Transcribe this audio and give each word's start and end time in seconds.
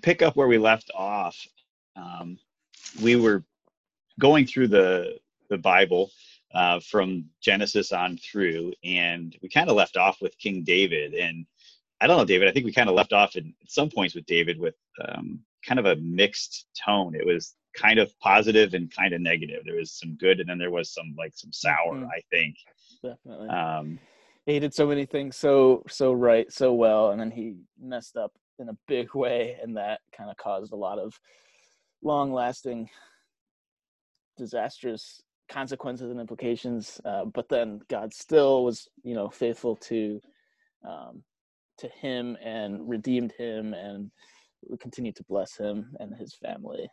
to 0.00 0.06
pick 0.06 0.22
up 0.22 0.36
where 0.36 0.48
we 0.48 0.58
left 0.58 0.90
off, 0.94 1.36
um, 1.96 2.38
we 3.02 3.16
were 3.16 3.44
going 4.18 4.46
through 4.46 4.68
the 4.68 5.18
the 5.48 5.58
Bible 5.58 6.10
uh, 6.54 6.80
from 6.80 7.24
Genesis 7.42 7.92
on 7.92 8.16
through, 8.18 8.72
and 8.84 9.36
we 9.42 9.48
kind 9.48 9.68
of 9.68 9.76
left 9.76 9.96
off 9.96 10.20
with 10.20 10.38
King 10.38 10.62
David. 10.62 11.14
And 11.14 11.46
I 12.00 12.06
don't 12.06 12.16
know, 12.16 12.24
David. 12.24 12.48
I 12.48 12.52
think 12.52 12.66
we 12.66 12.72
kind 12.72 12.88
of 12.88 12.94
left 12.94 13.12
off 13.12 13.36
in, 13.36 13.52
at 13.62 13.70
some 13.70 13.90
points 13.90 14.14
with 14.14 14.26
David 14.26 14.58
with 14.58 14.74
um, 15.08 15.40
kind 15.66 15.78
of 15.78 15.86
a 15.86 15.96
mixed 15.96 16.66
tone. 16.84 17.14
It 17.14 17.26
was 17.26 17.54
kind 17.76 17.98
of 17.98 18.16
positive 18.20 18.74
and 18.74 18.94
kind 18.94 19.12
of 19.12 19.20
negative. 19.20 19.62
There 19.64 19.76
was 19.76 19.92
some 19.92 20.16
good, 20.16 20.40
and 20.40 20.48
then 20.48 20.58
there 20.58 20.70
was 20.70 20.92
some 20.92 21.14
like 21.18 21.32
some 21.34 21.52
sour. 21.52 21.94
Mm-hmm. 21.94 22.06
I 22.06 22.20
think 22.30 22.56
definitely. 23.02 23.48
Um, 23.48 23.98
he 24.46 24.58
did 24.58 24.74
so 24.74 24.86
many 24.86 25.04
things 25.04 25.36
so 25.36 25.84
so 25.88 26.12
right 26.12 26.50
so 26.52 26.72
well, 26.72 27.10
and 27.10 27.20
then 27.20 27.30
he 27.30 27.54
messed 27.80 28.16
up 28.16 28.32
in 28.60 28.68
a 28.68 28.76
big 28.86 29.14
way, 29.14 29.56
and 29.62 29.76
that 29.76 30.00
kind 30.16 30.30
of 30.30 30.36
caused 30.36 30.72
a 30.72 30.76
lot 30.76 30.98
of 30.98 31.18
long 32.02 32.32
lasting 32.32 32.88
disastrous 34.36 35.20
consequences 35.48 36.10
and 36.10 36.20
implications. 36.20 37.00
Uh, 37.04 37.24
but 37.24 37.48
then 37.48 37.80
God 37.88 38.14
still 38.14 38.64
was, 38.64 38.88
you 39.02 39.14
know, 39.14 39.28
faithful 39.28 39.76
to 39.76 40.20
um, 40.88 41.22
to 41.78 41.88
him 41.88 42.36
and 42.42 42.88
redeemed 42.88 43.32
him 43.32 43.74
and 43.74 44.10
we 44.68 44.76
continue 44.76 45.12
to 45.12 45.24
bless 45.24 45.56
him 45.56 45.96
and 45.98 46.14
his 46.14 46.34
family. 46.34 46.88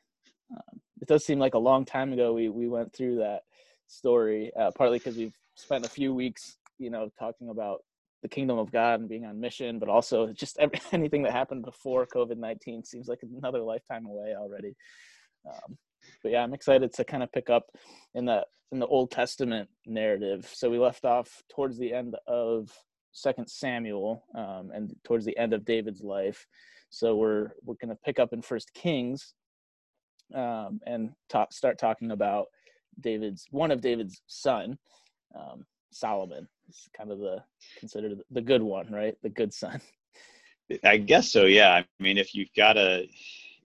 Um, 0.52 0.80
it 1.02 1.08
does 1.08 1.26
seem 1.26 1.40
like 1.40 1.54
a 1.54 1.60
long 1.60 1.86
time 1.86 2.14
ago 2.14 2.34
we 2.34 2.50
we 2.50 2.68
went 2.68 2.94
through 2.94 3.18
that 3.18 3.42
story, 3.88 4.52
uh, 4.60 4.72
partly 4.76 4.98
because 5.00 5.18
we've 5.18 5.38
spent 5.56 5.86
a 5.86 5.90
few 5.90 6.14
weeks, 6.14 6.58
you 6.78 6.90
know, 6.90 7.10
talking 7.20 7.50
about 7.50 7.84
the 8.22 8.28
kingdom 8.28 8.58
of 8.58 8.72
God 8.72 9.00
and 9.00 9.10
being 9.10 9.26
on 9.26 9.40
mission, 9.40 9.80
but 9.80 9.90
also 9.90 10.28
just 10.34 10.58
every, 10.60 10.80
anything 10.92 11.24
that 11.24 11.34
happened 11.34 11.64
before 11.64 12.06
COVID 12.08 12.38
nineteen 12.38 12.84
seems 12.84 13.08
like 13.08 13.20
another 13.22 13.62
lifetime 13.62 14.06
away 14.06 14.34
already. 14.36 14.76
Um, 15.48 15.78
but 16.24 16.32
yeah, 16.32 16.44
I'm 16.44 16.54
excited 16.54 16.94
to 16.94 17.04
kind 17.04 17.24
of 17.24 17.32
pick 17.32 17.50
up 17.50 17.66
in 18.16 18.26
the 18.26 18.46
in 18.72 18.80
the 18.80 18.88
Old 18.88 19.12
Testament 19.12 19.70
narrative. 19.86 20.50
So 20.54 20.70
we 20.70 20.78
left 20.78 21.06
off 21.06 21.42
towards 21.54 21.78
the 21.78 21.94
end 21.94 22.16
of 22.28 22.70
Second 23.12 23.50
Samuel 23.50 24.24
um, 24.36 24.72
and 24.74 24.94
towards 25.04 25.26
the 25.26 25.38
end 25.38 25.54
of 25.54 25.66
David's 25.66 26.02
life. 26.02 26.46
So 26.90 27.16
we're 27.16 27.52
we're 27.64 27.76
going 27.82 27.90
to 27.90 28.00
pick 28.06 28.20
up 28.20 28.34
in 28.34 28.42
First 28.42 28.74
Kings 28.74 29.34
um, 30.34 30.80
and 30.86 31.12
talk, 31.30 31.54
start 31.54 31.78
talking 31.80 32.12
about 32.12 32.48
David's 33.00 33.46
one 33.52 33.72
of 33.72 33.82
David's 33.82 34.22
son, 34.28 34.78
um, 35.36 35.66
Solomon. 35.92 36.48
It's 36.70 36.90
kind 36.96 37.12
of 37.12 37.20
the 37.20 37.44
considered 37.80 38.20
the 38.32 38.42
good 38.42 38.62
one, 38.62 38.92
right? 38.92 39.16
The 39.24 39.30
good 39.30 39.54
son. 39.54 39.82
I 40.84 40.98
guess 40.98 41.32
so. 41.32 41.46
Yeah. 41.46 41.74
I 41.74 41.86
mean, 42.04 42.18
if 42.18 42.36
you've 42.36 42.54
got 42.56 42.78
a 42.78 43.10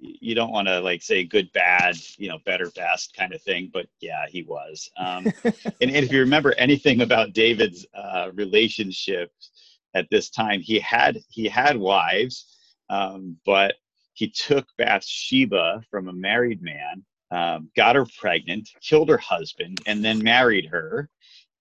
you 0.03 0.35
don't 0.35 0.51
want 0.51 0.67
to 0.67 0.81
like 0.81 1.03
say 1.03 1.25
good 1.25 1.51
bad 1.53 1.97
you 2.19 2.29
know 2.29 2.39
better 2.45 2.71
best 2.75 3.15
kind 3.17 3.33
of 3.33 3.41
thing 3.43 3.71
but 3.73 3.87
yeah 4.01 4.27
he 4.29 4.43
was 4.43 4.91
um, 4.99 5.25
and, 5.45 5.55
and, 5.81 5.97
if 5.97 6.13
you 6.13 6.21
remember 6.21 6.55
anything 6.59 7.03
about 7.03 7.33
david's 7.33 7.87
uh, 7.95 8.31
relationships 8.35 9.71
at 9.95 10.09
this 10.11 10.31
time 10.31 10.61
he 10.61 10.79
had 10.81 11.19
he 11.29 11.49
had 11.49 11.77
wives 11.77 12.57
um, 12.91 13.37
but 13.47 13.75
he 14.15 14.29
took 14.29 14.67
bathsheba 14.77 15.83
from 15.91 16.09
a 16.09 16.13
married 16.13 16.63
man 16.63 17.05
um, 17.31 17.71
got 17.77 17.97
her 17.97 18.07
pregnant 18.19 18.69
killed 18.81 19.09
her 19.09 19.19
husband 19.19 19.81
and 19.87 20.05
then 20.05 20.23
married 20.23 20.67
her 20.67 21.09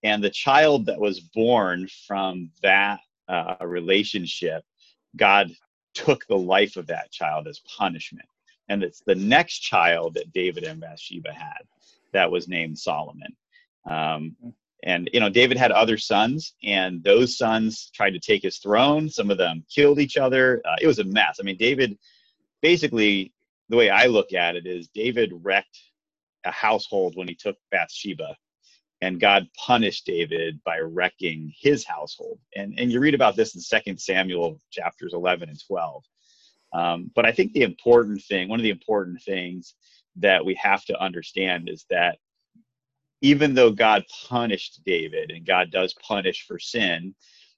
and 0.02 0.22
the 0.22 0.30
child 0.30 0.86
that 0.86 0.98
was 0.98 1.20
born 1.20 1.86
from 2.06 2.50
that 2.62 3.00
uh, 3.28 3.56
relationship 3.60 4.64
god 5.16 5.50
took 5.94 6.26
the 6.26 6.36
life 6.36 6.76
of 6.76 6.86
that 6.86 7.10
child 7.10 7.46
as 7.46 7.60
punishment 7.60 8.26
and 8.68 8.82
it's 8.82 9.02
the 9.04 9.14
next 9.14 9.58
child 9.58 10.14
that 10.14 10.32
David 10.32 10.64
and 10.64 10.80
Bathsheba 10.80 11.32
had 11.32 11.62
that 12.12 12.30
was 12.30 12.48
named 12.48 12.78
Solomon. 12.78 13.36
Um, 13.84 14.36
and 14.82 15.10
you 15.12 15.20
know, 15.20 15.28
David 15.28 15.56
had 15.56 15.70
other 15.70 15.98
sons, 15.98 16.54
and 16.62 17.02
those 17.04 17.36
sons 17.36 17.90
tried 17.94 18.10
to 18.10 18.18
take 18.18 18.42
his 18.42 18.58
throne. 18.58 19.08
Some 19.08 19.30
of 19.30 19.38
them 19.38 19.64
killed 19.72 20.00
each 20.00 20.16
other. 20.16 20.60
Uh, 20.64 20.76
it 20.80 20.86
was 20.86 20.98
a 20.98 21.04
mess. 21.04 21.38
I 21.38 21.44
mean, 21.44 21.56
David, 21.56 21.98
basically, 22.62 23.32
the 23.68 23.76
way 23.76 23.90
I 23.90 24.06
look 24.06 24.32
at 24.32 24.56
it 24.56 24.66
is 24.66 24.88
David 24.88 25.32
wrecked 25.42 25.78
a 26.44 26.50
household 26.50 27.16
when 27.16 27.28
he 27.28 27.34
took 27.34 27.56
Bathsheba, 27.70 28.36
and 29.02 29.20
God 29.20 29.48
punished 29.58 30.06
David 30.06 30.60
by 30.64 30.78
wrecking 30.78 31.52
his 31.60 31.84
household. 31.84 32.38
And 32.56 32.78
and 32.78 32.90
you 32.90 33.00
read 33.00 33.14
about 33.14 33.36
this 33.36 33.54
in 33.54 33.60
Second 33.60 34.00
Samuel 34.00 34.60
chapters 34.70 35.12
11 35.12 35.50
and 35.50 35.60
12. 35.66 36.04
Um, 36.72 37.10
but 37.14 37.26
I 37.26 37.32
think 37.32 37.52
the 37.52 37.64
important 37.64 38.22
thing, 38.22 38.48
one 38.48 38.60
of 38.60 38.64
the 38.64 38.70
important 38.70 39.20
things 39.22 39.74
that 40.16 40.44
we 40.44 40.54
have 40.54 40.84
to 40.86 40.98
understand 41.02 41.68
is 41.68 41.84
that 41.90 42.18
even 43.20 43.54
though 43.54 43.72
God 43.72 44.04
punished 44.28 44.80
David 44.86 45.30
and 45.32 45.44
God 45.44 45.70
does 45.70 45.94
punish 45.94 46.46
for 46.46 46.58
sin, 46.58 47.14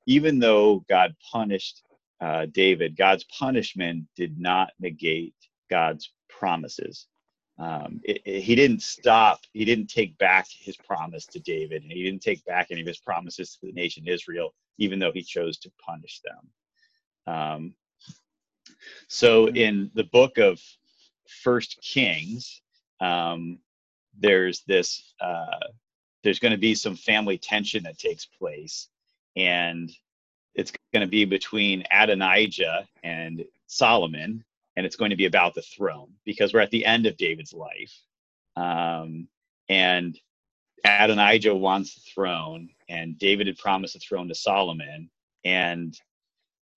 even 0.07 0.39
though 0.39 0.85
God 0.89 1.15
punished 1.31 1.83
uh, 2.21 2.47
David, 2.47 2.97
God's 2.97 3.25
punishment 3.25 4.07
did 4.17 4.39
not 4.39 4.71
negate 4.81 5.35
God's 5.71 6.11
promises. 6.29 7.07
Um, 7.59 8.01
it, 8.03 8.23
it, 8.25 8.41
he 8.41 8.55
didn't 8.55 8.83
stop, 8.83 9.41
he 9.53 9.65
didn't 9.65 9.87
take 9.87 10.19
back 10.19 10.49
his 10.51 10.77
promise 10.77 11.27
to 11.27 11.41
David, 11.41 11.83
and 11.83 11.93
he 11.93 12.03
didn't 12.03 12.23
take 12.23 12.45
back 12.45 12.69
any 12.71 12.81
of 12.81 12.87
his 12.87 12.99
promises 12.99 13.57
to 13.57 13.67
the 13.67 13.73
nation 13.73 14.09
Israel, 14.09 14.55
even 14.79 14.99
though 14.99 15.13
he 15.13 15.23
chose 15.23 15.59
to 15.59 15.71
punish 15.79 16.21
them. 16.25 17.35
Um, 17.35 17.75
so 19.09 19.49
in 19.49 19.91
the 19.95 20.05
book 20.05 20.39
of 20.39 20.61
First 21.29 21.81
Kings, 21.83 22.61
um, 23.01 23.59
there's 24.19 24.63
this 24.63 25.15
uh, 25.21 25.69
there's 26.23 26.39
going 26.39 26.53
to 26.53 26.59
be 26.59 26.75
some 26.75 26.97
family 26.97 27.39
tension 27.39 27.83
that 27.85 27.99
takes 27.99 28.27
place, 28.27 28.89
and 29.37 29.93
it's 30.55 30.73
going 30.93 31.03
to 31.03 31.11
be 31.11 31.25
between 31.25 31.85
Adonijah 31.91 32.87
and 33.03 33.45
Solomon, 33.67 34.45
and 34.77 34.85
it's 34.85 34.97
going 34.97 35.11
to 35.11 35.17
be 35.17 35.27
about 35.27 35.55
the 35.55 35.63
throne 35.63 36.13
because 36.25 36.53
we're 36.53 36.61
at 36.61 36.71
the 36.71 36.85
end 36.85 37.07
of 37.07 37.17
David's 37.17 37.53
life, 37.53 37.93
um, 38.57 39.29
and 39.69 40.19
Adonijah 40.85 41.55
wants 41.55 41.95
the 41.95 42.03
throne, 42.15 42.69
and 42.89 43.19
David 43.19 43.47
had 43.47 43.59
promised 43.59 43.95
the 43.95 44.01
throne 44.01 44.29
to 44.29 44.35
Solomon, 44.35 45.11
and 45.45 45.99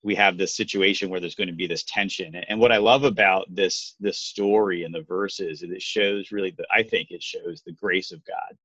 we 0.03 0.15
have 0.15 0.37
this 0.37 0.55
situation 0.55 1.09
where 1.09 1.19
there's 1.19 1.35
going 1.35 1.49
to 1.49 1.53
be 1.53 1.67
this 1.67 1.83
tension. 1.83 2.33
And 2.35 2.59
what 2.59 2.71
i 2.71 2.77
love 2.77 3.03
about 3.03 3.53
this 3.53 3.95
this 3.99 4.19
story 4.19 4.83
and 4.83 4.93
the 4.93 5.01
verses 5.01 5.63
is 5.63 5.69
it 5.69 5.81
shows 5.81 6.31
really 6.31 6.51
the, 6.51 6.65
i 6.71 6.83
think 6.83 7.11
it 7.11 7.21
shows 7.21 7.61
the 7.61 7.73
grace 7.73 8.11
of 8.11 8.25
god. 8.25 8.57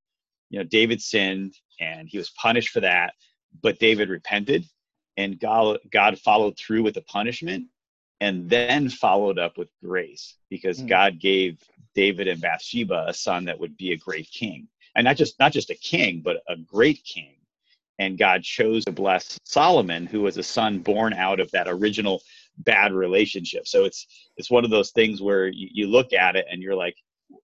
You 0.50 0.59
know 0.59 0.65
david 0.65 1.00
sinned 1.03 1.54
and 1.81 2.09
he 2.09 2.19
was 2.19 2.31
punished 2.31 2.69
for 2.69 2.81
that 2.81 3.15
but 3.62 3.78
david 3.78 4.09
repented 4.09 4.65
and 5.16 5.41
god 5.41 5.78
god 5.91 6.19
followed 6.19 6.56
through 6.59 6.82
with 6.82 6.94
the 6.94 7.03
punishment 7.03 7.66
and 8.22 8.49
then 8.49 8.88
followed 8.88 9.38
up 9.38 9.59
with 9.59 9.69
grace 9.84 10.37
because 10.49 10.78
mm-hmm. 10.78 10.88
god 10.88 11.21
gave 11.21 11.59
david 11.94 12.28
and 12.28 12.41
bathsheba 12.41 13.05
a 13.09 13.15
son 13.15 13.44
that 13.44 13.59
would 13.59 13.77
be 13.77 13.93
a 13.93 13.97
great 13.97 14.31
king 14.31 14.69
and 14.97 15.05
not 15.05 15.16
just 15.16 15.38
not 15.38 15.53
just 15.53 15.71
a 15.71 15.75
king 15.75 16.21
but 16.25 16.43
a 16.49 16.56
great 16.56 17.03
king 17.05 17.34
and 17.99 18.19
God 18.19 18.43
chose 18.43 18.84
to 18.87 18.93
bless 18.93 19.38
Solomon, 19.44 20.06
who 20.06 20.22
was 20.22 20.37
a 20.37 20.43
son 20.43 20.81
born 20.81 21.12
out 21.12 21.41
of 21.41 21.50
that 21.53 21.69
original 21.69 22.22
bad 22.59 22.93
relationship. 22.93 23.66
So 23.66 23.84
it's 23.84 24.06
it's 24.37 24.50
one 24.50 24.65
of 24.65 24.71
those 24.71 24.91
things 24.91 25.21
where 25.21 25.47
you, 25.47 25.69
you 25.72 25.87
look 25.87 26.12
at 26.12 26.37
it 26.37 26.47
and 26.50 26.62
you're 26.62 26.75
like, 26.75 26.97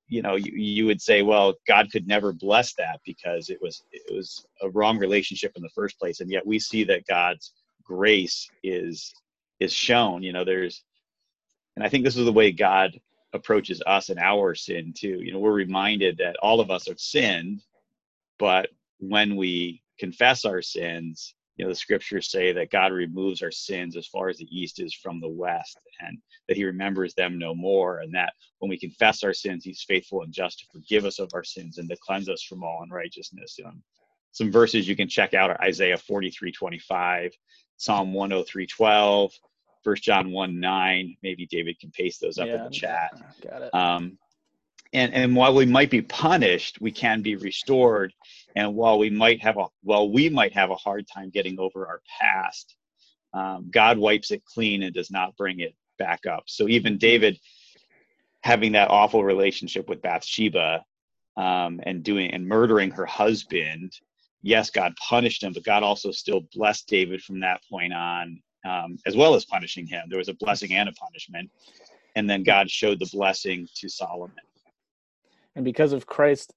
you 0.09 0.23
know, 0.23 0.37
you, 0.37 0.53
you 0.53 0.87
would 0.87 1.01
say, 1.01 1.23
well, 1.23 1.55
God 1.67 1.91
could 1.91 2.07
never 2.07 2.33
bless 2.33 2.75
that 2.75 3.01
because 3.05 3.51
it 3.51 3.59
was 3.61 3.83
it 3.93 4.13
was 4.13 4.45
a 4.63 4.71
wrong 4.71 4.99
relationship 4.99 5.53
in 5.57 5.63
the 5.63 5.71
first 5.71 5.99
place, 5.99 6.21
and 6.21 6.31
yet 6.31 6.47
we 6.47 6.59
see 6.59 6.85
that 6.85 7.07
God's 7.07 7.53
grace 7.85 8.49
is 8.63 9.15
is 9.61 9.73
shown. 9.73 10.23
You 10.23 10.33
know, 10.33 10.45
there's, 10.45 10.83
and 11.77 11.85
I 11.85 11.89
think 11.89 12.05
this 12.05 12.17
is 12.17 12.25
the 12.25 12.33
way 12.33 12.53
God 12.53 12.99
approaches 13.33 13.83
us 13.87 14.09
and 14.09 14.19
our 14.19 14.55
sin 14.55 14.95
too. 14.97 15.21
You 15.23 15.33
know, 15.33 15.39
we're 15.39 15.53
reminded 15.53 16.19
that 16.19 16.37
all 16.43 16.61
of 16.61 16.71
us 16.71 16.87
have 16.89 17.01
sinned, 17.01 17.63
but 18.39 18.71
when 18.99 19.37
we 19.37 19.83
confess 19.99 20.45
our 20.45 20.63
sins, 20.63 21.35
you 21.57 21.65
know, 21.65 21.71
the 21.71 21.77
scriptures 21.77 22.31
say 22.31 22.53
that 22.53 22.71
God 22.71 22.93
removes 22.93 23.43
our 23.43 23.51
sins 23.51 23.97
as 23.97 24.07
far 24.07 24.29
as 24.29 24.39
the 24.39 24.47
east 24.57 24.81
is 24.81 24.95
from 24.95 25.21
the 25.21 25.29
west, 25.29 25.77
and 26.01 26.17
that 26.47 26.57
He 26.57 26.65
remembers 26.65 27.15
them 27.15 27.37
no 27.37 27.53
more. 27.53 27.99
And 27.99 28.15
that 28.15 28.33
when 28.61 28.69
we 28.69 28.79
confess 28.79 29.25
our 29.25 29.35
sins, 29.35 29.65
He's 29.65 29.83
faithful 29.83 30.23
and 30.23 30.33
just 30.33 30.61
to 30.61 30.67
forgive 30.73 31.05
us 31.05 31.19
of 31.19 31.31
our 31.35 31.43
sins 31.43 31.79
and 31.79 31.89
to 31.91 31.97
cleanse 32.01 32.29
us 32.29 32.45
from 32.45 32.63
all 32.63 32.85
unrighteousness. 32.85 33.59
Some 34.31 34.53
verses 34.53 34.87
you 34.87 34.95
can 34.95 35.09
check 35.09 35.35
out 35.35 35.51
are 35.51 35.61
Isaiah 35.61 35.99
43 35.99 36.53
25, 36.53 37.33
Psalm 37.79 38.13
103 38.13 38.67
12, 38.67 39.33
1 39.83 39.97
John 39.97 40.31
1 40.31 40.61
9. 40.61 41.17
Maybe 41.23 41.47
David 41.47 41.81
can 41.81 41.91
paste 41.91 42.21
those 42.21 42.39
up 42.39 42.47
yeah, 42.47 42.57
in 42.57 42.65
the 42.65 42.71
chat. 42.71 43.11
Got 43.43 43.63
it. 43.63 43.75
Um, 43.75 44.19
and 44.93 45.13
and 45.15 45.35
while 45.35 45.55
we 45.55 45.67
might 45.67 45.91
be 45.91 46.01
punished 46.01 46.81
we 46.81 46.91
can 46.91 47.21
be 47.21 47.37
restored 47.37 48.11
and 48.57 48.75
while 48.75 48.99
we 48.99 49.11
might 49.11 49.43
have 49.43 49.59
a 49.59 49.67
while 49.83 50.11
we 50.11 50.31
might 50.31 50.55
have 50.55 50.71
a 50.71 50.77
hard 50.77 51.07
time 51.07 51.29
getting 51.29 51.59
over 51.59 51.87
our 51.87 52.01
past 52.19 52.75
um, 53.35 53.69
god 53.71 53.99
wipes 53.99 54.31
it 54.31 54.43
clean 54.47 54.83
and 54.83 54.95
does 54.95 55.11
not 55.11 55.37
bring 55.37 55.61
it 55.61 55.75
back 55.99 56.25
up. 56.25 56.45
So 56.47 56.69
even 56.69 56.97
David 56.97 57.39
having 58.43 58.73
that 58.73 58.91
awful 58.91 59.23
relationship 59.23 59.89
with 59.89 60.01
Bathsheba 60.01 60.85
um, 61.37 61.81
and 61.83 62.03
doing 62.03 62.31
and 62.31 62.47
murdering 62.47 62.93
her 62.93 63.05
husband, 63.05 63.93
yes, 64.43 64.71
God 64.71 64.95
punished 64.97 65.43
him, 65.43 65.53
but 65.53 65.65
God 65.65 65.83
also 65.83 66.11
still 66.11 66.43
blessed 66.55 66.89
David 66.89 67.23
from 67.23 67.41
that 67.41 67.61
point 67.71 67.93
on, 67.93 68.41
um, 68.65 68.99
as 69.07 69.17
well 69.17 69.35
as 69.35 69.45
punishing 69.45 69.87
him. 69.87 70.05
There 70.09 70.19
was 70.19 70.29
a 70.29 70.35
blessing 70.35 70.73
and 70.73 70.89
a 70.89 70.93
punishment. 70.93 71.51
And 72.17 72.29
then 72.29 72.43
God 72.43 72.71
showed 72.71 72.99
the 72.99 73.09
blessing 73.13 73.69
to 73.77 73.89
Solomon. 73.89 74.37
And 75.55 75.65
because 75.65 75.93
of 75.93 76.07
Christ 76.07 76.53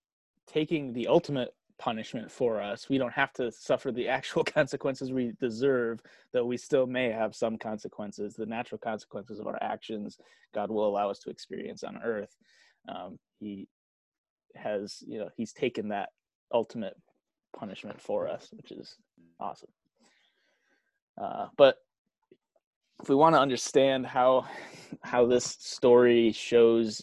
taking 0.47 0.93
the 0.93 1.07
ultimate 1.07 1.53
punishment 1.81 2.29
for 2.31 2.61
us. 2.61 2.87
We 2.89 2.99
don't 2.99 3.13
have 3.13 3.33
to 3.33 3.51
suffer 3.51 3.91
the 3.91 4.07
actual 4.07 4.43
consequences 4.59 5.11
we 5.11 5.33
deserve, 5.39 5.99
though 6.31 6.45
we 6.45 6.55
still 6.55 6.85
may 6.85 7.09
have 7.09 7.35
some 7.35 7.57
consequences. 7.57 8.35
The 8.35 8.45
natural 8.45 8.77
consequences 8.77 9.39
of 9.39 9.47
our 9.47 9.57
actions, 9.61 10.19
God 10.53 10.69
will 10.69 10.87
allow 10.87 11.09
us 11.09 11.17
to 11.19 11.31
experience 11.31 11.83
on 11.83 11.99
earth. 12.03 12.37
Um, 12.87 13.17
he 13.39 13.67
has, 14.55 15.03
you 15.07 15.17
know, 15.17 15.29
He's 15.35 15.53
taken 15.53 15.89
that 15.89 16.09
ultimate 16.53 16.95
punishment 17.57 18.01
for 18.01 18.27
us, 18.27 18.49
which 18.51 18.71
is 18.71 18.95
awesome. 19.39 19.69
Uh, 21.21 21.47
but 21.57 21.77
if 23.01 23.09
we 23.09 23.15
want 23.15 23.35
to 23.35 23.39
understand 23.39 24.05
how 24.05 24.45
how 25.03 25.25
this 25.25 25.57
story 25.59 26.31
shows 26.31 27.01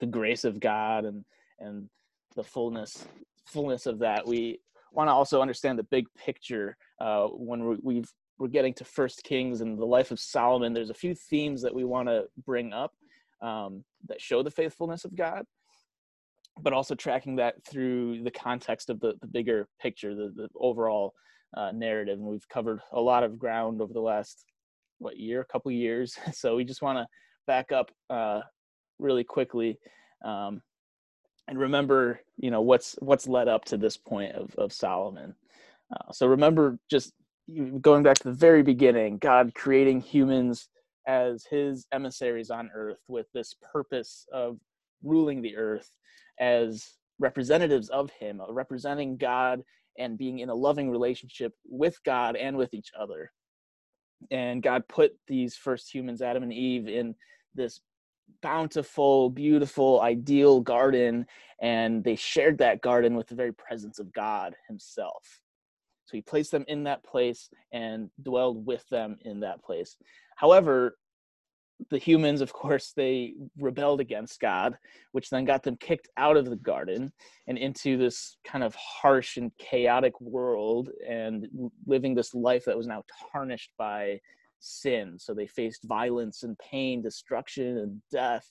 the 0.00 0.06
grace 0.06 0.44
of 0.44 0.60
God 0.60 1.04
and 1.04 1.24
and 1.58 1.88
the 2.34 2.44
fullness 2.44 3.06
fullness 3.46 3.86
of 3.86 3.98
that, 4.00 4.26
we 4.26 4.60
want 4.92 5.08
to 5.08 5.12
also 5.12 5.40
understand 5.42 5.78
the 5.78 5.84
big 5.84 6.06
picture. 6.14 6.76
Uh, 7.00 7.26
when 7.26 7.78
we, 7.82 7.96
have 7.96 8.10
we're 8.38 8.48
getting 8.48 8.74
to 8.74 8.84
First 8.84 9.22
Kings 9.22 9.60
and 9.60 9.78
the 9.78 9.84
life 9.84 10.10
of 10.10 10.18
Solomon, 10.18 10.72
there's 10.72 10.90
a 10.90 10.94
few 10.94 11.14
themes 11.14 11.62
that 11.62 11.74
we 11.74 11.84
want 11.84 12.08
to 12.08 12.24
bring 12.44 12.72
up 12.72 12.92
um, 13.42 13.84
that 14.08 14.20
show 14.20 14.42
the 14.42 14.50
faithfulness 14.50 15.04
of 15.04 15.14
God, 15.14 15.44
but 16.60 16.72
also 16.72 16.94
tracking 16.94 17.36
that 17.36 17.56
through 17.64 18.22
the 18.22 18.30
context 18.30 18.90
of 18.90 19.00
the, 19.00 19.14
the 19.20 19.26
bigger 19.26 19.68
picture, 19.80 20.14
the, 20.14 20.32
the 20.34 20.48
overall 20.56 21.12
uh, 21.56 21.70
narrative. 21.72 22.18
And 22.18 22.28
we've 22.28 22.48
covered 22.48 22.80
a 22.92 23.00
lot 23.00 23.24
of 23.24 23.38
ground 23.38 23.80
over 23.80 23.92
the 23.92 24.00
last 24.00 24.44
what 24.98 25.18
year, 25.18 25.40
a 25.40 25.52
couple 25.52 25.70
years. 25.72 26.16
So 26.32 26.56
we 26.56 26.64
just 26.64 26.82
want 26.82 26.98
to 26.98 27.06
back 27.46 27.72
up 27.72 27.90
uh, 28.10 28.40
really 28.98 29.24
quickly 29.24 29.78
um, 30.24 30.62
and 31.48 31.58
remember 31.58 32.20
you 32.36 32.50
know 32.50 32.62
what's 32.62 32.96
what's 33.00 33.28
led 33.28 33.48
up 33.48 33.64
to 33.66 33.76
this 33.76 33.96
point 33.96 34.32
of 34.32 34.54
of 34.56 34.72
solomon 34.72 35.34
uh, 35.94 36.12
so 36.12 36.26
remember 36.26 36.78
just 36.90 37.12
going 37.80 38.02
back 38.02 38.16
to 38.16 38.24
the 38.24 38.34
very 38.34 38.62
beginning 38.62 39.18
god 39.18 39.54
creating 39.54 40.00
humans 40.00 40.68
as 41.06 41.44
his 41.50 41.86
emissaries 41.92 42.50
on 42.50 42.70
earth 42.74 43.00
with 43.08 43.26
this 43.34 43.54
purpose 43.72 44.26
of 44.32 44.56
ruling 45.04 45.42
the 45.42 45.56
earth 45.56 45.90
as 46.40 46.94
representatives 47.18 47.88
of 47.90 48.10
him 48.10 48.40
uh, 48.40 48.52
representing 48.52 49.16
god 49.16 49.62
and 49.98 50.18
being 50.18 50.40
in 50.40 50.48
a 50.48 50.54
loving 50.54 50.90
relationship 50.90 51.52
with 51.68 51.96
god 52.04 52.34
and 52.36 52.56
with 52.56 52.74
each 52.74 52.90
other 52.98 53.30
and 54.30 54.62
god 54.62 54.82
put 54.88 55.12
these 55.28 55.54
first 55.54 55.94
humans 55.94 56.22
adam 56.22 56.42
and 56.42 56.52
eve 56.52 56.88
in 56.88 57.14
this 57.54 57.80
bountiful, 58.42 59.30
beautiful, 59.30 60.00
ideal 60.00 60.60
garden, 60.60 61.26
and 61.60 62.02
they 62.04 62.16
shared 62.16 62.58
that 62.58 62.80
garden 62.82 63.14
with 63.14 63.26
the 63.26 63.34
very 63.34 63.52
presence 63.52 63.98
of 63.98 64.12
God 64.12 64.54
Himself. 64.68 65.40
So 66.06 66.16
He 66.16 66.22
placed 66.22 66.50
them 66.50 66.64
in 66.68 66.84
that 66.84 67.02
place 67.04 67.48
and 67.72 68.10
dwelled 68.22 68.66
with 68.66 68.86
them 68.88 69.16
in 69.22 69.40
that 69.40 69.62
place. 69.62 69.96
However, 70.36 70.96
the 71.90 71.98
humans, 71.98 72.40
of 72.40 72.52
course, 72.52 72.92
they 72.96 73.34
rebelled 73.58 74.00
against 74.00 74.40
God, 74.40 74.76
which 75.12 75.30
then 75.30 75.44
got 75.44 75.62
them 75.62 75.76
kicked 75.76 76.08
out 76.16 76.36
of 76.36 76.48
the 76.48 76.56
garden 76.56 77.12
and 77.46 77.58
into 77.58 77.96
this 77.96 78.36
kind 78.44 78.64
of 78.64 78.74
harsh 78.74 79.36
and 79.36 79.50
chaotic 79.58 80.18
world 80.20 80.90
and 81.08 81.46
living 81.86 82.14
this 82.14 82.34
life 82.34 82.64
that 82.64 82.76
was 82.76 82.86
now 82.86 83.02
tarnished 83.32 83.70
by 83.78 84.20
sin. 84.60 85.18
So 85.18 85.34
they 85.34 85.46
faced 85.46 85.84
violence 85.84 86.42
and 86.42 86.58
pain, 86.58 87.02
destruction 87.02 87.78
and 87.78 88.02
death. 88.10 88.50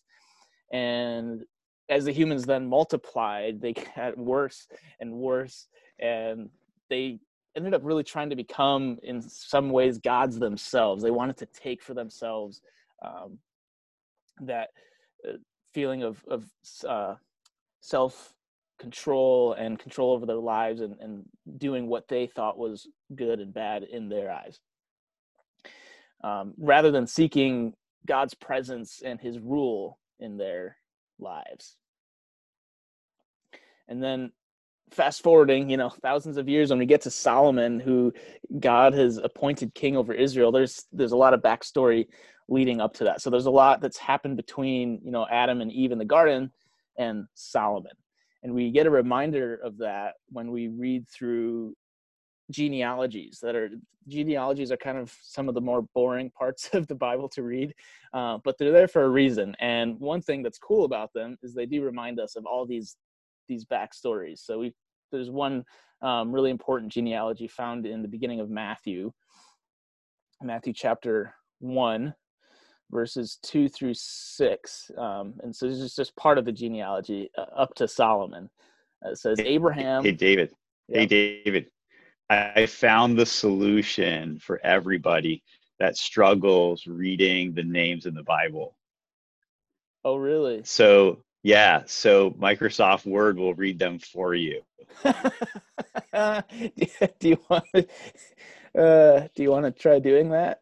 And 0.71 1.43
as 1.89 2.05
the 2.05 2.11
humans 2.11 2.45
then 2.45 2.67
multiplied, 2.67 3.61
they 3.61 3.73
got 3.95 4.17
worse 4.17 4.67
and 4.99 5.13
worse. 5.13 5.67
And 5.99 6.49
they 6.89 7.19
ended 7.55 7.73
up 7.73 7.81
really 7.83 8.03
trying 8.03 8.29
to 8.29 8.35
become, 8.35 8.97
in 9.03 9.21
some 9.21 9.69
ways, 9.69 9.97
gods 9.97 10.39
themselves. 10.39 11.03
They 11.03 11.11
wanted 11.11 11.37
to 11.37 11.45
take 11.47 11.81
for 11.81 11.93
themselves 11.93 12.61
um, 13.03 13.39
that 14.41 14.69
uh, 15.27 15.33
feeling 15.73 16.03
of, 16.03 16.23
of 16.29 16.45
uh, 16.87 17.15
self 17.81 18.33
control 18.79 19.53
and 19.53 19.79
control 19.79 20.13
over 20.13 20.25
their 20.25 20.35
lives 20.35 20.81
and, 20.81 20.95
and 20.99 21.23
doing 21.57 21.87
what 21.87 22.07
they 22.07 22.27
thought 22.27 22.57
was 22.57 22.87
good 23.15 23.39
and 23.39 23.53
bad 23.53 23.83
in 23.83 24.09
their 24.09 24.31
eyes 24.31 24.59
um, 26.23 26.53
rather 26.57 26.91
than 26.91 27.07
seeking 27.07 27.73
God's 28.07 28.33
presence 28.33 29.01
and 29.05 29.19
his 29.19 29.39
rule 29.39 29.99
in 30.19 30.37
their 30.37 30.77
lives. 31.19 31.77
And 33.87 34.01
then 34.01 34.31
fast 34.93 35.23
forwarding, 35.23 35.69
you 35.69 35.77
know, 35.77 35.89
thousands 35.89 36.37
of 36.37 36.47
years 36.47 36.69
when 36.69 36.79
we 36.79 36.85
get 36.85 37.01
to 37.01 37.11
Solomon, 37.11 37.79
who 37.79 38.13
God 38.59 38.93
has 38.93 39.17
appointed 39.17 39.73
king 39.73 39.97
over 39.97 40.13
Israel, 40.13 40.51
there's 40.51 40.85
there's 40.91 41.11
a 41.11 41.17
lot 41.17 41.33
of 41.33 41.41
backstory 41.41 42.07
leading 42.47 42.81
up 42.81 42.93
to 42.95 43.03
that. 43.05 43.21
So 43.21 43.29
there's 43.29 43.45
a 43.45 43.51
lot 43.51 43.81
that's 43.81 43.97
happened 43.97 44.37
between, 44.37 44.99
you 45.03 45.11
know, 45.11 45.25
Adam 45.31 45.61
and 45.61 45.71
Eve 45.71 45.91
in 45.91 45.97
the 45.97 46.05
garden 46.05 46.51
and 46.97 47.25
Solomon. 47.33 47.93
And 48.43 48.53
we 48.53 48.71
get 48.71 48.85
a 48.85 48.91
reminder 48.91 49.55
of 49.63 49.77
that 49.77 50.15
when 50.29 50.51
we 50.51 50.67
read 50.67 51.07
through 51.07 51.75
genealogies 52.51 53.39
that 53.41 53.55
are 53.55 53.69
genealogies 54.09 54.69
are 54.71 54.77
kind 54.77 54.97
of 54.97 55.15
some 55.21 55.47
of 55.47 55.55
the 55.55 55.61
more 55.61 55.83
boring 55.95 56.29
parts 56.29 56.69
of 56.73 56.85
the 56.87 56.95
bible 56.95 57.29
to 57.29 57.41
read 57.41 57.73
uh, 58.13 58.37
but 58.43 58.57
they're 58.57 58.71
there 58.71 58.87
for 58.87 59.03
a 59.03 59.09
reason 59.09 59.55
and 59.61 59.97
one 59.99 60.21
thing 60.21 60.43
that's 60.43 60.57
cool 60.57 60.83
about 60.83 61.11
them 61.13 61.37
is 61.41 61.53
they 61.53 61.65
do 61.65 61.81
remind 61.81 62.19
us 62.19 62.35
of 62.35 62.45
all 62.45 62.65
these 62.65 62.97
these 63.47 63.63
backstories 63.65 64.39
so 64.39 64.59
we 64.59 64.73
there's 65.13 65.29
one 65.29 65.63
um, 66.01 66.33
really 66.33 66.51
important 66.51 66.91
genealogy 66.91 67.47
found 67.47 67.85
in 67.85 68.01
the 68.01 68.07
beginning 68.07 68.39
of 68.39 68.49
matthew 68.49 69.11
matthew 70.41 70.73
chapter 70.73 71.33
1 71.59 72.13
verses 72.91 73.39
2 73.43 73.69
through 73.69 73.93
6 73.93 74.91
um, 74.97 75.33
and 75.43 75.55
so 75.55 75.67
this 75.67 75.79
is 75.79 75.95
just 75.95 76.15
part 76.17 76.37
of 76.37 76.45
the 76.45 76.51
genealogy 76.51 77.29
uh, 77.37 77.45
up 77.55 77.73
to 77.75 77.87
solomon 77.87 78.49
it 79.03 79.17
says 79.17 79.39
abraham 79.39 80.03
hey 80.03 80.11
david 80.11 80.51
hey 80.89 81.05
david 81.05 81.67
I 82.29 82.65
found 82.65 83.17
the 83.17 83.25
solution 83.25 84.39
for 84.39 84.59
everybody 84.63 85.43
that 85.79 85.97
struggles 85.97 86.87
reading 86.87 87.53
the 87.53 87.63
names 87.63 88.05
in 88.05 88.13
the 88.13 88.23
Bible. 88.23 88.75
Oh, 90.05 90.15
really? 90.15 90.61
So, 90.63 91.23
yeah, 91.43 91.83
so 91.85 92.31
Microsoft 92.31 93.05
Word 93.05 93.37
will 93.37 93.53
read 93.53 93.77
them 93.77 93.99
for 93.99 94.33
you. 94.33 94.61
do 95.03 96.43
you 97.21 97.37
want 97.49 97.65
to, 97.75 97.87
uh, 98.77 99.27
do 99.35 99.43
you 99.43 99.51
want 99.51 99.65
to 99.65 99.71
try 99.71 99.99
doing 99.99 100.29
that? 100.29 100.61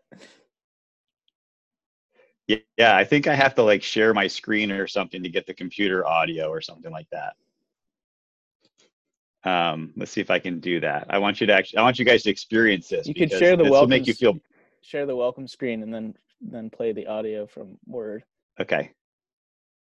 Yeah, 2.47 2.57
yeah, 2.77 2.97
I 2.97 3.03
think 3.03 3.27
I 3.27 3.35
have 3.35 3.53
to 3.55 3.63
like 3.63 3.83
share 3.83 4.13
my 4.13 4.27
screen 4.27 4.71
or 4.71 4.87
something 4.87 5.21
to 5.21 5.29
get 5.29 5.45
the 5.45 5.53
computer 5.53 6.05
audio 6.07 6.49
or 6.49 6.61
something 6.61 6.91
like 6.91 7.07
that. 7.11 7.35
Um, 9.43 9.93
let's 9.95 10.11
see 10.11 10.21
if 10.21 10.29
I 10.31 10.39
can 10.39 10.59
do 10.59 10.79
that. 10.81 11.07
I 11.09 11.19
want 11.19 11.41
you 11.41 11.47
to 11.47 11.53
actually, 11.53 11.79
I 11.79 11.83
want 11.83 11.99
you 11.99 12.05
guys 12.05 12.23
to 12.23 12.29
experience 12.29 12.89
this. 12.89 13.07
You 13.07 13.13
can 13.13 13.29
share 13.29 13.55
the 13.55 13.63
welcome. 13.63 13.89
make 13.89 14.07
you 14.07 14.13
feel. 14.13 14.39
Share 14.81 15.05
the 15.05 15.15
welcome 15.15 15.47
screen 15.47 15.83
and 15.83 15.93
then 15.93 16.15
then 16.41 16.71
play 16.71 16.91
the 16.91 17.05
audio 17.05 17.45
from 17.45 17.77
Word. 17.85 18.23
Okay. 18.59 18.91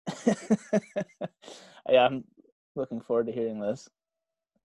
yeah, 1.89 2.05
I'm 2.05 2.23
looking 2.75 3.01
forward 3.01 3.27
to 3.27 3.31
hearing 3.31 3.59
this. 3.59 3.89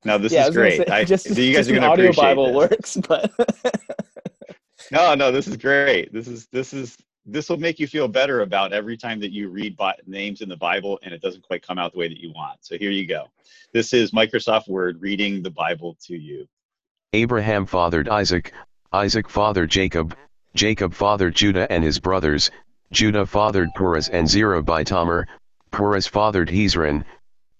No, 0.05 0.19
this 0.19 0.33
yeah, 0.33 0.49
is 0.49 0.55
great. 0.55 0.79
Say, 0.79 0.87
I, 0.87 1.05
just, 1.05 1.27
you 1.37 1.55
guys 1.55 1.69
are 1.69 1.73
going 1.73 1.83
to 1.83 1.89
audio 1.89 2.13
Bible 2.13 2.47
this. 2.47 2.57
works, 2.57 2.97
but 2.97 3.31
no, 4.93 5.15
no, 5.15 5.31
this 5.31 5.47
is 5.47 5.57
great. 5.57 6.13
This 6.13 6.29
is 6.29 6.47
this 6.53 6.73
is 6.73 6.97
this 7.27 7.49
will 7.49 7.59
make 7.59 7.79
you 7.79 7.87
feel 7.87 8.09
better 8.09 8.41
about 8.41 8.73
every 8.73 8.97
time 8.97 9.21
that 9.21 9.31
you 9.31 9.49
read 9.51 9.77
names 10.07 10.41
in 10.41 10.49
the 10.49 10.57
Bible 10.57 10.99
and 11.03 11.13
it 11.13 11.21
doesn't 11.21 11.43
quite 11.43 11.63
come 11.63 11.79
out 11.79 11.93
the 11.93 11.99
way 11.99 12.09
that 12.09 12.19
you 12.19 12.33
want. 12.33 12.59
So 12.65 12.79
here 12.79 12.91
you 12.91 13.07
go. 13.07 13.27
This 13.73 13.93
is 13.93 14.11
Microsoft 14.13 14.69
Word 14.69 15.01
reading 15.01 15.43
the 15.43 15.51
Bible 15.51 15.97
to 16.07 16.17
you. 16.17 16.47
Abraham 17.13 17.67
fathered 17.67 18.09
Isaac, 18.09 18.53
Isaac 18.93 19.29
fathered 19.29 19.71
Jacob, 19.71 20.17
Jacob 20.55 20.95
fathered 20.95 21.35
Judah 21.35 21.71
and 21.71 21.85
his 21.85 21.99
brothers, 21.99 22.51
Judah 22.93 23.25
fathered 23.25 23.73
Perez 23.77 24.09
and 24.09 24.29
Zerah 24.29 24.63
by 24.63 24.83
Tamar, 24.83 25.29
Perez 25.71 26.09
fathered 26.09 26.49
Hezron, 26.49 27.05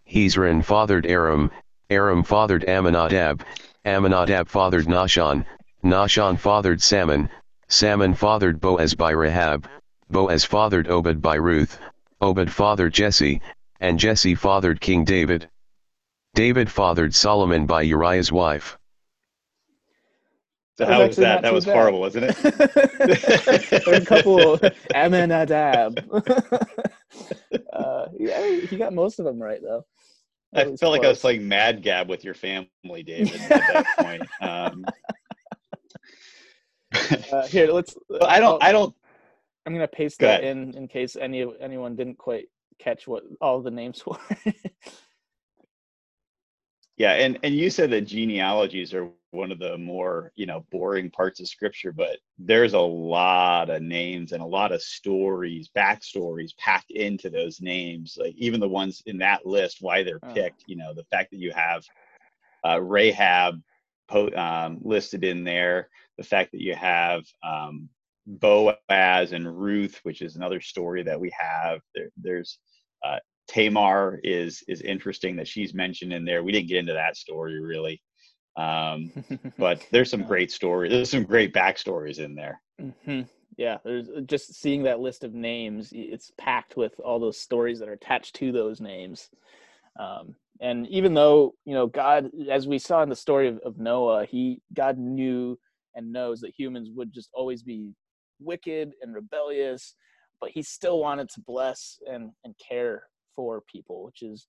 Hezron 0.05 0.65
fathered 0.65 1.07
Aram, 1.07 1.53
Aram 1.89 2.25
fathered 2.25 2.65
Amminadab, 2.65 3.45
Amminadab 3.85 4.49
fathered 4.49 4.87
Nahshon, 4.87 5.47
Nahshon 5.85 6.37
fathered 6.37 6.83
Salmon, 6.83 7.31
Salmon 7.69 8.15
fathered 8.15 8.61
Boaz 8.61 8.95
by 8.97 9.13
Rahab, 9.13 9.69
Boaz 10.11 10.45
fathered 10.45 10.89
Obed 10.89 11.23
by 11.23 11.37
Ruth, 11.37 11.79
Obed 12.21 12.51
fathered 12.51 12.93
Jesse, 12.93 13.41
and 13.79 14.01
Jesse 14.01 14.35
fathered 14.35 14.81
King 14.81 15.05
David. 15.05 15.49
David 16.35 16.69
fathered 16.69 17.15
Solomon 17.15 17.67
by 17.67 17.83
Uriah's 17.83 18.33
wife. 18.33 18.80
So 20.81 20.87
how 20.87 21.07
was 21.07 21.17
that? 21.17 21.43
That 21.43 21.53
was 21.53 21.67
bad. 21.67 21.75
horrible, 21.75 22.01
wasn't 22.01 22.25
it? 22.31 22.39
a 23.87 24.01
couple 24.01 24.57
Amenadab. 24.95 25.99
uh, 27.75 28.07
yeah, 28.19 28.61
he 28.61 28.79
got 28.79 28.95
most 28.95 29.19
of 29.19 29.27
them 29.27 29.43
right 29.43 29.61
though. 29.63 29.85
That 30.53 30.61
I 30.61 30.65
felt 30.65 30.79
close. 30.79 30.91
like 30.93 31.05
I 31.05 31.09
was 31.09 31.21
playing 31.21 31.47
Mad 31.47 31.83
Gab 31.83 32.09
with 32.09 32.25
your 32.25 32.33
family, 32.33 33.03
David, 33.05 33.39
at 33.43 33.49
that 33.51 33.87
point. 33.99 34.23
Um, 34.41 34.87
uh, 37.31 37.47
here, 37.47 37.71
let's. 37.71 37.95
I 38.23 38.41
don't. 38.41 38.63
I 38.63 38.73
don't. 38.73 38.95
I'm 39.67 39.75
gonna 39.75 39.87
paste 39.87 40.21
Go 40.21 40.29
that 40.29 40.41
ahead. 40.41 40.57
in 40.57 40.75
in 40.79 40.89
case 40.89 41.15
any 41.15 41.45
anyone 41.61 41.95
didn't 41.95 42.17
quite 42.17 42.47
catch 42.79 43.07
what 43.07 43.25
all 43.43 43.61
the 43.61 43.71
names 43.71 44.03
were. 44.07 44.17
Yeah, 47.01 47.13
and 47.13 47.39
and 47.43 47.55
you 47.55 47.71
said 47.71 47.89
that 47.93 48.03
genealogies 48.03 48.93
are 48.93 49.09
one 49.31 49.51
of 49.51 49.59
the 49.59 49.79
more 49.79 50.33
you 50.37 50.45
know 50.45 50.67
boring 50.71 51.11
parts 51.11 51.41
of 51.41 51.49
scripture, 51.49 51.93
but 51.93 52.19
there's 52.39 52.75
a 52.75 52.79
lot 52.79 53.71
of 53.71 53.81
names 53.81 54.33
and 54.33 54.43
a 54.43 54.47
lot 54.47 54.71
of 54.71 54.83
stories, 54.83 55.71
backstories 55.75 56.55
packed 56.59 56.91
into 56.91 57.31
those 57.31 57.63
names. 57.63 58.19
Like 58.21 58.35
even 58.37 58.61
the 58.61 58.69
ones 58.69 59.03
in 59.07 59.17
that 59.17 59.47
list, 59.47 59.79
why 59.81 60.03
they're 60.03 60.21
oh. 60.23 60.35
picked. 60.35 60.65
You 60.67 60.77
know, 60.77 60.93
the 60.93 61.07
fact 61.11 61.31
that 61.31 61.39
you 61.39 61.53
have 61.53 61.85
uh, 62.69 62.83
Rahab 62.83 63.63
po- 64.07 64.37
um, 64.37 64.77
listed 64.83 65.25
in 65.25 65.43
there, 65.43 65.89
the 66.19 66.25
fact 66.25 66.53
that 66.53 66.61
you 66.61 66.75
have 66.75 67.25
um, 67.43 67.89
Boaz 68.27 69.33
and 69.33 69.59
Ruth, 69.59 69.99
which 70.03 70.21
is 70.21 70.37
another 70.37 70.61
story 70.61 71.03
that 71.05 71.19
we 71.19 71.33
have. 71.39 71.81
There, 71.95 72.11
there's 72.19 72.59
uh, 73.03 73.21
Tamar 73.51 74.21
is 74.23 74.63
is 74.69 74.81
interesting 74.83 75.35
that 75.37 75.49
she's 75.49 75.75
mentioned 75.75 76.13
in 76.13 76.25
there. 76.25 76.45
We 76.45 76.53
didn't 76.53 76.69
get 76.69 76.79
into 76.79 76.93
that 76.93 77.17
story 77.17 77.61
really, 77.61 78.01
um, 78.57 79.13
but 79.59 79.85
there's 79.91 80.11
some 80.11 80.23
great 80.23 80.53
stories. 80.53 80.93
There's 80.93 81.11
some 81.11 81.25
great 81.25 81.53
backstories 81.53 82.21
in 82.21 82.37
there. 82.37 82.63
Mm-hmm. 82.81 83.23
Yeah, 83.57 83.79
there's 83.85 84.09
just 84.27 84.55
seeing 84.55 84.85
that 84.85 85.01
list 85.01 85.25
of 85.25 85.35
names. 85.35 85.91
It's 85.93 86.31
packed 86.39 86.77
with 86.77 86.99
all 87.01 87.19
those 87.19 87.41
stories 87.41 87.81
that 87.81 87.89
are 87.89 87.95
attached 87.95 88.37
to 88.37 88.53
those 88.53 88.81
names. 88.81 89.29
Um, 89.99 90.37
and 90.61 90.87
even 90.87 91.13
though 91.13 91.55
you 91.65 91.75
know 91.75 91.89
God, 91.89 92.31
as 92.49 92.69
we 92.69 92.79
saw 92.79 93.03
in 93.03 93.09
the 93.09 93.17
story 93.17 93.49
of, 93.49 93.59
of 93.65 93.79
Noah, 93.79 94.27
he 94.27 94.63
God 94.75 94.97
knew 94.97 95.59
and 95.97 96.13
knows 96.13 96.41
that 96.43 96.55
humans 96.57 96.89
would 96.95 97.13
just 97.13 97.31
always 97.35 97.65
be 97.65 97.91
wicked 98.39 98.93
and 99.03 99.13
rebellious, 99.13 99.97
but 100.41 100.51
he 100.51 100.63
still 100.63 101.01
wanted 101.01 101.29
to 101.31 101.41
bless 101.41 101.99
and, 102.07 102.31
and 102.45 102.55
care 102.57 103.03
for 103.41 103.63
people, 103.63 104.05
which 104.05 104.23
is 104.23 104.47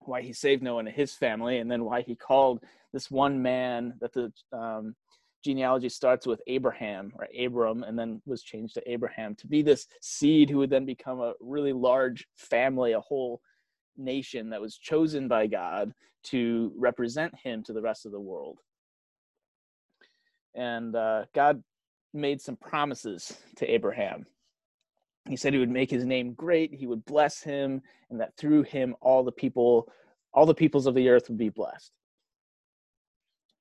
why 0.00 0.20
he 0.20 0.32
saved 0.32 0.62
Noah 0.62 0.80
and 0.80 0.88
his 0.88 1.14
family, 1.14 1.58
and 1.58 1.70
then 1.70 1.84
why 1.84 2.02
he 2.02 2.16
called 2.16 2.60
this 2.92 3.10
one 3.10 3.40
man 3.40 3.94
that 4.00 4.12
the 4.12 4.32
um, 4.52 4.96
genealogy 5.44 5.88
starts 5.88 6.26
with 6.26 6.42
Abraham 6.48 7.12
or 7.16 7.28
Abram, 7.38 7.84
and 7.84 7.96
then 7.96 8.20
was 8.26 8.42
changed 8.42 8.74
to 8.74 8.90
Abraham 8.90 9.36
to 9.36 9.46
be 9.46 9.62
this 9.62 9.86
seed 10.02 10.50
who 10.50 10.58
would 10.58 10.70
then 10.70 10.86
become 10.86 11.20
a 11.20 11.34
really 11.40 11.72
large 11.72 12.26
family, 12.36 12.92
a 12.92 13.00
whole 13.00 13.40
nation 13.96 14.50
that 14.50 14.60
was 14.60 14.76
chosen 14.76 15.28
by 15.28 15.46
God 15.46 15.92
to 16.24 16.72
represent 16.76 17.32
him 17.44 17.62
to 17.62 17.72
the 17.72 17.82
rest 17.82 18.06
of 18.06 18.12
the 18.12 18.20
world. 18.20 18.58
And 20.56 20.96
uh, 20.96 21.26
God 21.32 21.62
made 22.12 22.40
some 22.40 22.56
promises 22.56 23.38
to 23.56 23.66
Abraham. 23.72 24.26
He 25.30 25.36
said 25.36 25.52
he 25.52 25.60
would 25.60 25.70
make 25.70 25.90
his 25.90 26.04
name 26.04 26.32
great, 26.32 26.74
he 26.74 26.88
would 26.88 27.04
bless 27.04 27.40
him, 27.40 27.82
and 28.10 28.20
that 28.20 28.36
through 28.36 28.64
him 28.64 28.96
all 29.00 29.22
the 29.22 29.30
people, 29.30 29.88
all 30.34 30.44
the 30.44 30.52
peoples 30.52 30.88
of 30.88 30.94
the 30.96 31.08
earth 31.08 31.28
would 31.28 31.38
be 31.38 31.50
blessed. 31.50 31.92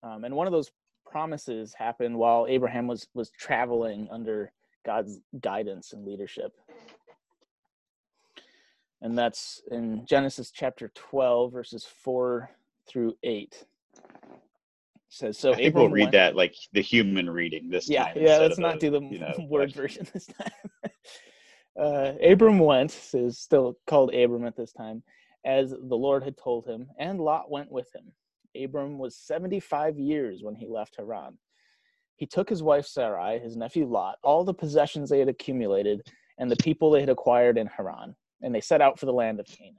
Um, 0.02 0.24
and 0.24 0.36
one 0.36 0.48
of 0.48 0.54
those 0.54 0.72
promises 1.06 1.76
happened 1.78 2.18
while 2.18 2.48
Abraham 2.50 2.88
was 2.88 3.08
was 3.14 3.30
traveling 3.30 4.08
under 4.10 4.52
God's 4.84 5.20
guidance 5.42 5.94
and 5.94 6.08
leadership. 6.08 6.54
And 9.04 9.16
that's 9.16 9.62
in 9.70 10.08
Genesis 10.08 10.50
chapter 10.52 10.92
12, 10.96 11.54
verses 11.54 11.86
4 11.86 12.50
through 12.88 13.16
8 13.22 13.64
says 15.10 15.38
so. 15.38 15.52
I 15.52 15.56
think 15.56 15.68
Abram 15.70 15.84
we'll 15.84 15.92
read 15.92 16.02
went, 16.04 16.12
that 16.14 16.36
like 16.36 16.56
the 16.74 16.82
human 16.82 17.30
reading 17.30 17.70
this 17.70 17.90
yeah, 17.90 18.06
time. 18.06 18.14
Yeah, 18.18 18.38
let's 18.38 18.58
not 18.58 18.80
do 18.80 18.90
the 18.90 19.02
you 19.02 19.20
know, 19.20 19.34
word 19.50 19.74
version 19.74 20.08
this 20.14 20.26
time. 20.26 20.52
uh, 21.80 22.14
Abram 22.24 22.60
went, 22.60 22.98
is 23.14 23.40
still 23.40 23.78
called 23.88 24.14
Abram 24.14 24.46
at 24.46 24.56
this 24.56 24.74
time, 24.74 25.02
as 25.46 25.72
the 25.72 25.96
Lord 25.96 26.24
had 26.24 26.38
told 26.38 26.66
him, 26.66 26.88
and 27.00 27.20
Lot 27.20 27.50
went 27.50 27.72
with 27.72 27.88
him. 27.96 28.12
Abram 28.62 28.98
was 28.98 29.16
75 29.16 29.98
years 29.98 30.42
when 30.44 30.56
he 30.56 30.68
left 30.68 30.96
Haran. 30.98 31.38
He 32.18 32.26
took 32.26 32.50
his 32.50 32.62
wife 32.62 32.86
Sarai, 32.86 33.40
his 33.40 33.56
nephew 33.56 33.86
Lot, 33.86 34.18
all 34.24 34.44
the 34.44 34.54
possessions 34.54 35.10
they 35.10 35.20
had 35.20 35.30
accumulated, 35.30 36.02
and 36.38 36.52
the 36.52 36.58
people 36.58 36.92
they 36.92 37.00
had 37.00 37.10
acquired 37.10 37.58
in 37.58 37.68
Haran, 37.68 38.16
and 38.42 38.54
they 38.54 38.62
set 38.62 38.82
out 38.82 39.00
for 39.00 39.06
the 39.06 39.14
land 39.14 39.40
of 39.40 39.46
Canaan. 39.46 39.78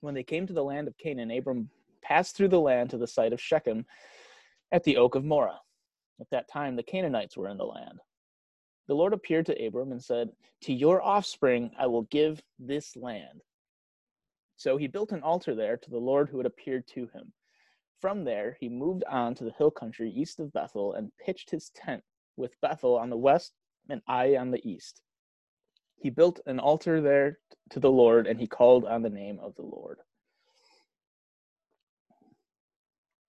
When 0.00 0.14
they 0.14 0.22
came 0.22 0.46
to 0.46 0.52
the 0.52 0.62
land 0.62 0.86
of 0.86 0.96
Canaan, 0.98 1.32
Abram 1.32 1.68
passed 2.02 2.36
through 2.36 2.48
the 2.48 2.60
land 2.60 2.90
to 2.90 2.98
the 2.98 3.08
site 3.08 3.32
of 3.32 3.40
Shechem 3.40 3.84
at 4.70 4.84
the 4.84 4.98
oak 4.98 5.16
of 5.16 5.24
Moreh. 5.24 5.58
At 6.20 6.30
that 6.30 6.48
time, 6.48 6.76
the 6.76 6.82
Canaanites 6.82 7.36
were 7.36 7.48
in 7.48 7.56
the 7.56 7.64
land. 7.64 7.98
The 8.88 8.94
Lord 8.94 9.12
appeared 9.12 9.46
to 9.46 9.66
Abram 9.66 9.92
and 9.92 10.02
said, 10.02 10.30
To 10.62 10.72
your 10.72 11.02
offspring 11.02 11.72
I 11.78 11.86
will 11.86 12.02
give 12.02 12.42
this 12.58 12.96
land. 12.96 13.42
So 14.56 14.76
he 14.76 14.86
built 14.86 15.12
an 15.12 15.22
altar 15.22 15.54
there 15.54 15.76
to 15.76 15.90
the 15.90 15.98
Lord 15.98 16.28
who 16.28 16.38
had 16.38 16.46
appeared 16.46 16.86
to 16.88 17.08
him. 17.12 17.32
From 18.00 18.24
there, 18.24 18.56
he 18.60 18.68
moved 18.68 19.04
on 19.04 19.34
to 19.34 19.44
the 19.44 19.52
hill 19.52 19.70
country 19.70 20.10
east 20.10 20.38
of 20.38 20.52
Bethel 20.52 20.94
and 20.94 21.10
pitched 21.18 21.50
his 21.50 21.70
tent 21.74 22.02
with 22.36 22.60
Bethel 22.60 22.96
on 22.96 23.10
the 23.10 23.16
west 23.16 23.52
and 23.88 24.02
Ai 24.08 24.36
on 24.36 24.50
the 24.50 24.66
east. 24.68 25.00
He 25.96 26.10
built 26.10 26.40
an 26.46 26.58
altar 26.58 27.00
there 27.00 27.38
to 27.70 27.80
the 27.80 27.90
Lord, 27.90 28.26
and 28.26 28.38
he 28.38 28.46
called 28.46 28.84
on 28.84 29.02
the 29.02 29.10
name 29.10 29.40
of 29.40 29.54
the 29.56 29.62
Lord. 29.62 29.98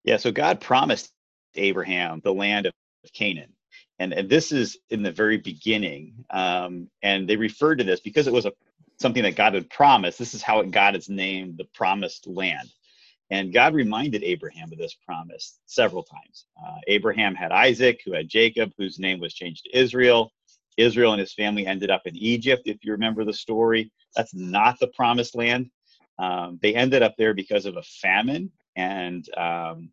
Yeah, 0.04 0.18
so 0.18 0.32
God 0.32 0.62
promised 0.62 1.12
Abraham 1.56 2.22
the 2.24 2.34
land 2.34 2.66
of 2.66 2.74
Canaan. 3.14 3.54
And, 4.00 4.14
and 4.14 4.30
this 4.30 4.52
is 4.52 4.78
in 4.90 5.04
the 5.04 5.12
very 5.12 5.38
beginning. 5.38 6.26
Um, 6.30 6.90
and 7.02 7.28
they 7.28 7.36
referred 7.38 7.78
to 7.80 7.84
this 7.84 8.00
because 8.00 8.28
it 8.28 8.34
was 8.34 8.46
a 8.46 8.54
something 9.00 9.24
that 9.24 9.36
God 9.36 9.54
had 9.54 9.70
promised. 9.70 10.20
This 10.20 10.34
is 10.34 10.42
how 10.42 10.60
it 10.62 10.72
got 10.72 10.96
its 10.96 11.10
name, 11.10 11.56
the 11.58 11.66
promised 11.66 12.28
land. 12.28 12.70
And 13.30 13.54
God 13.54 13.76
reminded 13.76 14.24
Abraham 14.24 14.72
of 14.72 14.78
this 14.80 14.96
promise 15.06 15.60
several 15.66 16.04
times. 16.04 16.46
Uh, 16.66 16.78
Abraham 16.88 17.36
had 17.36 17.52
Isaac, 17.52 18.02
who 18.06 18.14
had 18.14 18.30
Jacob, 18.30 18.72
whose 18.78 19.00
name 19.00 19.20
was 19.20 19.34
changed 19.34 19.66
to 19.66 19.78
Israel. 19.78 20.32
Israel 20.78 21.14
and 21.14 21.20
his 21.20 21.34
family 21.34 21.66
ended 21.68 21.90
up 21.92 22.04
in 22.06 22.16
Egypt, 22.16 22.64
if 22.66 22.78
you 22.84 22.94
remember 22.94 23.26
the 23.26 23.34
story. 23.34 23.92
That's 24.16 24.34
not 24.34 24.80
the 24.80 24.88
promised 24.90 25.36
land. 25.36 25.70
Um, 26.20 26.60
they 26.62 26.76
ended 26.76 27.04
up 27.04 27.16
there 27.18 27.34
because 27.34 27.66
of 27.66 27.78
a 27.78 27.84
famine, 27.84 28.52
and 28.76 29.28
um, 29.38 29.92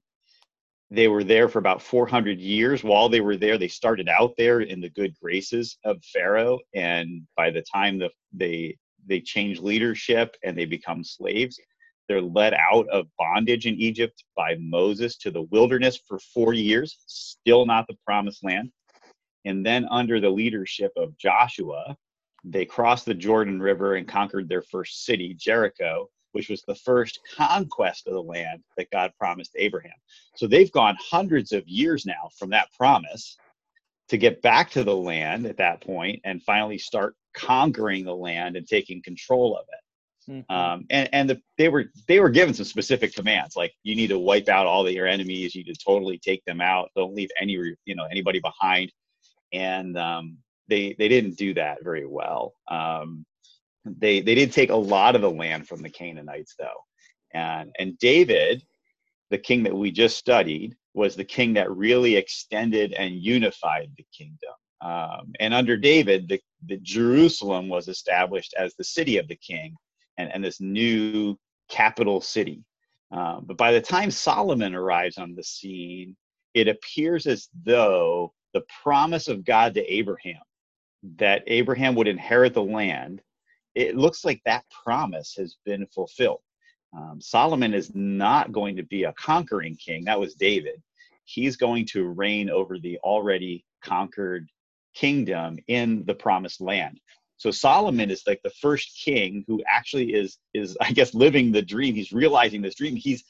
they 0.95 1.09
were 1.09 1.25
there 1.25 1.49
for 1.49 1.59
about 1.59 1.83
400 1.83 2.39
years. 2.41 2.85
While 2.85 3.09
they 3.09 3.21
were 3.21 3.37
there, 3.37 3.59
they 3.59 3.69
started 3.69 4.09
out 4.09 4.35
there 4.37 4.61
in 4.61 4.81
the 4.81 4.91
good 4.91 5.15
graces 5.21 5.77
of 5.85 6.03
Pharaoh, 6.05 6.61
and 6.75 7.23
by 7.37 7.51
the 7.51 7.63
time 7.63 7.99
the, 7.99 8.11
they 8.33 8.77
they 9.07 9.21
change 9.21 9.61
leadership 9.61 10.35
and 10.43 10.57
they 10.57 10.65
become 10.65 11.05
slaves, 11.05 11.61
they're 12.09 12.23
led 12.23 12.55
out 12.55 12.89
of 12.89 13.07
bondage 13.19 13.67
in 13.67 13.75
Egypt 13.75 14.25
by 14.37 14.57
Moses 14.59 15.17
to 15.19 15.31
the 15.31 15.43
wilderness 15.43 16.01
for 16.09 16.19
40 16.19 16.61
years, 16.61 16.99
still 17.07 17.67
not 17.67 17.87
the 17.87 17.97
promised 18.07 18.45
land. 18.45 18.71
And 19.45 19.65
then 19.65 19.87
under 19.91 20.21
the 20.21 20.31
leadership 20.31 20.93
of 20.97 21.17
Joshua, 21.19 21.97
they 22.45 22.65
crossed 22.65 23.07
the 23.07 23.15
Jordan 23.15 23.61
River 23.61 23.97
and 23.97 24.09
conquered 24.09 24.49
their 24.49 24.63
first 24.63 25.05
city, 25.05 25.35
Jericho, 25.35 26.09
which 26.35 26.49
was 26.49 26.63
the 26.63 26.75
first 26.75 27.21
conquest 27.37 28.07
of 28.07 28.15
the 28.15 28.23
land 28.23 28.63
that 28.77 28.91
God 28.91 29.13
promised 29.19 29.53
Abraham. 29.57 29.93
So 30.37 30.47
they've 30.47 30.73
gone 30.73 30.97
hundreds 31.01 31.53
of 31.53 31.67
years 31.67 32.05
now 32.05 32.29
from 32.39 32.51
that 32.51 32.69
promise 32.77 33.37
to 34.09 34.19
get 34.19 34.43
back 34.43 34.71
to 34.71 34.85
the 34.85 34.95
land 34.95 35.47
at 35.47 35.57
that 35.59 35.81
point 35.81 36.21
and 36.25 36.43
finally 36.43 36.79
start 36.79 37.15
conquering 37.35 38.05
the 38.05 38.15
land 38.15 38.57
and 38.57 38.67
taking 38.67 39.03
control 39.03 39.57
of 39.57 39.65
it. 39.73 40.33
Mm-hmm. 40.33 40.55
Um, 40.55 40.87
and 40.91 41.09
and 41.13 41.31
the, 41.31 41.41
they 41.59 41.69
were 41.69 41.85
they 42.09 42.19
were 42.19 42.31
given 42.31 42.55
some 42.55 42.65
specific 42.65 43.15
commands 43.15 43.57
like 43.57 43.75
you 43.83 43.95
need 43.95 44.09
to 44.09 44.19
wipe 44.19 44.49
out 44.49 44.67
all 44.67 44.87
of 44.87 44.93
your 44.93 45.07
enemies, 45.07 45.55
you 45.55 45.65
need 45.65 45.75
to 45.75 45.85
totally 45.85 46.19
take 46.19 46.43
them 46.47 46.61
out, 46.63 46.91
don't 46.97 47.15
leave 47.15 47.29
any 47.41 47.53
you 47.85 47.95
know 47.95 48.07
anybody 48.11 48.41
behind, 48.41 48.91
and 49.53 49.99
um, 49.99 50.39
they 50.69 50.97
they 50.99 51.09
didn't 51.09 51.37
do 51.37 51.53
that 51.55 51.85
very 51.85 52.07
well. 52.07 52.55
Um, 52.71 53.27
they 53.85 54.21
they 54.21 54.35
did 54.35 54.53
take 54.53 54.71
a 54.71 54.77
lot 54.77 55.15
of 55.15 55.23
the 55.23 55.31
land 55.31 55.69
from 55.69 55.83
the 55.83 55.91
Canaanites 55.91 56.55
though, 56.59 56.85
and 57.33 57.71
and 57.79 57.99
David, 57.99 58.63
the 59.31 59.39
king 59.39 59.63
that 59.65 59.75
we 59.75 59.91
just 59.91 60.17
studied, 60.17 60.77
was 60.95 61.17
the 61.17 61.25
king 61.25 61.55
that 61.55 61.71
really 61.71 62.17
extended 62.17 62.93
and 62.93 63.15
unified 63.15 63.91
the 63.97 64.07
kingdom. 64.17 64.55
Um, 64.81 65.33
and 65.41 65.55
under 65.55 65.77
David, 65.77 66.29
the, 66.29 66.41
the 66.67 66.77
Jerusalem 66.77 67.69
was 67.69 67.89
established 67.89 68.55
as 68.59 68.75
the 68.75 68.85
city 68.85 69.17
of 69.17 69.29
the 69.29 69.37
king 69.37 69.75
and, 70.19 70.31
and 70.33 70.45
this 70.45 70.61
new 70.61 71.39
capital 71.71 72.21
city. 72.21 72.63
Um, 73.11 73.45
but 73.47 73.57
by 73.57 73.73
the 73.73 73.81
time 73.81 74.11
Solomon 74.11 74.75
arrives 74.75 75.19
on 75.19 75.35
the 75.35 75.43
scene, 75.43 76.17
it 76.53 76.69
appears 76.69 77.27
as 77.27 77.49
though 77.65 78.33
the 78.53 78.65
promise 78.83 79.29
of 79.29 79.45
God 79.45 79.75
to 79.75 79.93
Abraham, 79.93 80.43
that 81.17 81.43
Abraham 81.47 81.95
would 81.95 82.09
inherit 82.09 82.55
the 82.55 82.63
land, 82.63 83.23
it 83.75 83.97
looks 83.97 84.25
like 84.25 84.41
that 84.45 84.65
promise 84.85 85.35
has 85.37 85.57
been 85.65 85.87
fulfilled. 85.87 86.41
Um, 86.97 87.21
Solomon 87.21 87.75
is 87.75 87.91
not 87.95 88.53
going 88.53 88.77
to 88.77 88.85
be 88.85 89.05
a 89.05 89.13
conquering 89.15 89.77
king. 89.77 90.05
That 90.05 90.21
was 90.21 90.35
David. 90.35 90.81
He's 91.25 91.57
going 91.57 91.87
to 91.87 92.09
reign 92.09 92.51
over 92.51 92.79
the 92.79 92.99
already 92.99 93.65
conquered 93.83 94.49
kingdom 94.95 95.59
in 95.67 96.05
the 96.07 96.15
promised 96.15 96.61
land. 96.61 97.01
So 97.37 97.51
Solomon 97.51 98.11
is 98.11 98.23
like 98.27 98.41
the 98.45 98.51
first 98.61 99.01
king 99.05 99.45
who 99.49 99.63
actually 99.67 100.15
is 100.15 100.39
is 100.55 100.77
I 100.81 100.93
guess 100.93 101.15
living 101.15 101.51
the 101.51 101.63
dream. 101.63 101.95
He's 101.95 102.13
realizing 102.13 102.63
this 102.63 102.77
dream. 102.77 102.95
He's 102.95 103.25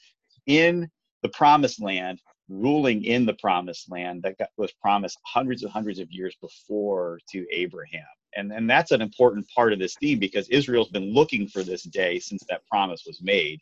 in 0.45 0.89
the 1.23 1.29
promised 1.29 1.81
land, 1.81 2.21
ruling 2.49 3.03
in 3.03 3.25
the 3.25 3.33
promised 3.33 3.91
land 3.91 4.23
that 4.23 4.49
was 4.57 4.71
promised 4.73 5.17
hundreds 5.25 5.63
and 5.63 5.71
hundreds 5.71 5.99
of 5.99 6.11
years 6.11 6.35
before 6.39 7.19
to 7.31 7.45
Abraham. 7.51 8.05
And 8.35 8.51
and 8.51 8.69
that's 8.69 8.91
an 8.91 9.01
important 9.01 9.47
part 9.55 9.73
of 9.73 9.79
this 9.79 9.95
theme 9.95 10.19
because 10.19 10.49
Israel's 10.49 10.89
been 10.89 11.13
looking 11.13 11.47
for 11.47 11.63
this 11.63 11.83
day 11.83 12.19
since 12.19 12.43
that 12.49 12.65
promise 12.67 13.03
was 13.05 13.21
made 13.21 13.59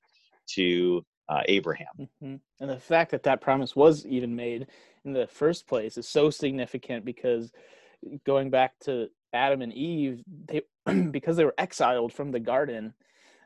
to 0.56 1.06
uh, 1.30 1.42
Abraham. 1.48 1.88
Mm-hmm. 2.00 2.36
And 2.60 2.70
the 2.70 2.80
fact 2.80 3.12
that 3.12 3.24
that 3.24 3.42
promise 3.42 3.76
was 3.76 4.06
even 4.06 4.36
made 4.36 4.68
in 5.06 5.14
the 5.14 5.28
first 5.28 5.68
place 5.68 5.98
is 5.98 6.08
so 6.08 6.30
significant 6.30 7.06
because 7.06 7.52
going 8.26 8.50
back 8.50 8.74
to 8.82 9.10
Adam 9.34 9.62
and 9.62 9.74
Eve, 9.74 10.22
they 10.48 10.62
because 11.12 11.38
they 11.38 11.46
were 11.46 11.56
exiled 11.58 12.14
from 12.14 12.32
the 12.32 12.40
garden, 12.40 12.94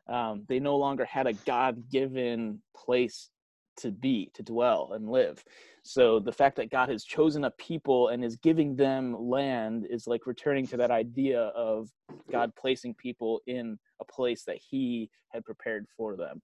um, 0.07 0.43
they 0.47 0.59
no 0.59 0.77
longer 0.77 1.05
had 1.05 1.27
a 1.27 1.33
God-given 1.33 2.61
place 2.75 3.29
to 3.77 3.91
be, 3.91 4.31
to 4.33 4.43
dwell 4.43 4.91
and 4.93 5.09
live. 5.09 5.43
So 5.83 6.19
the 6.19 6.31
fact 6.31 6.57
that 6.57 6.69
God 6.69 6.89
has 6.89 7.03
chosen 7.05 7.45
a 7.45 7.51
people 7.51 8.09
and 8.09 8.23
is 8.23 8.35
giving 8.35 8.75
them 8.75 9.15
land 9.17 9.87
is 9.89 10.07
like 10.07 10.27
returning 10.27 10.67
to 10.67 10.77
that 10.77 10.91
idea 10.91 11.43
of 11.55 11.89
God 12.31 12.51
placing 12.55 12.93
people 12.95 13.41
in 13.47 13.79
a 14.01 14.05
place 14.05 14.43
that 14.43 14.57
He 14.57 15.09
had 15.29 15.45
prepared 15.45 15.85
for 15.95 16.15
them. 16.15 16.41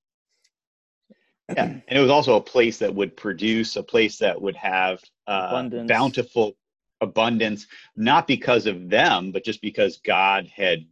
Yeah, 1.50 1.66
and 1.66 1.84
it 1.90 2.00
was 2.00 2.10
also 2.10 2.38
a 2.38 2.42
place 2.42 2.78
that 2.78 2.96
would 2.96 3.18
produce, 3.18 3.76
a 3.76 3.84
place 3.84 4.18
that 4.20 4.42
would 4.42 4.56
have 4.56 5.02
uh, 5.28 5.70
bountiful 5.88 6.56
abundance, 7.02 7.68
not 7.96 8.28
because 8.28 8.66
of 8.66 8.90
them, 8.90 9.32
but 9.32 9.44
just 9.44 9.62
because 9.62 9.98
God 10.06 10.48
had 10.48 10.86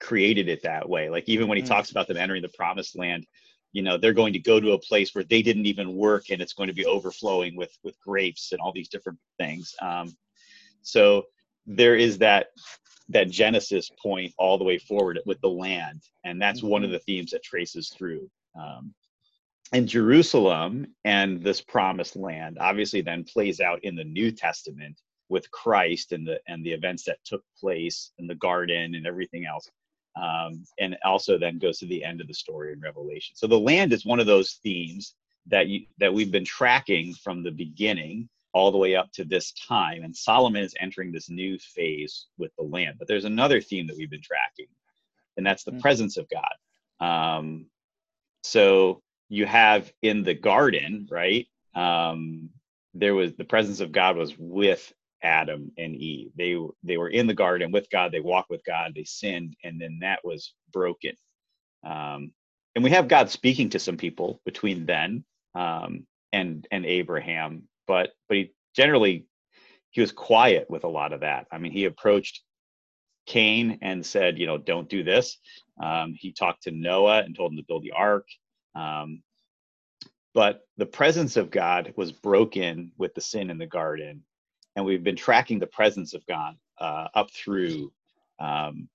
created 0.00 0.48
it 0.48 0.62
that 0.64 0.88
way. 0.88 1.08
Like 1.08 1.28
even 1.28 1.48
when 1.48 1.56
he 1.56 1.62
mm. 1.62 1.68
talks 1.68 1.90
about 1.90 2.08
them 2.08 2.16
entering 2.16 2.42
the 2.42 2.48
promised 2.48 2.98
land, 2.98 3.26
you 3.72 3.82
know, 3.82 3.96
they're 3.96 4.12
going 4.12 4.32
to 4.34 4.38
go 4.38 4.60
to 4.60 4.72
a 4.72 4.78
place 4.78 5.14
where 5.14 5.24
they 5.24 5.42
didn't 5.42 5.66
even 5.66 5.96
work 5.96 6.30
and 6.30 6.42
it's 6.42 6.52
going 6.52 6.68
to 6.68 6.74
be 6.74 6.86
overflowing 6.86 7.56
with 7.56 7.76
with 7.82 7.98
grapes 8.00 8.52
and 8.52 8.60
all 8.60 8.72
these 8.72 8.88
different 8.88 9.18
things. 9.38 9.74
Um, 9.80 10.14
so 10.82 11.24
there 11.66 11.96
is 11.96 12.18
that 12.18 12.48
that 13.08 13.30
genesis 13.30 13.90
point 14.02 14.32
all 14.38 14.58
the 14.58 14.64
way 14.64 14.78
forward 14.78 15.18
with 15.26 15.40
the 15.40 15.48
land 15.48 16.02
and 16.24 16.40
that's 16.40 16.60
mm-hmm. 16.60 16.68
one 16.68 16.82
of 16.82 16.88
mm-hmm. 16.88 16.94
the 16.94 16.98
themes 17.00 17.30
that 17.32 17.42
traces 17.42 17.90
through 17.90 18.28
um, 18.60 18.94
and 19.72 19.88
jerusalem 19.88 20.86
and 21.04 21.42
this 21.42 21.60
promised 21.60 22.16
land 22.16 22.58
obviously 22.60 23.00
then 23.00 23.24
plays 23.24 23.60
out 23.60 23.82
in 23.84 23.94
the 23.96 24.04
new 24.04 24.30
testament 24.30 24.96
with 25.32 25.50
Christ 25.50 26.12
and 26.12 26.26
the 26.26 26.38
and 26.46 26.64
the 26.64 26.72
events 26.72 27.04
that 27.04 27.18
took 27.24 27.42
place 27.58 28.12
in 28.18 28.26
the 28.26 28.34
garden 28.34 28.94
and 28.94 29.06
everything 29.06 29.46
else. 29.46 29.68
Um, 30.14 30.64
and 30.78 30.96
also 31.04 31.38
then 31.38 31.58
goes 31.58 31.78
to 31.78 31.86
the 31.86 32.04
end 32.04 32.20
of 32.20 32.28
the 32.28 32.34
story 32.34 32.72
in 32.72 32.80
Revelation. 32.80 33.34
So 33.34 33.46
the 33.46 33.58
land 33.58 33.92
is 33.92 34.04
one 34.04 34.20
of 34.20 34.26
those 34.26 34.54
themes 34.62 35.14
that 35.46 35.68
you 35.68 35.86
that 35.98 36.12
we've 36.12 36.30
been 36.30 36.44
tracking 36.44 37.14
from 37.14 37.42
the 37.42 37.50
beginning 37.50 38.28
all 38.52 38.70
the 38.70 38.78
way 38.78 38.94
up 38.94 39.10
to 39.12 39.24
this 39.24 39.52
time. 39.52 40.04
And 40.04 40.14
Solomon 40.14 40.62
is 40.62 40.74
entering 40.78 41.10
this 41.10 41.30
new 41.30 41.58
phase 41.58 42.26
with 42.36 42.54
the 42.56 42.64
land. 42.64 42.96
But 42.98 43.08
there's 43.08 43.24
another 43.24 43.60
theme 43.60 43.86
that 43.86 43.96
we've 43.96 44.10
been 44.10 44.22
tracking, 44.22 44.68
and 45.36 45.46
that's 45.46 45.64
the 45.64 45.70
mm-hmm. 45.70 45.80
presence 45.80 46.16
of 46.18 46.28
God. 46.28 46.54
Um, 47.00 47.66
so 48.42 49.02
you 49.28 49.46
have 49.46 49.90
in 50.02 50.22
the 50.22 50.34
garden, 50.34 51.08
right? 51.10 51.46
Um, 51.74 52.50
there 52.94 53.14
was 53.14 53.34
the 53.34 53.44
presence 53.44 53.80
of 53.80 53.92
God 53.92 54.16
was 54.16 54.36
with 54.38 54.92
Adam 55.22 55.72
and 55.78 55.96
Eve. 55.96 56.32
They 56.36 56.56
they 56.84 56.96
were 56.98 57.10
in 57.10 57.26
the 57.26 57.34
garden 57.34 57.72
with 57.72 57.90
God. 57.90 58.12
They 58.12 58.20
walked 58.20 58.50
with 58.50 58.64
God. 58.64 58.92
They 58.94 59.04
sinned, 59.04 59.56
and 59.64 59.80
then 59.80 60.00
that 60.02 60.20
was 60.24 60.54
broken. 60.72 61.14
Um, 61.84 62.32
and 62.76 62.84
we 62.84 62.90
have 62.90 63.08
God 63.08 63.30
speaking 63.30 63.70
to 63.70 63.80
some 63.80 63.98
people 63.98 64.40
between 64.46 64.86
then 64.86 65.24
um, 65.54 66.06
and 66.32 66.66
and 66.72 66.86
Abraham, 66.86 67.64
but 67.88 68.10
but 68.28 68.38
he 68.38 68.52
generally 68.76 69.26
he 69.90 70.02
was 70.02 70.12
quiet 70.12 70.66
with 70.70 70.84
a 70.84 70.88
lot 70.88 71.12
of 71.14 71.20
that. 71.20 71.46
I 71.52 71.58
mean, 71.58 71.72
he 71.72 71.86
approached 71.86 72.42
Cain 73.26 73.78
and 73.82 74.04
said, 74.04 74.38
you 74.38 74.46
know, 74.46 74.58
don't 74.58 74.88
do 74.88 75.02
this. 75.04 75.38
Um, 75.82 76.14
he 76.18 76.32
talked 76.32 76.64
to 76.64 76.70
Noah 76.70 77.20
and 77.22 77.36
told 77.36 77.52
him 77.52 77.58
to 77.58 77.64
build 77.66 77.84
the 77.84 77.92
ark. 77.92 78.26
Um, 78.74 79.22
but 80.34 80.62
the 80.78 80.86
presence 80.86 81.36
of 81.36 81.50
God 81.50 81.94
was 81.96 82.12
broken 82.12 82.92
with 82.98 83.14
the 83.14 83.20
sin 83.22 83.50
in 83.50 83.58
the 83.58 83.66
garden 83.66 84.22
and 84.76 84.84
we've 84.84 85.04
been 85.04 85.16
tracking 85.16 85.58
the 85.58 85.66
presence 85.66 86.14
of 86.14 86.26
God 86.26 86.56
uh, 86.78 87.08
up 87.14 87.30
through 87.30 87.92
um, 88.38 88.88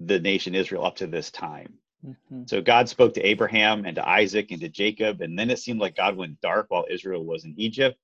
the 0.00 0.18
nation 0.20 0.54
Israel 0.54 0.84
up 0.84 0.96
to 0.96 1.06
this 1.06 1.30
time. 1.30 1.74
Mm-hmm. 2.06 2.42
So 2.46 2.60
God 2.60 2.88
spoke 2.88 3.14
to 3.14 3.22
Abraham 3.22 3.84
and 3.84 3.96
to 3.96 4.08
Isaac 4.08 4.50
and 4.50 4.60
to 4.60 4.68
Jacob, 4.68 5.20
and 5.20 5.38
then 5.38 5.50
it 5.50 5.58
seemed 5.58 5.80
like 5.80 5.96
God 5.96 6.16
went 6.16 6.40
dark 6.40 6.66
while 6.68 6.86
Israel 6.88 7.24
was 7.24 7.44
in 7.44 7.54
Egypt. 7.56 7.98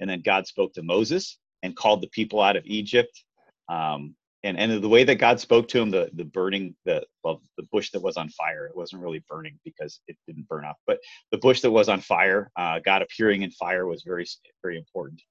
And 0.00 0.08
then 0.08 0.22
God 0.22 0.46
spoke 0.46 0.72
to 0.74 0.82
Moses 0.82 1.38
and 1.62 1.76
called 1.76 2.02
the 2.02 2.08
people 2.08 2.40
out 2.40 2.56
of 2.56 2.66
Egypt. 2.66 3.24
Um, 3.68 4.14
and 4.44 4.58
and 4.58 4.82
the 4.82 4.88
way 4.88 5.04
that 5.04 5.16
God 5.16 5.38
spoke 5.38 5.68
to 5.68 5.80
him, 5.80 5.90
the 5.90 6.10
the 6.14 6.24
burning 6.24 6.74
the 6.84 7.04
well 7.22 7.40
the 7.56 7.66
bush 7.70 7.90
that 7.90 8.02
was 8.02 8.16
on 8.16 8.28
fire, 8.30 8.66
it 8.66 8.76
wasn't 8.76 9.02
really 9.02 9.22
burning 9.28 9.58
because 9.64 10.00
it 10.08 10.16
didn't 10.26 10.48
burn 10.48 10.64
up, 10.64 10.76
but 10.86 10.98
the 11.30 11.38
bush 11.38 11.60
that 11.60 11.70
was 11.70 11.88
on 11.88 12.00
fire, 12.00 12.50
uh, 12.56 12.80
God 12.80 13.02
appearing 13.02 13.42
in 13.42 13.50
fire 13.52 13.86
was 13.86 14.02
very 14.02 14.26
very 14.62 14.76
important. 14.76 15.22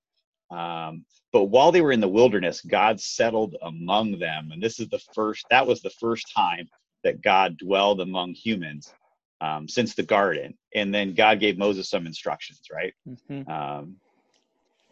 Um, 0.52 1.06
but 1.32 1.46
while 1.46 1.72
they 1.72 1.82
were 1.82 1.94
in 1.94 2.02
the 2.02 2.08
wilderness, 2.08 2.62
God 2.62 3.00
settled 3.00 3.56
among 3.62 4.20
them. 4.20 4.52
And 4.52 4.62
this 4.62 4.80
is 4.80 4.90
the 4.90 5.00
first, 5.16 5.46
that 5.50 5.66
was 5.66 5.82
the 5.82 5.90
first 5.92 6.32
time 6.36 6.68
that 7.04 7.22
God 7.22 7.58
dwelled 7.58 8.02
among 8.02 8.34
humans 8.34 8.94
um, 9.40 9.68
since 9.68 9.96
the 9.96 10.04
garden. 10.04 10.58
And 10.76 10.94
then 10.94 11.14
God 11.14 11.40
gave 11.40 11.58
Moses 11.58 11.90
some 11.90 12.06
instructions, 12.06 12.62
right? 12.72 12.94
Mm-hmm. 13.08 13.50
Um, 13.50 13.96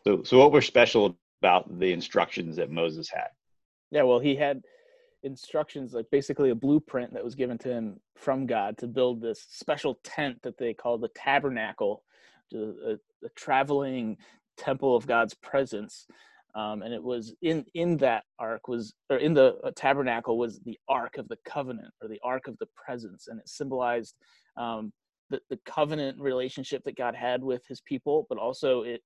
so, 0.05 0.23
so 0.23 0.39
what 0.39 0.51
was 0.51 0.65
special 0.65 1.17
about 1.41 1.79
the 1.79 1.91
instructions 1.91 2.55
that 2.55 2.71
Moses 2.71 3.09
had? 3.09 3.27
Yeah, 3.91 4.03
well, 4.03 4.19
he 4.19 4.35
had 4.35 4.63
instructions, 5.23 5.93
like 5.93 6.09
basically 6.11 6.51
a 6.51 6.55
blueprint 6.55 7.13
that 7.13 7.23
was 7.23 7.35
given 7.35 7.57
to 7.59 7.69
him 7.69 7.99
from 8.15 8.45
God 8.45 8.77
to 8.77 8.87
build 8.87 9.21
this 9.21 9.45
special 9.49 9.99
tent 10.03 10.41
that 10.43 10.57
they 10.57 10.73
called 10.73 11.01
the 11.01 11.09
tabernacle, 11.09 12.03
a, 12.53 12.93
a 12.93 13.29
traveling 13.35 14.17
temple 14.59 14.95
of 14.95 15.07
God's 15.07 15.33
presence. 15.33 16.05
Um, 16.55 16.81
and 16.81 16.93
it 16.93 17.03
was 17.03 17.33
in 17.41 17.63
in 17.75 17.97
that 17.97 18.23
ark 18.39 18.67
was 18.67 18.93
or 19.09 19.17
in 19.17 19.33
the 19.33 19.57
uh, 19.63 19.71
tabernacle 19.75 20.37
was 20.37 20.59
the 20.61 20.79
ark 20.87 21.17
of 21.17 21.27
the 21.27 21.37
covenant 21.45 21.93
or 22.01 22.07
the 22.07 22.19
ark 22.23 22.47
of 22.47 22.57
the 22.57 22.67
presence, 22.75 23.27
and 23.27 23.39
it 23.39 23.47
symbolized 23.47 24.15
um, 24.57 24.91
the 25.29 25.39
the 25.49 25.59
covenant 25.65 26.19
relationship 26.19 26.83
that 26.85 26.97
God 26.97 27.15
had 27.15 27.43
with 27.43 27.65
His 27.67 27.81
people, 27.81 28.25
but 28.29 28.39
also 28.39 28.81
it 28.81 29.01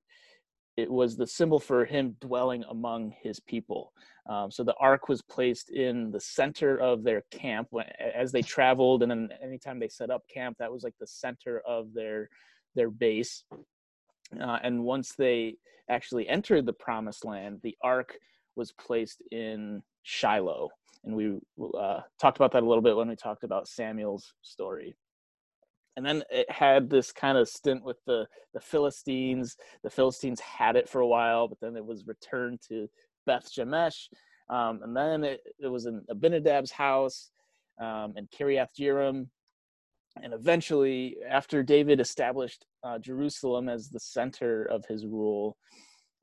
it 0.78 0.90
was 0.90 1.16
the 1.16 1.28
symbol 1.28 1.60
for 1.60 1.84
Him 1.86 2.16
dwelling 2.22 2.64
among 2.70 3.14
His 3.22 3.42
people. 3.42 3.92
Um, 4.30 4.50
so 4.50 4.64
the 4.64 4.76
ark 4.80 5.10
was 5.10 5.22
placed 5.22 5.70
in 5.70 6.12
the 6.12 6.20
center 6.20 6.78
of 6.80 7.04
their 7.04 7.24
camp 7.30 7.68
as 8.16 8.32
they 8.32 8.42
traveled, 8.42 9.04
and 9.04 9.12
then 9.12 9.30
anytime 9.44 9.80
they 9.80 9.90
set 9.90 10.10
up 10.10 10.24
camp, 10.34 10.56
that 10.60 10.72
was 10.72 10.84
like 10.84 10.96
the 11.00 11.08
center 11.08 11.62
of 11.68 11.94
their 11.94 12.30
their 12.76 12.90
base. 12.90 13.44
Uh, 14.40 14.60
and 14.64 14.84
once 14.84 15.14
they 15.14 15.56
actually 15.90 16.28
entered 16.28 16.66
the 16.66 16.74
promised 16.74 17.26
land, 17.26 17.60
the 17.62 17.78
ark 17.82 18.18
was 18.56 18.72
placed 18.72 19.22
in 19.32 19.82
Shiloh. 20.04 20.70
And 21.04 21.16
we 21.16 21.40
uh, 21.78 22.02
talked 22.20 22.38
about 22.38 22.52
that 22.54 22.64
a 22.64 22.66
little 22.66 22.82
bit 22.82 22.96
when 22.96 23.10
we 23.10 23.16
talked 23.16 23.44
about 23.44 23.68
Samuel's 23.68 24.34
story. 24.42 24.96
And 25.96 26.06
then 26.06 26.24
it 26.32 26.50
had 26.50 26.90
this 26.90 27.12
kind 27.12 27.38
of 27.38 27.48
stint 27.48 27.84
with 27.84 27.98
the, 28.08 28.26
the 28.54 28.60
Philistines. 28.60 29.58
The 29.84 29.90
Philistines 29.90 30.40
had 30.40 30.76
it 30.76 30.90
for 30.90 31.02
a 31.02 31.08
while, 31.08 31.48
but 31.48 31.60
then 31.60 31.76
it 31.76 31.86
was 31.86 32.08
returned 32.08 32.62
to 32.70 32.90
Beth 33.26 33.52
Shemesh. 33.52 34.08
Um, 34.50 34.80
and 34.84 34.96
then 34.96 35.24
it, 35.24 35.42
it 35.60 35.68
was 35.68 35.86
in 35.86 36.02
Abinadab's 36.10 36.72
house 36.72 37.30
um, 37.80 38.14
in 38.18 38.28
Kiriath 38.28 38.70
Jearim 38.80 39.28
and 40.22 40.34
eventually, 40.34 41.18
after 41.28 41.64
David 41.64 42.00
established 42.00 42.66
uh, 42.84 43.00
Jerusalem 43.00 43.70
as 43.70 43.90
the 43.90 44.00
center 44.00 44.66
of 44.66 44.86
his 44.86 45.06
rule, 45.06 45.58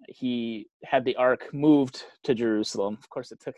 he 0.09 0.67
had 0.85 1.05
the 1.05 1.17
ark 1.17 1.49
moved 1.53 2.05
to 2.25 2.35
Jerusalem. 2.35 2.99
Of 3.01 3.09
course, 3.11 3.33
it 3.33 3.41
took 3.41 3.57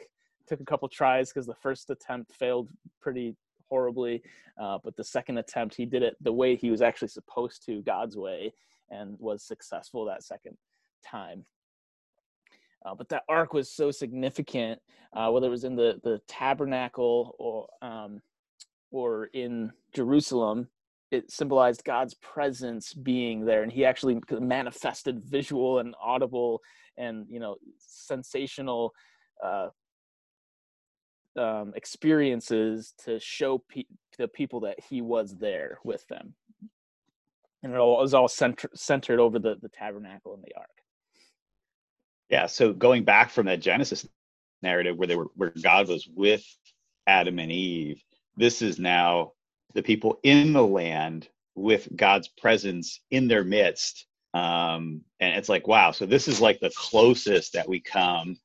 took 0.49 0.61
a 0.61 0.65
couple 0.65 0.89
tries 0.89 1.31
because 1.31 1.47
the 1.47 1.55
first 1.55 1.89
attempt 1.91 2.35
failed 2.35 2.69
pretty 3.01 3.37
horribly, 3.69 4.23
uh, 4.61 4.79
but 4.83 4.97
the 4.97 5.05
second 5.05 5.39
attempt 5.39 5.75
he 5.75 5.87
did 5.87 6.03
it 6.03 6.17
the 6.21 6.33
way 6.33 6.57
he 6.57 6.71
was 6.71 6.83
actually 6.83 7.09
supposed 7.09 7.65
to, 7.65 7.81
God's 7.83 8.17
way, 8.17 8.53
and 8.91 9.17
was 9.19 9.45
successful 9.45 10.05
that 10.05 10.25
second 10.25 10.57
time. 11.05 11.45
Uh, 12.85 12.95
but 12.95 13.09
that 13.09 13.23
ark 13.29 13.53
was 13.53 13.71
so 13.71 13.91
significant, 13.91 14.81
uh, 15.15 15.31
whether 15.31 15.47
it 15.47 15.51
was 15.51 15.65
in 15.65 15.77
the 15.77 16.01
the 16.03 16.21
tabernacle 16.27 17.35
or 17.39 17.69
um, 17.81 18.21
or 18.91 19.27
in 19.27 19.73
Jerusalem, 19.95 20.69
it 21.13 21.31
symbolized 21.31 21.85
God's 21.85 22.15
presence 22.15 22.95
being 22.95 23.45
there, 23.45 23.63
and 23.63 23.71
He 23.71 23.85
actually 23.85 24.19
manifested 24.31 25.23
visual 25.23 25.79
and 25.79 25.95
audible 26.03 26.61
and 26.97 27.27
you 27.29 27.39
know 27.39 27.57
sensational 27.79 28.93
uh, 29.45 29.69
um, 31.37 31.73
experiences 31.77 32.95
to 33.05 33.21
show 33.21 33.63
pe- 33.69 33.85
the 34.19 34.27
people 34.27 34.61
that 34.61 34.79
He 34.89 35.03
was 35.03 35.37
there 35.37 35.79
with 35.85 36.07
them, 36.09 36.35
and 37.63 37.73
it 37.73 37.79
all 37.79 37.99
was 37.99 38.15
all 38.15 38.29
center- 38.29 38.71
centered 38.75 39.21
over 39.21 39.39
the 39.39 39.57
the 39.61 39.69
tabernacle 39.69 40.35
and 40.35 40.43
the 40.43 40.57
ark. 40.57 40.69
Yeah, 42.31 42.47
so 42.47 42.73
going 42.73 43.05
back 43.05 43.31
from 43.31 43.47
that 43.47 43.61
Genesis 43.61 44.09
narrative 44.63 44.97
where 44.97 45.09
they 45.09 45.17
were 45.17 45.29
where 45.35 45.53
God 45.63 45.89
was 45.89 46.09
with 46.09 46.43
Adam 47.07 47.39
and 47.39 47.53
Eve, 47.53 48.03
this 48.37 48.63
is 48.63 48.79
now 48.79 49.33
the 49.75 49.83
people 49.83 50.19
in 50.23 50.53
the 50.53 50.67
land 50.67 51.29
with 51.55 51.89
God's 51.95 52.29
presence 52.29 53.01
in 53.11 53.29
their 53.29 53.45
midst. 53.45 54.07
Um, 54.35 55.03
and 55.21 55.37
it's 55.37 55.49
like, 55.49 55.67
wow, 55.67 55.91
so 55.91 56.07
this 56.07 56.29
is 56.29 56.41
like 56.41 56.61
the 56.61 56.73
closest 56.77 57.53
that 57.53 57.69
we 57.69 57.81
come 57.81 58.37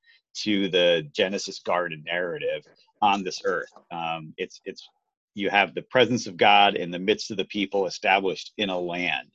to 0.42 0.70
the 0.70 1.08
Genesis 1.14 1.60
garden 1.60 2.04
narrative 2.06 2.64
on 3.02 3.24
this 3.24 3.42
earth. 3.46 3.72
Um, 3.92 4.34
it's 4.38 4.62
it's 4.66 4.88
you 5.34 5.50
have 5.50 5.74
the 5.74 5.84
presence 5.84 6.28
of 6.28 6.36
God 6.36 6.76
in 6.76 6.92
the 6.92 7.00
midst 7.00 7.32
of 7.32 7.38
the 7.38 7.46
people 7.46 7.86
established 7.86 8.54
in 8.58 8.70
a 8.70 8.80
land. 8.80 9.30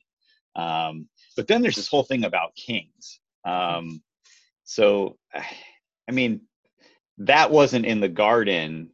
Um, 0.55 1.07
but 1.35 1.47
then 1.47 1.61
there's 1.61 1.77
this 1.77 1.87
whole 1.87 2.03
thing 2.03 2.25
about 2.25 2.55
kings. 2.55 3.19
Um, 3.45 4.01
so, 4.63 5.17
I 5.35 6.11
mean, 6.11 6.41
that 7.19 7.51
wasn't 7.51 7.85
in 7.85 8.01
the 8.01 8.09
garden, 8.09 8.89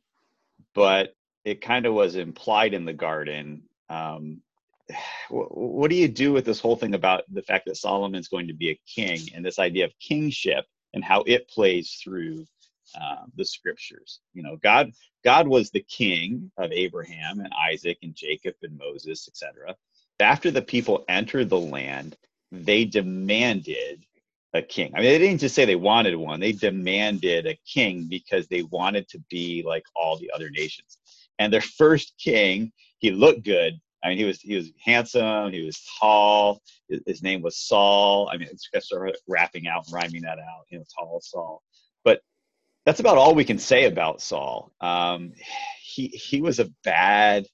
but 0.76 1.16
it 1.46 1.62
kind 1.62 1.86
of 1.86 1.94
was 1.94 2.16
implied 2.16 2.74
in 2.74 2.86
the 2.86 2.94
garden. 2.94 3.64
Um, 3.90 4.42
what, 5.30 5.56
what 5.58 5.90
do 5.90 5.96
you 5.96 6.08
do 6.08 6.32
with 6.34 6.46
this 6.46 6.60
whole 6.60 6.76
thing 6.76 6.94
about 6.94 7.24
the 7.32 7.42
fact 7.42 7.66
that 7.66 7.78
Solomon's 7.78 8.28
going 8.28 8.48
to 8.48 8.54
be 8.54 8.72
a 8.72 8.80
king 8.88 9.20
and 9.34 9.46
this 9.46 9.60
idea 9.60 9.86
of 9.86 9.92
kingship 10.00 10.66
and 10.94 11.04
how 11.04 11.24
it 11.28 11.50
plays 11.50 12.00
through 12.04 12.46
uh, 13.00 13.26
the 13.36 13.46
scriptures? 13.46 14.20
You 14.34 14.44
know, 14.44 14.58
God 14.58 14.92
God 15.24 15.48
was 15.48 15.70
the 15.70 15.86
king 15.90 16.52
of 16.58 16.72
Abraham 16.72 17.40
and 17.40 17.54
Isaac 17.54 17.98
and 18.04 18.16
Jacob 18.16 18.56
and 18.64 18.78
Moses, 18.78 19.28
etc. 19.28 19.76
After 20.20 20.52
the 20.52 20.62
people 20.62 21.06
entered 21.08 21.50
the 21.50 21.60
land, 21.60 22.18
they 22.52 22.86
demanded 22.86 24.06
a 24.54 24.62
king. 24.62 24.92
I 24.96 25.00
mean, 25.00 25.06
they 25.06 25.20
didn't 25.20 25.42
just 25.42 25.56
say 25.56 25.66
they 25.66 25.76
wanted 25.76 26.16
one; 26.16 26.40
they 26.40 26.52
demanded 26.52 27.46
a 27.46 27.60
king 27.68 28.08
because 28.10 28.48
they 28.48 28.64
wanted 28.64 29.08
to 29.10 29.20
be 29.30 29.64
like 29.66 29.84
all 29.96 30.18
the 30.18 30.32
other 30.34 30.50
nations 30.50 30.98
and 31.40 31.52
their 31.52 31.62
first 31.62 32.14
king, 32.24 32.72
he 33.00 33.12
looked 33.12 33.44
good. 33.44 33.80
I 34.04 34.10
mean, 34.10 34.18
he 34.18 34.26
was 34.26 34.40
he 34.40 34.56
was 34.56 34.72
handsome. 34.84 35.52
He 35.52 35.64
was 35.64 35.82
tall. 36.00 36.62
His, 36.88 37.02
his 37.08 37.24
name 37.24 37.42
was 37.42 37.58
Saul. 37.58 38.30
I 38.32 38.38
mean, 38.38 38.48
it's 38.52 38.70
gonna 38.72 38.82
start 38.82 39.18
rapping 39.28 39.68
out 39.68 39.86
and 39.86 39.94
rhyming 39.94 40.22
that 40.22 40.40
out. 40.40 40.66
You 40.70 40.80
know, 40.80 40.86
tall 40.98 41.20
Saul. 41.22 41.62
But 42.04 42.22
that's 42.86 43.00
about 43.00 43.18
all 43.18 43.36
we 43.36 43.44
can 43.44 43.60
say 43.60 43.86
about 43.86 44.22
Saul. 44.22 44.72
Um, 44.80 45.34
he 45.82 46.08
he 46.08 46.42
was 46.42 46.60
a 46.60 46.70
bad 46.84 47.46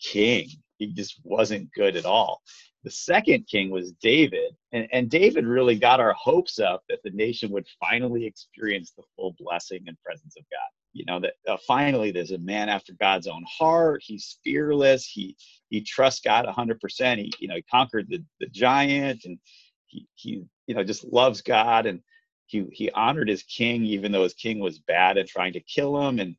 king. 0.00 0.48
He 0.78 0.92
just 0.92 1.20
wasn't 1.22 1.72
good 1.72 1.96
at 1.96 2.04
all. 2.04 2.42
The 2.84 2.90
second 2.90 3.46
king 3.46 3.70
was 3.70 3.92
David, 4.02 4.56
and, 4.72 4.88
and 4.92 5.08
David 5.08 5.46
really 5.46 5.76
got 5.76 6.00
our 6.00 6.14
hopes 6.14 6.58
up 6.58 6.82
that 6.88 6.98
the 7.04 7.10
nation 7.10 7.52
would 7.52 7.66
finally 7.78 8.26
experience 8.26 8.92
the 8.96 9.04
full 9.14 9.36
blessing 9.38 9.84
and 9.86 9.96
presence 10.02 10.34
of 10.36 10.42
God 10.50 10.81
you 10.92 11.04
know 11.06 11.20
that 11.20 11.34
uh, 11.48 11.56
finally 11.66 12.10
there's 12.10 12.32
a 12.32 12.38
man 12.38 12.68
after 12.68 12.92
god's 12.94 13.26
own 13.26 13.44
heart. 13.48 14.02
He's 14.04 14.38
fearless. 14.44 15.06
He 15.06 15.36
he 15.68 15.80
trusts 15.80 16.20
god 16.20 16.46
100% 16.46 17.18
he 17.18 17.32
you 17.38 17.48
know 17.48 17.56
he 17.56 17.62
conquered 17.62 18.08
the, 18.08 18.22
the 18.40 18.46
giant 18.46 19.24
and 19.24 19.38
he 19.86 20.06
he 20.14 20.44
you 20.66 20.74
know 20.74 20.84
just 20.84 21.04
loves 21.04 21.40
god 21.40 21.86
and 21.86 22.00
he 22.46 22.66
he 22.72 22.90
honored 22.90 23.28
his 23.28 23.42
king 23.44 23.84
even 23.84 24.12
though 24.12 24.22
his 24.22 24.34
king 24.34 24.58
was 24.58 24.78
bad 24.80 25.16
and 25.16 25.28
trying 25.28 25.54
to 25.54 25.60
kill 25.60 25.98
him. 26.06 26.18
And 26.18 26.36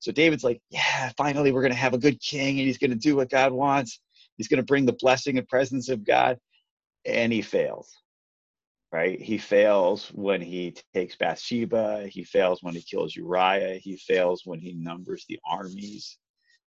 so 0.00 0.12
david's 0.12 0.44
like 0.44 0.60
yeah 0.70 1.10
finally 1.16 1.52
we're 1.52 1.62
going 1.62 1.72
to 1.72 1.78
have 1.78 1.94
a 1.94 1.98
good 1.98 2.20
king 2.20 2.58
and 2.58 2.66
he's 2.66 2.78
going 2.78 2.90
to 2.90 2.96
do 2.96 3.16
what 3.16 3.30
god 3.30 3.52
wants. 3.52 4.00
He's 4.36 4.48
going 4.48 4.58
to 4.58 4.66
bring 4.66 4.86
the 4.86 4.94
blessing 4.94 5.38
and 5.38 5.48
presence 5.48 5.88
of 5.88 6.04
god. 6.04 6.38
And 7.04 7.32
he 7.32 7.42
fails 7.42 8.01
right? 8.92 9.20
He 9.20 9.38
fails 9.38 10.08
when 10.08 10.42
he 10.42 10.76
takes 10.94 11.16
Bathsheba. 11.16 12.06
He 12.08 12.24
fails 12.24 12.62
when 12.62 12.74
he 12.74 12.82
kills 12.82 13.16
Uriah. 13.16 13.78
He 13.78 13.96
fails 13.96 14.42
when 14.44 14.60
he 14.60 14.74
numbers 14.74 15.24
the 15.28 15.40
armies. 15.48 16.18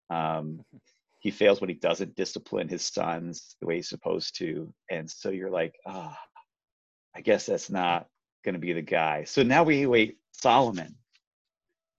Um, 0.09 0.65
he 1.19 1.31
fails 1.31 1.61
when 1.61 1.69
he 1.69 1.75
doesn't 1.75 2.15
discipline 2.15 2.69
his 2.69 2.85
sons 2.85 3.57
the 3.61 3.67
way 3.67 3.77
he's 3.77 3.89
supposed 3.89 4.37
to. 4.39 4.73
And 4.91 5.11
so 5.11 5.31
you're 5.31 5.51
like, 5.51 5.75
ah, 5.87 6.17
oh, 6.17 6.41
I 7.15 7.21
guess 7.21 7.47
that's 7.47 7.71
not 7.71 8.07
going 8.45 8.55
to 8.55 8.61
be 8.61 8.73
the 8.73 8.83
guy. 8.83 9.25
So 9.25 9.43
now 9.43 9.65
we 9.65 9.87
wait 9.87 10.19
Solomon. 10.33 10.97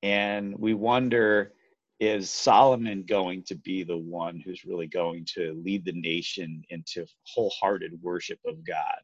And 0.02 0.58
we 0.58 0.74
wonder 0.74 1.54
is 2.00 2.30
Solomon 2.30 3.04
going 3.04 3.44
to 3.44 3.56
be 3.56 3.84
the 3.84 3.98
one 3.98 4.38
who's 4.38 4.66
really 4.66 4.88
going 4.88 5.26
to 5.36 5.54
lead 5.64 5.86
the 5.86 5.94
nation 5.94 6.62
into 6.70 7.06
wholehearted 7.28 7.94
worship 8.02 8.40
of 8.46 8.58
God? 8.66 9.00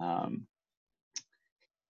Um, 0.00 0.46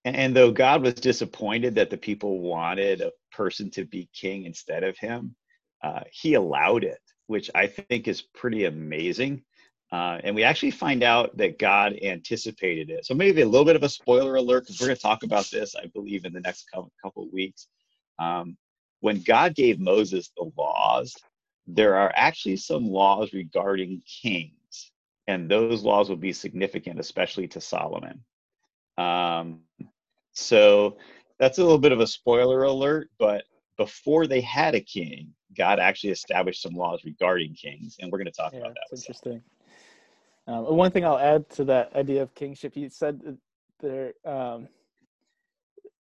and 0.05 0.35
though 0.35 0.51
God 0.51 0.83
was 0.83 0.95
disappointed 0.95 1.75
that 1.77 1.91
the 1.91 1.97
people 1.97 2.41
wanted 2.41 3.01
a 3.01 3.13
person 3.31 3.71
to 3.73 3.85
be 3.85 4.09
king 4.13 4.45
instead 4.45 4.83
of 4.83 4.99
him, 4.99 5.35
uh, 5.83 6.01
he 6.11 6.35
allowed 6.35 6.85
it, 6.85 7.01
which 7.27 7.51
I 7.55 7.67
think 7.67 8.09
is 8.09 8.23
pretty 8.23 8.65
amazing. 8.65 9.43
Uh, 9.93 10.19
and 10.25 10.35
we 10.35 10.43
actually 10.43 10.71
find 10.71 11.03
out 11.03 11.37
that 11.37 11.59
God 11.59 11.99
anticipated 12.03 12.89
it. 12.89 13.05
So 13.05 13.15
maybe 13.15 13.43
a 13.43 13.47
little 13.47 13.67
bit 13.67 13.77
of 13.77 13.83
a 13.83 13.89
spoiler 13.89 14.37
alert, 14.37 14.65
because 14.65 14.81
we're 14.81 14.87
going 14.87 14.97
to 14.97 15.03
talk 15.03 15.23
about 15.23 15.51
this, 15.51 15.77
I 15.77 15.87
believe, 15.87 16.25
in 16.25 16.33
the 16.33 16.41
next 16.41 16.67
couple 16.71 17.25
of 17.25 17.33
weeks. 17.33 17.69
Um, 18.19 18.57
when 19.01 19.21
God 19.21 19.55
gave 19.55 19.79
Moses 19.79 20.31
the 20.37 20.51
laws, 20.57 21.15
there 21.67 21.97
are 21.97 22.13
actually 22.15 22.57
some 22.57 22.87
laws 22.87 23.33
regarding 23.33 24.03
kings, 24.07 24.93
and 25.27 25.49
those 25.49 25.83
laws 25.83 26.09
will 26.09 26.17
be 26.17 26.33
significant, 26.33 26.99
especially 26.99 27.49
to 27.49 27.61
Solomon. 27.61 28.25
Um, 28.99 29.61
so 30.33 30.97
that's 31.39 31.59
a 31.59 31.63
little 31.63 31.79
bit 31.79 31.93
of 31.93 32.01
a 32.01 32.07
spoiler 32.07 32.65
alert, 32.65 33.11
but 33.19 33.45
before 33.77 34.27
they 34.27 34.41
had 34.41 34.75
a 34.75 34.81
king, 34.81 35.33
God 35.57 35.79
actually 35.79 36.11
established 36.11 36.63
some 36.63 36.75
laws 36.75 37.03
regarding 37.05 37.55
kings, 37.55 37.97
and 38.01 38.11
we're 38.11 38.19
going 38.19 38.27
to 38.27 38.33
talk 38.33 38.53
yeah, 38.53 38.61
about 38.61 38.75
that. 38.75 38.81
That's 38.91 39.03
interesting. 39.03 39.43
Um, 40.47 40.77
one 40.77 40.91
thing 40.91 41.05
I'll 41.05 41.19
add 41.19 41.49
to 41.51 41.65
that 41.65 41.95
idea 41.95 42.23
of 42.23 42.35
kingship, 42.35 42.77
you 42.77 42.89
said 42.89 43.39
there 43.81 44.15
um, 44.25 44.69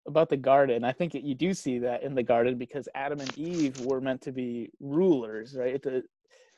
about 0.07 0.29
the 0.29 0.37
garden. 0.37 0.85
I 0.85 0.93
think 0.93 1.15
you 1.15 1.35
do 1.35 1.55
see 1.55 1.79
that 1.79 2.03
in 2.03 2.15
the 2.15 2.23
garden 2.23 2.57
because 2.57 2.89
Adam 2.95 3.21
and 3.21 3.39
Eve 3.39 3.79
were 3.81 4.01
meant 4.01 4.21
to 4.23 4.33
be 4.33 4.71
rulers, 4.81 5.55
right? 5.57 5.75
It, 5.75 6.05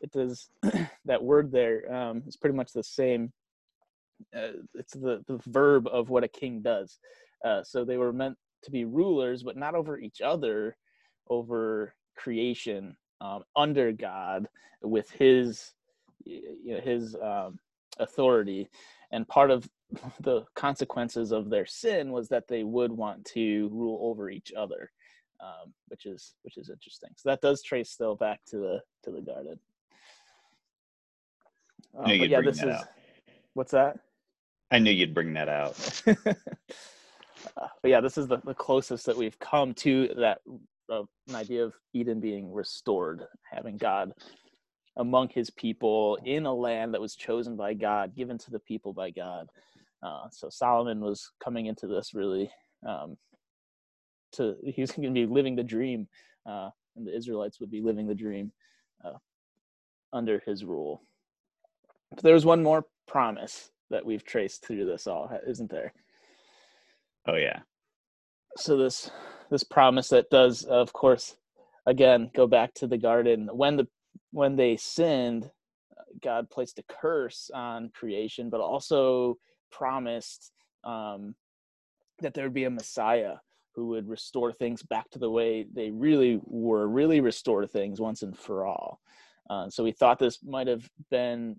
it 0.01 0.13
does 0.13 0.49
that 1.05 1.23
word 1.23 1.51
there 1.51 1.93
um, 1.93 2.23
is 2.27 2.37
pretty 2.37 2.57
much 2.57 2.73
the 2.73 2.83
same. 2.83 3.33
Uh, 4.35 4.63
it's 4.75 4.95
the 4.95 5.23
the 5.27 5.41
verb 5.47 5.87
of 5.89 6.11
what 6.11 6.25
a 6.25 6.29
king 6.29 6.61
does. 6.61 6.99
Uh, 7.45 7.63
so 7.63 7.85
they 7.85 7.99
were 7.99 8.13
meant 8.13 8.37
to 8.63 8.71
be 8.71 8.85
rulers, 8.85 9.43
but 9.43 9.57
not 9.57 9.75
over 9.75 9.99
each 9.99 10.21
other, 10.21 10.77
over 11.29 11.95
creation, 12.17 12.97
um, 13.21 13.45
under 13.55 13.93
God, 13.93 14.49
with 14.83 15.11
His, 15.11 15.73
you 16.25 16.75
know, 16.75 16.81
His 16.81 17.15
um, 17.17 17.59
authority. 17.99 18.69
And 19.13 19.29
part 19.29 19.51
of 19.51 19.69
the 20.21 20.45
consequences 20.55 21.33
of 21.33 21.51
their 21.51 21.67
sin 21.67 22.11
was 22.11 22.29
that 22.29 22.49
they 22.49 22.65
would 22.65 22.93
want 22.93 23.25
to 23.27 23.69
rule 23.73 23.99
over 24.03 24.31
each 24.31 24.53
other, 24.57 24.91
um, 25.41 25.73
which 25.89 26.07
is 26.07 26.35
which 26.43 26.57
is 26.57 26.71
interesting. 26.71 27.11
So 27.17 27.29
that 27.29 27.41
does 27.41 27.63
trace 27.63 27.91
still 27.91 28.17
back 28.17 28.41
to 28.47 28.57
the 28.57 28.81
to 29.05 29.11
the 29.11 29.21
garden. 29.21 29.59
Um, 31.97 32.11
yeah, 32.29 32.41
this 32.41 32.57
is 32.57 32.65
out. 32.65 32.87
What's 33.55 33.73
that? 33.73 33.99
I 34.71 34.79
knew 34.79 34.91
you'd 34.91 35.15
bring 35.15 35.35
that 35.35 35.49
out. 35.49 36.03
Uh, 37.57 37.69
but 37.83 37.91
yeah, 37.91 38.01
this 38.01 38.17
is 38.17 38.27
the, 38.27 38.39
the 38.39 38.55
closest 38.55 39.07
that 39.07 39.17
we've 39.17 39.39
come 39.39 39.75
to 39.75 40.09
that 40.17 40.39
uh, 40.91 41.03
an 41.29 41.35
idea 41.35 41.65
of 41.65 41.75
Eden 41.93 42.21
being 42.21 42.53
restored, 42.53 43.23
having 43.51 43.77
God 43.77 44.13
among 44.97 45.29
His 45.29 45.51
people 45.51 46.19
in 46.25 46.47
a 46.47 46.55
land 46.55 46.95
that 46.95 47.01
was 47.01 47.15
chosen 47.15 47.57
by 47.57 47.75
God, 47.75 48.15
given 48.17 48.39
to 48.39 48.51
the 48.51 48.61
people 48.61 48.93
by 48.93 49.11
God. 49.11 49.49
Uh, 50.03 50.29
so 50.31 50.49
Solomon 50.49 51.01
was 51.01 51.31
coming 51.43 51.67
into 51.67 51.87
this 51.87 52.15
really 52.15 52.51
um, 52.87 53.17
to 54.33 54.57
he's 54.65 54.93
going 54.93 55.03
to 55.03 55.11
be 55.11 55.27
living 55.27 55.57
the 55.57 55.63
dream, 55.63 56.09
uh, 56.47 56.71
and 56.97 57.07
the 57.07 57.17
Israelites 57.17 57.61
would 57.61 57.71
be 57.71 57.81
living 57.81 58.07
the 58.07 58.15
dream 58.15 58.53
uh, 59.05 59.19
under 60.13 60.43
his 60.47 60.65
rule. 60.65 61.03
But 62.11 62.23
there 62.23 62.35
was 62.35 62.47
one 62.47 62.63
more 62.63 62.87
promise 63.07 63.71
that 63.91 64.05
we've 64.05 64.25
traced 64.25 64.65
through 64.65 64.87
this 64.87 65.07
all, 65.07 65.31
isn't 65.47 65.71
there? 65.71 65.93
Oh 67.27 67.37
yeah. 67.37 67.61
So 68.57 68.77
this 68.77 69.11
this 69.51 69.65
promise 69.65 70.09
that 70.09 70.31
does, 70.31 70.65
of 70.65 70.93
course, 70.93 71.37
again 71.87 72.31
go 72.35 72.47
back 72.47 72.75
to 72.75 72.87
the 72.87 72.99
garden 72.99 73.49
when 73.53 73.77
the 73.77 73.87
when 74.31 74.57
they 74.57 74.77
sinned, 74.77 75.51
God 76.23 76.51
placed 76.51 76.79
a 76.79 76.85
curse 76.89 77.51
on 77.55 77.91
creation, 77.95 78.51
but 78.51 78.61
also 78.61 79.39
promised 79.71 80.53
um, 80.85 81.35
that 82.21 82.35
there 82.35 82.45
would 82.45 82.55
be 82.55 82.65
a 82.65 82.71
Messiah 82.71 83.37
who 83.75 83.89
would 83.89 84.09
restore 84.09 84.53
things 84.53 84.83
back 84.83 85.11
to 85.11 85.19
the 85.19 85.31
way 85.31 85.67
they 85.73 85.91
really 85.91 86.41
were, 86.45 86.87
really 86.87 87.21
restore 87.21 87.67
things 87.67 88.01
once 88.01 88.23
and 88.23 88.37
for 88.39 88.67
all. 88.67 89.01
Uh, 89.51 89.69
so 89.69 89.83
we 89.83 89.93
thought 89.93 90.19
this 90.19 90.39
might 90.45 90.69
have 90.69 90.89
been 91.11 91.59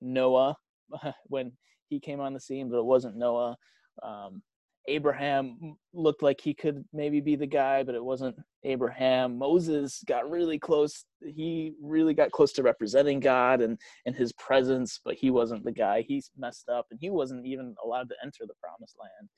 Noah 0.00 0.56
when 1.26 1.52
he 1.88 2.00
came 2.00 2.20
on 2.20 2.34
the 2.34 2.40
scene, 2.40 2.70
but 2.70 2.78
it 2.78 2.84
wasn't 2.84 3.16
Noah. 3.16 3.56
Um, 4.02 4.42
Abraham 4.86 5.76
looked 5.94 6.22
like 6.22 6.40
he 6.40 6.52
could 6.52 6.84
maybe 6.92 7.20
be 7.20 7.36
the 7.36 7.46
guy, 7.46 7.82
but 7.82 7.94
it 7.94 8.04
wasn't 8.04 8.36
Abraham. 8.64 9.38
Moses 9.38 10.02
got 10.06 10.30
really 10.30 10.58
close. 10.58 11.04
He 11.24 11.72
really 11.80 12.12
got 12.12 12.32
close 12.32 12.52
to 12.54 12.62
representing 12.62 13.20
God 13.20 13.62
and, 13.62 13.78
and 14.04 14.14
his 14.14 14.32
presence, 14.34 15.00
but 15.02 15.14
he 15.14 15.30
wasn't 15.30 15.64
the 15.64 15.72
guy. 15.72 16.02
He 16.02 16.22
messed 16.36 16.68
up 16.68 16.86
and 16.90 17.00
he 17.00 17.08
wasn't 17.08 17.46
even 17.46 17.74
allowed 17.82 18.10
to 18.10 18.16
enter 18.22 18.44
the 18.46 18.54
promised 18.62 18.96
land. 19.00 19.28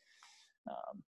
Um, 0.68 1.02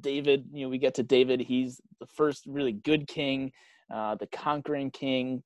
David, 0.00 0.46
you 0.52 0.64
know, 0.64 0.68
we 0.68 0.78
get 0.78 0.94
to 0.94 1.04
David. 1.04 1.40
He's 1.40 1.80
the 2.00 2.06
first 2.06 2.44
really 2.46 2.72
good 2.72 3.06
king, 3.06 3.52
uh, 3.94 4.16
the 4.16 4.26
conquering 4.26 4.90
king. 4.90 5.44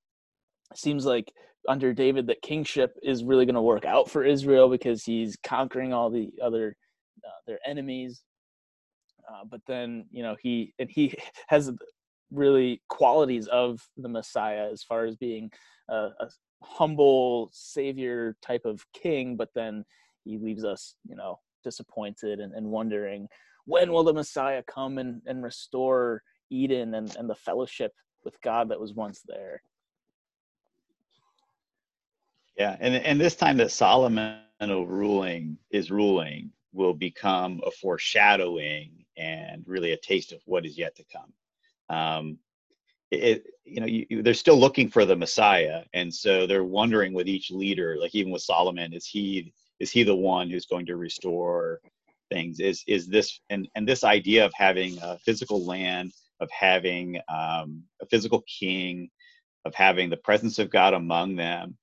Seems 0.75 1.05
like 1.05 1.33
under 1.69 1.93
David 1.93 2.27
that 2.29 2.43
kingship 2.43 2.97
is 3.03 3.25
really 3.25 3.45
going 3.45 3.55
to 3.55 3.63
work 3.63 3.85
out 3.85 4.11
for 4.11 4.25
Israel 4.25 4.69
because 4.69 5.05
he's 5.05 5.37
conquering 5.43 5.93
all 5.93 6.11
the 6.11 6.31
other 6.43 6.77
uh, 7.25 7.41
their 7.47 7.59
enemies. 7.67 8.23
Uh, 9.29 9.45
but 9.49 9.61
then 9.67 10.07
you 10.11 10.23
know 10.23 10.37
he 10.41 10.75
and 10.79 10.91
he 10.91 11.15
has 11.49 11.71
really 12.31 12.81
qualities 12.89 13.47
of 13.49 13.81
the 13.97 14.09
Messiah 14.09 14.71
as 14.71 14.83
far 14.83 15.05
as 15.05 15.17
being 15.17 15.51
a, 15.89 16.11
a 16.21 16.29
humble 16.63 17.51
savior 17.53 18.37
type 18.43 18.65
of 18.65 18.85
king. 18.93 19.37
But 19.37 19.51
then 19.55 19.85
he 20.25 20.39
leaves 20.39 20.65
us, 20.65 20.95
you 21.09 21.17
know, 21.17 21.41
disappointed 21.65 22.41
and, 22.41 22.55
and 22.55 22.67
wondering 22.67 23.29
when 23.67 23.93
will 23.93 24.05
the 24.05 24.13
Messiah 24.13 24.63
come 24.67 24.99
and, 24.99 25.23
and 25.27 25.43
restore 25.43 26.23
Eden 26.51 26.95
and, 26.95 27.15
and 27.17 27.29
the 27.29 27.35
fellowship 27.35 27.93
with 28.25 28.41
God 28.41 28.69
that 28.69 28.81
was 28.81 28.95
once 28.95 29.23
there. 29.27 29.63
Yeah, 32.61 32.77
and 32.79 32.95
and 32.95 33.19
this 33.19 33.37
time 33.37 33.57
that 33.57 33.71
Solomon 33.71 34.43
ruling 34.61 35.57
is 35.71 35.91
ruling 35.91 36.53
will 36.75 36.93
become 36.93 37.63
a 37.67 37.71
foreshadowing 37.71 39.07
and 39.17 39.65
really 39.67 39.93
a 39.93 39.97
taste 39.97 40.33
of 40.33 40.43
what 40.45 40.67
is 40.67 40.77
yet 40.77 40.95
to 40.97 41.05
come. 41.11 41.97
Um, 41.97 42.39
it, 43.11 43.45
you 43.65 43.81
know, 43.81 43.87
you, 43.87 44.05
you, 44.11 44.23
they're 44.23 44.35
still 44.35 44.59
looking 44.61 44.91
for 44.91 45.07
the 45.07 45.17
Messiah, 45.17 45.85
and 45.95 46.13
so 46.15 46.47
they're 46.47 46.63
wondering 46.63 47.15
with 47.15 47.29
each 47.29 47.51
leader, 47.51 47.97
like 47.99 48.15
even 48.15 48.31
with 48.31 48.43
Solomon, 48.43 48.93
is 48.93 49.07
he 49.07 49.55
is 49.79 49.91
he 49.91 50.03
the 50.03 50.15
one 50.15 50.51
who's 50.51 50.67
going 50.67 50.85
to 50.85 50.97
restore 50.97 51.81
things? 52.31 52.61
Is 52.61 52.85
is 52.87 53.07
this 53.07 53.41
and 53.49 53.71
and 53.75 53.89
this 53.89 54.05
idea 54.05 54.45
of 54.45 54.53
having 54.55 54.99
a 55.01 55.17
physical 55.21 55.65
land, 55.65 56.13
of 56.41 56.51
having 56.51 57.23
um, 57.31 57.83
a 58.03 58.07
physical 58.11 58.43
king, 58.43 59.09
of 59.65 59.75
having 59.75 60.11
the 60.11 60.19
presence 60.19 60.59
of 60.59 60.69
God 60.69 60.93
among 60.93 61.37
them, 61.37 61.79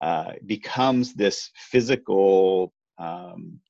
uh, 0.00 0.32
becomes 0.46 1.14
this 1.14 1.50
physical 1.54 2.72
um, 2.98 3.60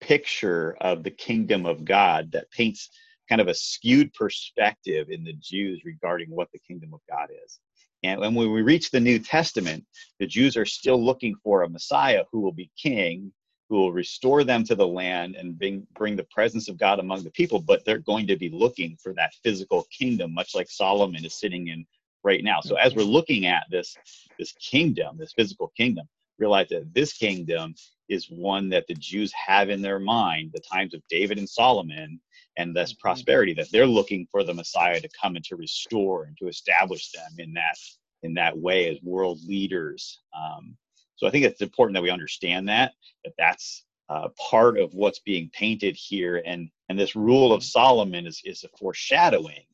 picture 0.00 0.76
of 0.80 1.02
the 1.02 1.10
kingdom 1.10 1.66
of 1.66 1.84
God 1.84 2.32
that 2.32 2.50
paints 2.50 2.90
kind 3.28 3.40
of 3.40 3.48
a 3.48 3.54
skewed 3.54 4.12
perspective 4.12 5.08
in 5.10 5.22
the 5.24 5.34
Jews 5.34 5.82
regarding 5.84 6.30
what 6.30 6.48
the 6.52 6.58
kingdom 6.58 6.92
of 6.92 7.00
God 7.08 7.28
is. 7.44 7.60
And 8.02 8.20
when 8.20 8.34
we 8.34 8.62
reach 8.62 8.90
the 8.90 9.00
New 9.00 9.18
Testament, 9.18 9.84
the 10.18 10.26
Jews 10.26 10.56
are 10.56 10.64
still 10.64 11.02
looking 11.02 11.34
for 11.44 11.62
a 11.62 11.68
Messiah 11.68 12.24
who 12.32 12.40
will 12.40 12.52
be 12.52 12.70
king, 12.80 13.32
who 13.68 13.76
will 13.76 13.92
restore 13.92 14.42
them 14.42 14.64
to 14.64 14.74
the 14.74 14.86
land 14.86 15.36
and 15.36 15.56
bring, 15.58 15.86
bring 15.94 16.16
the 16.16 16.26
presence 16.30 16.68
of 16.68 16.78
God 16.78 16.98
among 16.98 17.22
the 17.22 17.30
people, 17.30 17.60
but 17.60 17.84
they're 17.84 17.98
going 17.98 18.26
to 18.26 18.36
be 18.36 18.48
looking 18.48 18.96
for 19.00 19.12
that 19.14 19.34
physical 19.44 19.86
kingdom, 19.96 20.34
much 20.34 20.54
like 20.54 20.68
Solomon 20.68 21.24
is 21.24 21.38
sitting 21.38 21.68
in 21.68 21.86
right 22.22 22.44
now. 22.44 22.60
So 22.60 22.76
as 22.76 22.94
we're 22.94 23.02
looking 23.02 23.46
at 23.46 23.64
this, 23.70 23.96
this 24.38 24.52
kingdom, 24.52 25.16
this 25.18 25.32
physical 25.32 25.72
kingdom, 25.76 26.06
realize 26.38 26.68
that 26.70 26.92
this 26.94 27.12
kingdom 27.12 27.74
is 28.08 28.26
one 28.28 28.68
that 28.70 28.86
the 28.88 28.94
Jews 28.94 29.32
have 29.32 29.70
in 29.70 29.82
their 29.82 30.00
mind, 30.00 30.50
the 30.52 30.60
times 30.60 30.94
of 30.94 31.02
David 31.08 31.38
and 31.38 31.48
Solomon, 31.48 32.20
and 32.56 32.74
this 32.74 32.92
mm-hmm. 32.92 33.00
prosperity 33.00 33.54
that 33.54 33.70
they're 33.70 33.86
looking 33.86 34.26
for 34.30 34.42
the 34.42 34.54
Messiah 34.54 35.00
to 35.00 35.08
come 35.20 35.36
and 35.36 35.44
to 35.44 35.56
restore 35.56 36.24
and 36.24 36.36
to 36.38 36.48
establish 36.48 37.10
them 37.12 37.32
in 37.38 37.52
that 37.54 37.76
in 38.22 38.34
that 38.34 38.58
way 38.58 38.90
as 38.90 39.02
world 39.02 39.38
leaders. 39.46 40.20
Um, 40.38 40.76
so 41.16 41.26
I 41.26 41.30
think 41.30 41.44
it's 41.44 41.62
important 41.62 41.94
that 41.94 42.02
we 42.02 42.10
understand 42.10 42.68
that 42.68 42.92
that 43.24 43.34
that's 43.38 43.84
uh, 44.08 44.28
part 44.50 44.78
of 44.78 44.92
what's 44.92 45.20
being 45.20 45.50
painted 45.52 45.96
here, 45.96 46.42
and 46.44 46.68
and 46.88 46.98
this 46.98 47.14
rule 47.14 47.52
of 47.52 47.62
Solomon 47.62 48.26
is 48.26 48.42
is 48.44 48.64
a 48.64 48.76
foreshadowing 48.78 49.64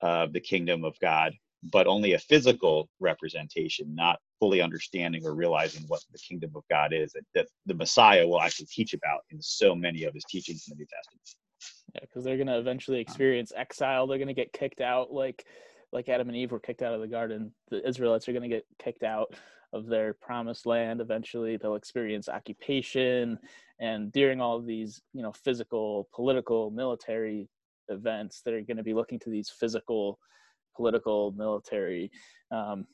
of 0.00 0.32
the 0.32 0.40
kingdom 0.40 0.84
of 0.84 0.98
God, 1.00 1.32
but 1.62 1.86
only 1.86 2.12
a 2.12 2.18
physical 2.18 2.88
representation, 3.00 3.94
not 3.94 4.18
fully 4.38 4.60
understanding 4.60 5.24
or 5.26 5.34
realizing 5.34 5.84
what 5.88 6.02
the 6.12 6.18
kingdom 6.18 6.52
of 6.54 6.62
God 6.70 6.92
is 6.92 7.12
that, 7.12 7.24
that 7.34 7.46
the 7.66 7.74
Messiah 7.74 8.26
will 8.26 8.40
actually 8.40 8.66
teach 8.66 8.94
about 8.94 9.20
in 9.30 9.42
so 9.42 9.74
many 9.74 10.04
of 10.04 10.14
his 10.14 10.24
teachings 10.24 10.64
in 10.68 10.76
the 10.76 10.82
New 10.82 10.86
Testament. 10.86 11.28
Yeah, 11.94 12.00
because 12.02 12.24
they're 12.24 12.36
going 12.36 12.48
to 12.48 12.58
eventually 12.58 12.98
uh. 12.98 13.00
experience 13.00 13.52
exile. 13.56 14.06
They're 14.06 14.18
going 14.18 14.28
to 14.28 14.34
get 14.34 14.52
kicked 14.52 14.80
out, 14.80 15.12
like 15.12 15.44
like 15.90 16.10
Adam 16.10 16.28
and 16.28 16.36
Eve 16.36 16.52
were 16.52 16.60
kicked 16.60 16.82
out 16.82 16.92
of 16.92 17.00
the 17.00 17.08
garden. 17.08 17.50
The 17.70 17.86
Israelites 17.88 18.28
are 18.28 18.32
going 18.32 18.42
to 18.42 18.54
get 18.54 18.66
kicked 18.78 19.02
out 19.02 19.34
of 19.72 19.86
their 19.86 20.12
promised 20.12 20.66
land. 20.66 21.00
Eventually, 21.00 21.56
they'll 21.56 21.76
experience 21.76 22.28
occupation, 22.28 23.38
and 23.80 24.12
during 24.12 24.40
all 24.40 24.56
of 24.56 24.66
these, 24.66 25.00
you 25.14 25.22
know, 25.22 25.32
physical, 25.32 26.08
political, 26.14 26.70
military 26.70 27.48
events, 27.88 28.42
they're 28.44 28.60
going 28.62 28.76
to 28.76 28.82
be 28.82 28.94
looking 28.94 29.18
to 29.20 29.30
these 29.30 29.48
physical, 29.48 30.18
political, 30.78 31.32
military 31.32 32.10
um, 32.52 32.86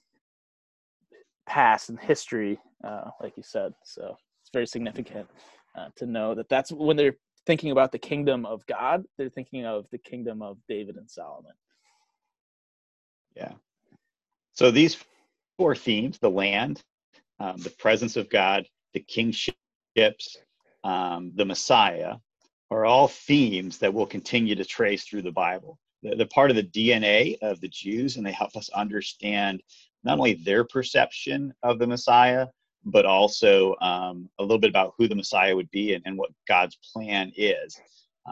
past 1.46 1.90
and 1.90 2.00
history, 2.00 2.58
uh, 2.82 3.10
like 3.20 3.36
you 3.36 3.42
said. 3.42 3.74
So 3.84 4.16
it's 4.40 4.50
very 4.52 4.66
significant 4.66 5.28
uh, 5.76 5.88
to 5.96 6.06
know 6.06 6.34
that 6.34 6.48
that's 6.48 6.72
when 6.72 6.96
they're 6.96 7.16
thinking 7.46 7.70
about 7.72 7.92
the 7.92 7.98
kingdom 7.98 8.46
of 8.46 8.64
God, 8.66 9.04
they're 9.18 9.28
thinking 9.28 9.66
of 9.66 9.84
the 9.92 9.98
kingdom 9.98 10.40
of 10.40 10.56
David 10.66 10.96
and 10.96 11.10
Solomon. 11.10 11.52
Yeah. 13.36 13.52
So 14.54 14.70
these 14.70 14.96
four 15.58 15.76
themes 15.76 16.18
the 16.18 16.30
land, 16.30 16.82
um, 17.38 17.58
the 17.58 17.70
presence 17.70 18.16
of 18.16 18.30
God, 18.30 18.66
the 18.94 19.00
kingships, 19.00 20.38
um, 20.84 21.32
the 21.34 21.44
Messiah 21.44 22.14
are 22.70 22.86
all 22.86 23.08
themes 23.08 23.78
that 23.78 23.92
we'll 23.92 24.06
continue 24.06 24.54
to 24.54 24.64
trace 24.64 25.04
through 25.04 25.22
the 25.22 25.30
Bible. 25.30 25.78
They're 26.04 26.26
part 26.26 26.50
of 26.50 26.56
the 26.56 26.62
DNA 26.62 27.36
of 27.42 27.60
the 27.60 27.68
Jews, 27.68 28.16
and 28.16 28.26
they 28.26 28.32
help 28.32 28.56
us 28.56 28.68
understand 28.70 29.62
not 30.04 30.18
only 30.18 30.34
their 30.34 30.64
perception 30.64 31.54
of 31.62 31.78
the 31.78 31.86
Messiah, 31.86 32.46
but 32.84 33.06
also 33.06 33.74
um, 33.80 34.28
a 34.38 34.42
little 34.42 34.58
bit 34.58 34.70
about 34.70 34.94
who 34.98 35.08
the 35.08 35.14
Messiah 35.14 35.56
would 35.56 35.70
be 35.70 35.94
and, 35.94 36.02
and 36.06 36.18
what 36.18 36.30
God's 36.46 36.76
plan 36.92 37.32
is. 37.36 37.80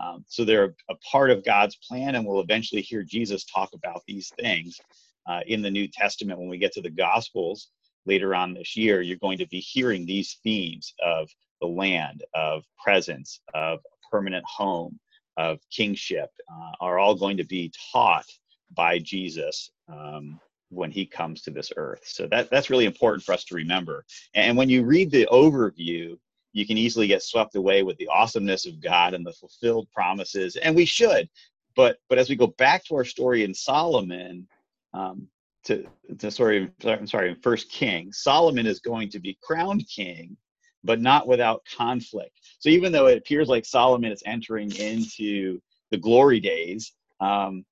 Um, 0.01 0.25
so 0.29 0.45
they're 0.45 0.75
a 0.91 0.95
part 1.11 1.31
of 1.31 1.45
God's 1.45 1.77
plan, 1.77 2.15
and 2.15 2.27
we'll 2.27 2.41
eventually 2.41 2.83
hear 2.83 3.03
Jesus 3.03 3.45
talk 3.45 3.71
about 3.75 4.03
these 4.07 4.31
things 4.39 4.79
uh, 5.27 5.41
in 5.47 5.63
the 5.63 5.71
New 5.71 5.89
Testament 5.89 6.39
when 6.39 6.49
we 6.49 6.59
get 6.59 6.73
to 6.73 6.83
the 6.83 6.91
Gospels 6.91 7.69
later 8.07 8.35
on 8.35 8.55
this 8.55 8.77
year. 8.77 9.01
You're 9.01 9.17
going 9.19 9.39
to 9.39 9.49
be 9.49 9.61
hearing 9.61 10.05
these 10.05 10.39
themes 10.43 10.93
of 11.05 11.29
the 11.61 11.69
land, 11.69 12.25
of 12.35 12.65
presence, 12.83 13.41
of 13.55 13.81
permanent 14.11 14.45
home, 14.47 14.99
of 15.37 15.59
kingship, 15.71 16.31
uh, 16.51 16.73
are 16.81 16.99
all 16.99 17.15
going 17.15 17.37
to 17.37 17.45
be 17.45 17.73
taught 17.93 18.27
by 18.75 18.99
Jesus 18.99 19.71
um, 19.89 20.41
when 20.71 20.91
he 20.91 21.05
comes 21.05 21.43
to 21.43 21.51
this 21.51 21.73
earth. 21.77 22.03
So 22.05 22.27
that, 22.29 22.51
that's 22.51 22.71
really 22.71 22.87
important 22.87 23.25
for 23.25 23.33
us 23.33 23.45
to 23.45 23.55
remember. 23.55 24.05
And 24.35 24.57
when 24.57 24.69
you 24.69 24.85
read 24.85 25.11
the 25.11 25.29
overview, 25.31 26.19
you 26.53 26.67
can 26.67 26.77
easily 26.79 27.07
get 27.07 27.23
swept 27.23 27.57
away 27.57 27.83
with 27.83 27.97
the 27.99 28.09
awesomeness 28.09 28.67
of 28.67 28.81
God 28.81 29.15
and 29.15 29.25
the 29.25 29.33
fulfilled 29.33 29.89
promises, 29.95 30.57
and 30.57 30.75
we 30.75 30.85
should. 30.85 31.29
But 31.75 31.97
but 32.09 32.19
as 32.19 32.29
we 32.29 32.37
go 32.37 32.49
back 32.49 32.85
to 32.85 32.97
our 32.97 33.05
story 33.05 33.45
in 33.45 33.55
Solomon, 33.55 34.47
um, 34.93 35.29
to 35.65 35.87
to 36.19 36.31
sorry, 36.31 36.71
I'm 36.85 37.07
sorry, 37.07 37.31
in 37.31 37.37
First 37.37 37.71
King, 37.71 38.13
Solomon 38.13 38.67
is 38.67 38.81
going 38.81 39.09
to 39.11 39.19
be 39.19 39.39
crowned 39.43 39.87
king 39.89 40.37
but 40.85 41.01
not 41.01 41.27
without 41.27 41.63
conflict. 41.77 42.39
So 42.59 42.69
even 42.69 42.93
though 42.93 43.07
it 43.07 43.19
appears 43.19 43.49
like 43.49 43.65
Solomon 43.65 44.13
is 44.13 44.23
entering 44.27 44.75
into 44.77 45.61
the 45.91 45.99
glory 45.99 46.41
days, 46.41 46.93
um, 47.21 47.65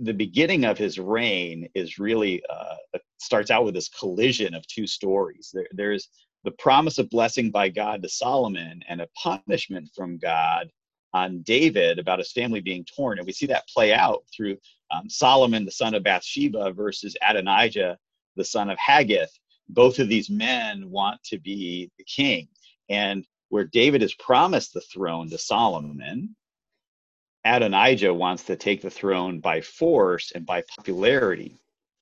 the 0.00 0.12
beginning 0.12 0.64
of 0.64 0.78
his 0.78 0.98
reign 0.98 1.68
is 1.74 1.98
really 1.98 2.42
uh, 2.50 2.98
starts 3.18 3.50
out 3.50 3.64
with 3.64 3.74
this 3.74 3.88
collision 3.88 4.54
of 4.54 4.66
two 4.66 4.86
stories. 4.86 5.50
There, 5.52 5.68
there's 5.72 6.08
the 6.44 6.50
promise 6.52 6.98
of 6.98 7.10
blessing 7.10 7.50
by 7.50 7.68
God 7.68 8.02
to 8.02 8.08
Solomon 8.08 8.82
and 8.88 9.00
a 9.00 9.08
punishment 9.22 9.90
from 9.94 10.18
God 10.18 10.70
on 11.14 11.42
David 11.42 11.98
about 11.98 12.18
his 12.18 12.32
family 12.32 12.60
being 12.60 12.84
torn. 12.84 13.18
And 13.18 13.26
we 13.26 13.32
see 13.32 13.46
that 13.46 13.68
play 13.68 13.92
out 13.94 14.24
through 14.34 14.56
um, 14.90 15.08
Solomon, 15.08 15.64
the 15.64 15.70
son 15.70 15.94
of 15.94 16.02
Bathsheba, 16.02 16.72
versus 16.72 17.16
Adonijah, 17.26 17.98
the 18.36 18.44
son 18.44 18.70
of 18.70 18.78
Haggith. 18.78 19.30
Both 19.68 19.98
of 19.98 20.08
these 20.08 20.30
men 20.30 20.90
want 20.90 21.22
to 21.24 21.38
be 21.38 21.90
the 21.98 22.04
king. 22.04 22.48
And 22.88 23.26
where 23.50 23.64
David 23.64 24.02
has 24.02 24.14
promised 24.14 24.72
the 24.72 24.80
throne 24.80 25.30
to 25.30 25.38
Solomon, 25.38 26.34
Adonijah 27.44 28.12
wants 28.12 28.44
to 28.44 28.56
take 28.56 28.82
the 28.82 28.90
throne 28.90 29.40
by 29.40 29.60
force 29.60 30.32
and 30.32 30.44
by 30.44 30.62
popularity. 30.76 31.56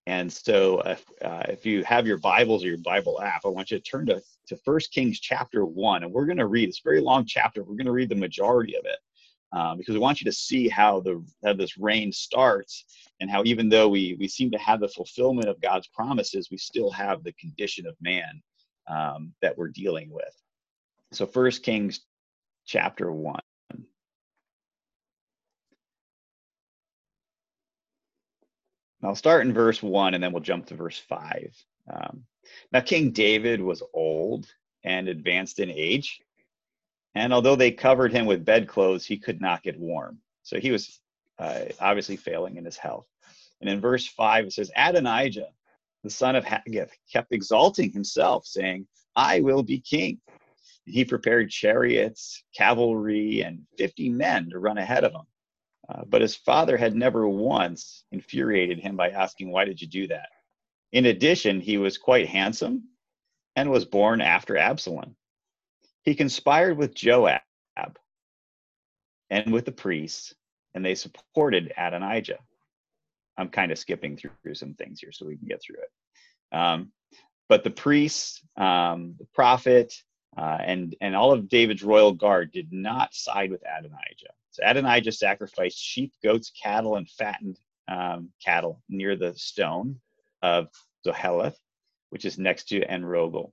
And 0.07 0.33
so, 0.33 0.81
if, 0.83 1.05
uh, 1.23 1.43
if 1.49 1.67
you 1.67 1.83
have 1.85 2.07
your 2.07 2.19
Bibles 2.19 2.65
or 2.65 2.69
your 2.69 2.79
Bible 2.79 3.21
app, 3.21 3.43
I 3.45 3.49
want 3.49 3.71
you 3.71 3.79
to 3.79 3.83
turn 3.83 4.07
to, 4.07 4.23
to 4.49 4.59
1 4.65 4.81
Kings 4.93 5.19
chapter 5.19 5.65
1. 5.65 6.05
And 6.05 6.13
we're 6.13 6.27
going 6.27 6.37
to 6.39 6.47
read, 6.47 6.69
a 6.69 6.73
very 6.85 7.01
long 7.01 7.27
chapter. 7.27 7.63
We're 7.63 7.75
going 7.75 7.87
to 7.87 7.93
read 7.93 8.09
the 8.09 8.15
majority 8.15 8.77
of 8.77 8.85
it 8.85 8.99
uh, 9.53 9.75
because 9.75 9.95
we 9.95 10.01
want 10.01 10.21
you 10.21 10.25
to 10.25 10.37
see 10.37 10.69
how, 10.69 11.01
the, 11.01 11.25
how 11.45 11.53
this 11.53 11.79
reign 11.79 12.13
starts 12.13 12.85
and 13.21 13.31
how, 13.31 13.43
even 13.45 13.69
though 13.69 13.89
we, 13.89 14.17
we 14.19 14.29
seem 14.29 14.51
to 14.51 14.59
have 14.59 14.81
the 14.81 14.89
fulfillment 14.89 15.49
of 15.49 15.61
God's 15.61 15.89
promises, 15.89 16.49
we 16.51 16.59
still 16.59 16.91
have 16.91 17.23
the 17.23 17.33
condition 17.35 17.87
of 17.87 17.95
man 18.01 18.43
um, 18.89 19.33
that 19.43 19.57
we're 19.57 19.69
dealing 19.69 20.11
with. 20.11 20.35
So, 21.13 21.27
First 21.27 21.63
Kings 21.63 22.01
chapter 22.67 23.11
1. 23.13 23.39
I'll 29.03 29.15
start 29.15 29.47
in 29.47 29.53
verse 29.53 29.83
1 29.83 30.15
and 30.15 30.23
then 30.23 30.33
we'll 30.33 30.43
jump 30.43 30.67
to 30.67 30.75
verse 30.75 30.99
5. 30.99 31.55
Um, 31.93 32.25
now, 32.73 32.81
King 32.81 33.13
David 33.13 33.61
was 33.61 33.83
old 33.95 34.47
and 34.85 35.09
advanced 35.09 35.61
in 35.61 35.71
age. 35.71 36.21
And 37.17 37.33
although 37.33 37.57
they 37.57 37.71
covered 37.71 38.13
him 38.13 38.27
with 38.27 38.45
bedclothes, 38.45 39.07
he 39.07 39.17
could 39.17 39.41
not 39.41 39.63
get 39.63 39.81
warm. 39.81 40.19
So 40.43 40.61
he 40.61 40.71
was 40.71 41.01
uh, 41.39 41.61
obviously 41.81 42.17
failing 42.17 42.59
in 42.59 42.65
his 42.65 42.77
health. 42.77 43.07
And 43.63 43.71
in 43.71 43.81
verse 43.81 44.07
5, 44.07 44.45
it 44.45 44.53
says, 44.53 44.71
Adonijah, 44.77 45.49
the 46.05 46.11
son 46.11 46.37
of 46.37 46.45
Haggith, 46.45 46.93
kept 47.11 47.33
exalting 47.33 47.91
himself, 47.91 48.45
saying, 48.45 48.87
I 49.17 49.41
will 49.41 49.63
be 49.63 49.81
king. 49.81 50.21
And 50.85 50.95
he 50.95 51.07
prepared 51.07 51.49
chariots, 51.49 52.45
cavalry, 52.55 53.41
and 53.41 53.63
50 53.79 54.11
men 54.11 54.51
to 54.51 54.59
run 54.59 54.77
ahead 54.77 55.05
of 55.05 55.13
him. 55.13 55.27
Uh, 55.89 56.03
but 56.07 56.21
his 56.21 56.37
father 56.37 56.77
had 56.77 56.95
never 56.95 57.27
once 57.27 58.05
infuriated 58.13 58.79
him 58.79 58.95
by 58.95 59.09
asking, 59.09 59.51
Why 59.51 59.65
did 59.65 59.81
you 59.81 59.89
do 59.89 60.07
that? 60.09 60.29
In 60.93 61.07
addition, 61.07 61.63
he 61.63 61.79
was 61.79 61.97
quite 61.97 62.29
handsome 62.29 62.89
and 63.55 63.71
was 63.71 63.87
born 63.87 64.21
after 64.21 64.59
Absalom. 64.59 65.17
He 66.07 66.15
conspired 66.15 66.79
with 66.79 66.95
Joab 66.95 67.41
and 69.29 69.53
with 69.53 69.65
the 69.65 69.73
priests, 69.73 70.35
and 70.73 70.85
they 70.85 70.95
supported 70.95 71.73
Adonijah. 71.77 72.39
I'm 73.37 73.49
kind 73.49 73.73
of 73.73 73.79
skipping 73.79 74.17
through 74.17 74.55
some 74.55 74.75
things 74.75 75.01
here 75.01 75.11
so 75.11 75.27
we 75.27 75.37
can 75.37 75.49
get 75.49 75.61
through 75.61 75.77
it. 75.83 76.57
Um, 76.57 76.93
but 77.49 77.65
the 77.65 77.71
priests, 77.71 78.41
um, 78.57 79.17
the 79.19 79.27
prophet, 79.35 79.93
uh, 80.39 80.59
and 80.61 80.95
and 81.01 81.17
all 81.17 81.33
of 81.33 81.49
David's 81.49 81.83
royal 81.83 82.13
guard 82.13 82.53
did 82.53 82.73
not 82.73 83.13
side 83.13 83.51
with 83.51 83.63
Adonijah. 83.63 84.33
So 84.53 84.63
Adonijah 84.65 85.13
sacrificed 85.13 85.79
sheep, 85.79 86.13
goats, 86.23 86.53
cattle, 86.63 86.97
and 86.97 87.11
fattened 87.11 87.59
um, 87.89 88.29
cattle 88.45 88.81
near 88.89 89.17
the 89.17 89.35
stone 89.35 89.99
of 90.41 90.69
Zoheleth, 91.05 91.57
which 92.11 92.25
is 92.25 92.39
next 92.39 92.69
to 92.69 92.83
En-rogel. 92.85 93.53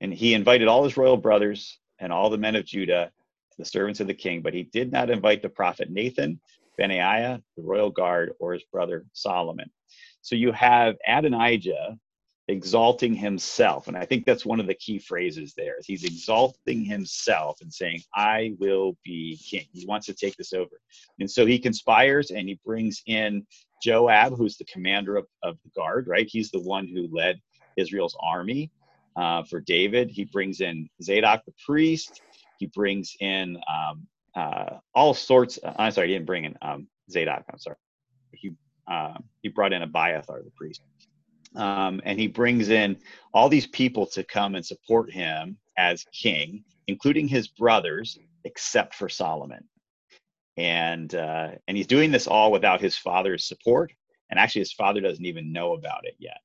And 0.00 0.12
he 0.12 0.34
invited 0.34 0.66
all 0.66 0.82
his 0.82 0.96
royal 0.96 1.16
brothers 1.16 1.78
and 2.02 2.12
all 2.12 2.28
the 2.28 2.36
men 2.36 2.56
of 2.56 2.66
Judah, 2.66 3.10
the 3.58 3.64
servants 3.64 4.00
of 4.00 4.08
the 4.08 4.14
king, 4.14 4.42
but 4.42 4.52
he 4.52 4.64
did 4.64 4.92
not 4.92 5.08
invite 5.08 5.40
the 5.40 5.48
prophet 5.48 5.90
Nathan, 5.90 6.40
Benaiah, 6.76 7.40
the 7.56 7.62
royal 7.62 7.90
guard, 7.90 8.32
or 8.40 8.52
his 8.52 8.64
brother 8.72 9.06
Solomon. 9.12 9.70
So 10.20 10.34
you 10.34 10.52
have 10.52 10.96
Adonijah 11.06 11.96
exalting 12.48 13.14
himself. 13.14 13.86
And 13.86 13.96
i 13.96 14.04
think 14.04 14.26
that's 14.26 14.44
one 14.44 14.58
of 14.58 14.66
the 14.66 14.74
key 14.74 14.98
phrases 14.98 15.54
there 15.56 15.76
he's 15.84 16.02
exalting 16.02 16.84
himself 16.84 17.58
and 17.62 17.72
saying 17.72 18.00
i 18.16 18.52
will 18.58 18.96
be 19.04 19.38
king. 19.48 19.66
He 19.72 19.86
wants 19.86 20.06
to 20.06 20.14
take 20.14 20.36
this 20.36 20.52
over. 20.52 20.80
And 21.20 21.30
so 21.30 21.46
he 21.46 21.58
conspires 21.58 22.32
and 22.32 22.48
he 22.48 22.58
brings 22.66 23.00
in 23.06 23.46
joab 23.80 24.36
who's 24.36 24.56
the 24.56 24.64
commander 24.64 25.16
of, 25.16 25.26
of 25.44 25.56
the 25.62 25.70
guard 25.76 26.08
right? 26.08 26.28
He's 26.28 26.50
the 26.50 26.60
one 26.60 26.88
who 26.88 27.08
led 27.12 27.40
israel's 27.76 28.16
army 28.20 28.70
uh, 29.16 29.42
for 29.44 29.60
david 29.60 30.10
he 30.10 30.24
brings 30.24 30.60
in 30.60 30.88
zadok 31.02 31.44
the 31.44 31.54
priest 31.64 32.22
he 32.58 32.66
brings 32.66 33.16
in 33.20 33.56
um, 33.72 34.06
uh, 34.36 34.76
all 34.94 35.14
sorts 35.14 35.58
uh, 35.62 35.72
i'm 35.78 35.92
sorry 35.92 36.08
he 36.08 36.14
didn't 36.14 36.26
bring 36.26 36.44
in 36.44 36.56
um, 36.62 36.86
zadok 37.10 37.44
i'm 37.52 37.58
sorry 37.58 37.76
he 38.32 38.50
uh, 38.90 39.14
he 39.42 39.48
brought 39.48 39.72
in 39.72 39.82
abiathar 39.82 40.42
the 40.42 40.50
priest 40.56 40.82
um, 41.54 42.00
and 42.04 42.18
he 42.18 42.26
brings 42.26 42.70
in 42.70 42.96
all 43.34 43.48
these 43.48 43.66
people 43.66 44.06
to 44.06 44.24
come 44.24 44.54
and 44.54 44.64
support 44.64 45.10
him 45.12 45.58
as 45.76 46.04
king, 46.12 46.64
including 46.86 47.28
his 47.28 47.48
brothers, 47.48 48.18
except 48.44 48.94
for 48.94 49.08
Solomon. 49.08 49.64
And 50.56 51.14
uh, 51.14 51.52
and 51.66 51.76
he's 51.76 51.86
doing 51.86 52.10
this 52.10 52.26
all 52.26 52.52
without 52.52 52.80
his 52.80 52.96
father's 52.96 53.46
support, 53.46 53.92
and 54.30 54.38
actually 54.38 54.60
his 54.60 54.72
father 54.72 55.00
doesn't 55.00 55.24
even 55.24 55.52
know 55.52 55.72
about 55.72 56.04
it 56.04 56.14
yet. 56.18 56.40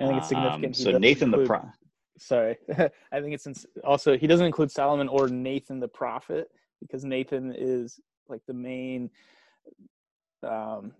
I 0.00 0.06
think 0.06 0.18
it's 0.18 0.28
significant. 0.28 0.76
Um, 0.76 0.84
so 0.84 0.98
Nathan 0.98 1.28
include, 1.28 1.44
the 1.44 1.48
pro- 1.48 1.72
sorry, 2.20 2.56
I 3.12 3.20
think 3.20 3.34
it's 3.34 3.66
also 3.82 4.16
he 4.16 4.26
doesn't 4.26 4.46
include 4.46 4.70
Solomon 4.70 5.08
or 5.08 5.28
Nathan 5.28 5.80
the 5.80 5.88
prophet 5.88 6.48
because 6.80 7.04
Nathan 7.04 7.52
is 7.56 7.98
like 8.28 8.42
the 8.46 8.54
main 8.54 9.10
um, 10.46 10.92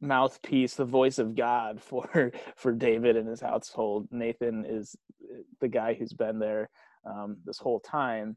mouthpiece, 0.00 0.74
the 0.74 0.84
voice 0.84 1.18
of 1.18 1.36
God 1.36 1.82
for 1.82 2.32
for 2.56 2.72
David 2.72 3.16
and 3.16 3.28
his 3.28 3.40
household. 3.40 4.08
Nathan 4.10 4.64
is 4.66 4.96
the 5.60 5.68
guy 5.68 5.94
who's 5.94 6.12
been 6.12 6.38
there 6.38 6.70
um, 7.04 7.36
this 7.44 7.58
whole 7.58 7.80
time, 7.80 8.36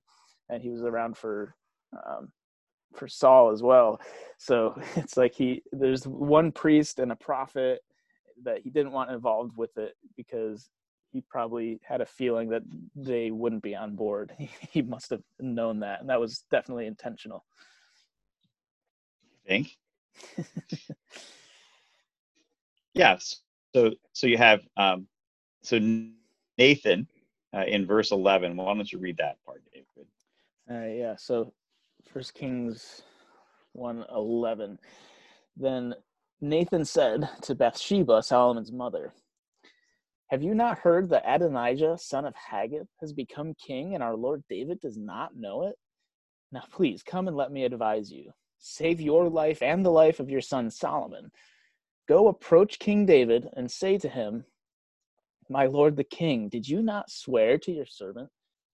and 0.49 0.61
he 0.61 0.69
was 0.69 0.81
around 0.81 1.15
for 1.15 1.55
um, 1.93 2.31
for 2.93 3.07
Saul 3.07 3.51
as 3.51 3.61
well. 3.61 4.01
So 4.37 4.79
it's 4.95 5.17
like 5.17 5.33
he 5.35 5.63
there's 5.71 6.05
one 6.07 6.51
priest 6.51 6.99
and 6.99 7.11
a 7.11 7.15
prophet 7.15 7.81
that 8.43 8.61
he 8.61 8.69
didn't 8.69 8.91
want 8.91 9.11
involved 9.11 9.55
with 9.55 9.77
it 9.77 9.93
because 10.17 10.69
he 11.15 11.21
probably 11.29 11.79
had 11.81 12.01
a 12.01 12.05
feeling 12.05 12.49
that 12.49 12.61
they 12.93 13.31
wouldn't 13.31 13.63
be 13.63 13.73
on 13.73 13.95
board. 13.95 14.33
He, 14.37 14.49
he 14.69 14.81
must 14.81 15.09
have 15.11 15.21
known 15.39 15.79
that, 15.79 16.01
and 16.01 16.09
that 16.09 16.19
was 16.19 16.43
definitely 16.51 16.87
intentional. 16.87 17.45
think. 19.47 19.77
Yes. 22.93 23.41
So 23.75 23.91
so 24.13 24.25
you 24.25 24.37
have 24.37 24.61
um, 24.77 25.07
so 25.63 25.77
Nathan 26.57 27.05
uh, 27.53 27.65
in 27.65 27.85
verse 27.85 28.11
eleven. 28.11 28.55
Why 28.55 28.73
don't 28.73 28.89
you 28.89 28.99
read 28.99 29.17
that 29.17 29.35
part, 29.45 29.61
David? 29.73 30.07
Uh, 30.71 30.87
yeah. 30.95 31.15
So 31.17 31.51
First 32.13 32.33
Kings 32.33 33.01
one 33.73 34.05
eleven. 34.09 34.79
Then 35.57 35.93
Nathan 36.39 36.85
said 36.85 37.27
to 37.41 37.53
Bathsheba, 37.53 38.23
Solomon's 38.23 38.71
mother, 38.71 39.13
Have 40.29 40.41
you 40.41 40.55
not 40.55 40.79
heard 40.79 41.09
that 41.09 41.23
Adonijah, 41.25 41.97
son 41.99 42.25
of 42.25 42.35
Haggith, 42.35 42.87
has 42.99 43.13
become 43.13 43.53
king, 43.55 43.93
and 43.93 44.03
our 44.03 44.15
Lord 44.15 44.43
David 44.49 44.79
does 44.79 44.97
not 44.97 45.35
know 45.35 45.67
it? 45.67 45.75
Now 46.51 46.63
please 46.71 47.03
come 47.03 47.27
and 47.27 47.37
let 47.37 47.51
me 47.51 47.63
advise 47.63 48.11
you. 48.11 48.31
Save 48.57 49.01
your 49.01 49.29
life 49.29 49.61
and 49.61 49.85
the 49.85 49.91
life 49.91 50.19
of 50.19 50.29
your 50.29 50.41
son 50.41 50.71
Solomon 50.71 51.31
Go 52.07 52.27
approach 52.27 52.77
King 52.77 53.05
David 53.05 53.49
and 53.53 53.69
say 53.69 53.97
to 53.97 54.07
him, 54.07 54.45
My 55.49 55.65
lord 55.65 55.95
the 55.95 56.03
king, 56.03 56.49
did 56.49 56.67
you 56.67 56.81
not 56.81 57.09
swear 57.09 57.57
to 57.59 57.71
your 57.71 57.87
servant, 57.87 58.29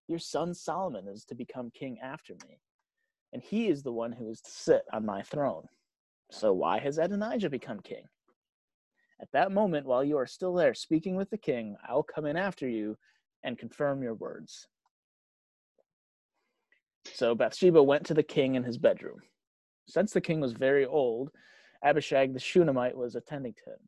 Your 0.07 0.19
son 0.19 0.53
Solomon 0.53 1.07
is 1.07 1.23
to 1.25 1.35
become 1.35 1.71
king 1.71 1.97
after 2.01 2.33
me, 2.45 2.59
and 3.31 3.41
he 3.41 3.69
is 3.69 3.83
the 3.83 3.93
one 3.93 4.11
who 4.11 4.29
is 4.29 4.41
to 4.41 4.51
sit 4.51 4.83
on 4.91 5.05
my 5.05 5.21
throne. 5.21 5.67
So 6.29 6.51
why 6.51 6.79
has 6.79 6.97
Adonijah 6.97 7.49
become 7.49 7.79
king? 7.79 8.03
At 9.21 9.31
that 9.33 9.51
moment, 9.51 9.85
while 9.85 10.03
you 10.03 10.17
are 10.17 10.25
still 10.25 10.53
there 10.55 10.73
speaking 10.73 11.15
with 11.15 11.29
the 11.29 11.37
king, 11.37 11.77
I'll 11.87 12.03
come 12.03 12.25
in 12.25 12.35
after 12.35 12.67
you 12.67 12.97
and 13.43 13.57
confirm 13.57 14.01
your 14.01 14.15
words. 14.15 14.67
So 17.13 17.35
Bathsheba 17.35 17.81
went 17.81 18.05
to 18.07 18.13
the 18.15 18.23
king 18.23 18.55
in 18.55 18.63
his 18.63 18.79
bedroom. 18.79 19.19
Since 19.87 20.13
the 20.13 20.21
king 20.21 20.39
was 20.39 20.53
very 20.53 20.85
old, 20.85 21.29
Abishag 21.83 22.33
the 22.33 22.39
Shunammite 22.39 22.97
was 22.97 23.15
attending 23.15 23.53
to 23.53 23.71
him. 23.71 23.79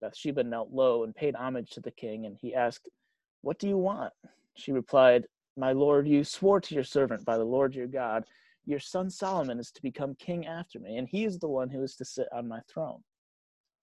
Bathsheba 0.00 0.42
knelt 0.42 0.72
low 0.72 1.04
and 1.04 1.14
paid 1.14 1.36
homage 1.36 1.70
to 1.70 1.80
the 1.80 1.90
king, 1.92 2.26
and 2.26 2.36
he 2.36 2.54
asked, 2.54 2.88
What 3.42 3.58
do 3.58 3.68
you 3.68 3.78
want? 3.78 4.12
She 4.56 4.72
replied, 4.72 5.26
My 5.56 5.72
Lord, 5.72 6.08
you 6.08 6.24
swore 6.24 6.60
to 6.60 6.74
your 6.74 6.84
servant 6.84 7.24
by 7.24 7.38
the 7.38 7.44
Lord 7.44 7.74
your 7.74 7.86
God, 7.86 8.24
your 8.64 8.80
son 8.80 9.10
Solomon 9.10 9.60
is 9.60 9.70
to 9.72 9.82
become 9.82 10.16
king 10.16 10.46
after 10.46 10.80
me, 10.80 10.96
and 10.96 11.08
he 11.08 11.24
is 11.24 11.38
the 11.38 11.48
one 11.48 11.68
who 11.68 11.82
is 11.82 11.94
to 11.96 12.04
sit 12.04 12.28
on 12.32 12.48
my 12.48 12.60
throne. 12.72 13.02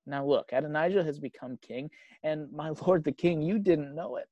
Now 0.09 0.25
look, 0.25 0.49
Adonijah 0.51 1.03
has 1.03 1.19
become 1.19 1.57
king, 1.61 1.89
and 2.23 2.51
my 2.51 2.69
lord 2.85 3.03
the 3.03 3.11
king, 3.11 3.41
you 3.41 3.59
didn't 3.59 3.95
know 3.95 4.15
it. 4.17 4.27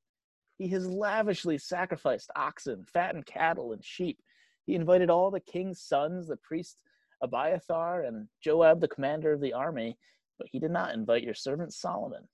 He 0.58 0.68
has 0.70 0.88
lavishly 0.88 1.58
sacrificed 1.58 2.32
oxen, 2.36 2.84
fattened 2.92 3.28
cattle, 3.28 3.74
and 3.74 3.84
sheep. 3.84 4.20
He 4.66 4.76
invited 4.76 5.10
all 5.10 5.30
the 5.30 5.40
king's 5.40 5.82
sons, 5.82 6.28
the 6.28 6.38
priest 6.38 6.82
Abiathar, 7.22 8.04
and 8.04 8.28
Joab, 8.42 8.82
the 8.82 8.88
commander 8.88 9.32
of 9.34 9.42
the 9.42 9.54
army, 9.54 9.98
but 10.38 10.48
he 10.52 10.60
did 10.60 10.72
not 10.72 10.94
invite 10.94 11.24
your 11.24 11.34
servant 11.34 11.74
Solomon. 11.74 12.28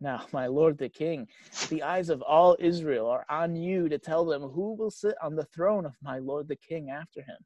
Now, 0.00 0.26
my 0.32 0.46
lord 0.46 0.78
the 0.78 0.88
king, 0.88 1.26
the 1.70 1.82
eyes 1.82 2.10
of 2.10 2.22
all 2.22 2.56
Israel 2.60 3.08
are 3.08 3.26
on 3.30 3.56
you 3.56 3.88
to 3.88 3.98
tell 3.98 4.24
them 4.24 4.42
who 4.42 4.74
will 4.74 4.90
sit 4.90 5.14
on 5.22 5.34
the 5.34 5.46
throne 5.46 5.86
of 5.86 5.94
my 6.02 6.18
lord 6.18 6.48
the 6.48 6.56
king 6.56 6.90
after 6.90 7.22
him. 7.22 7.38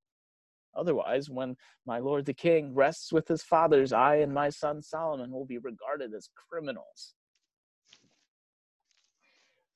Otherwise, 0.75 1.29
when 1.31 1.57
my 1.87 1.99
lord 1.99 2.27
the 2.27 2.35
king 2.35 2.75
rests 2.75 3.13
with 3.13 3.29
his 3.29 3.43
fathers, 3.43 3.93
I 3.93 4.17
and 4.17 4.33
my 4.33 4.51
son 4.51 4.83
Solomon 4.83 5.31
will 5.31 5.47
be 5.47 5.59
regarded 5.59 6.15
as 6.15 6.29
criminals. 6.51 7.15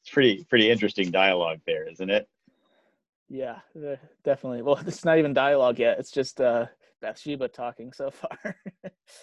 It's 0.03 0.13
pretty 0.13 0.45
pretty 0.45 0.71
interesting 0.71 1.11
dialogue 1.11 1.61
there, 1.67 1.89
isn't 1.89 2.11
it? 2.11 2.29
Yeah, 3.29 3.61
definitely. 4.25 4.63
Well, 4.63 4.79
it's 4.87 5.05
not 5.05 5.19
even 5.19 5.33
dialogue 5.33 5.79
yet. 5.79 5.99
It's 5.99 6.11
just 6.11 6.41
uh, 6.41 6.67
Bathsheba 7.01 7.49
talking 7.49 7.93
so 7.93 8.11
far. 8.11 8.57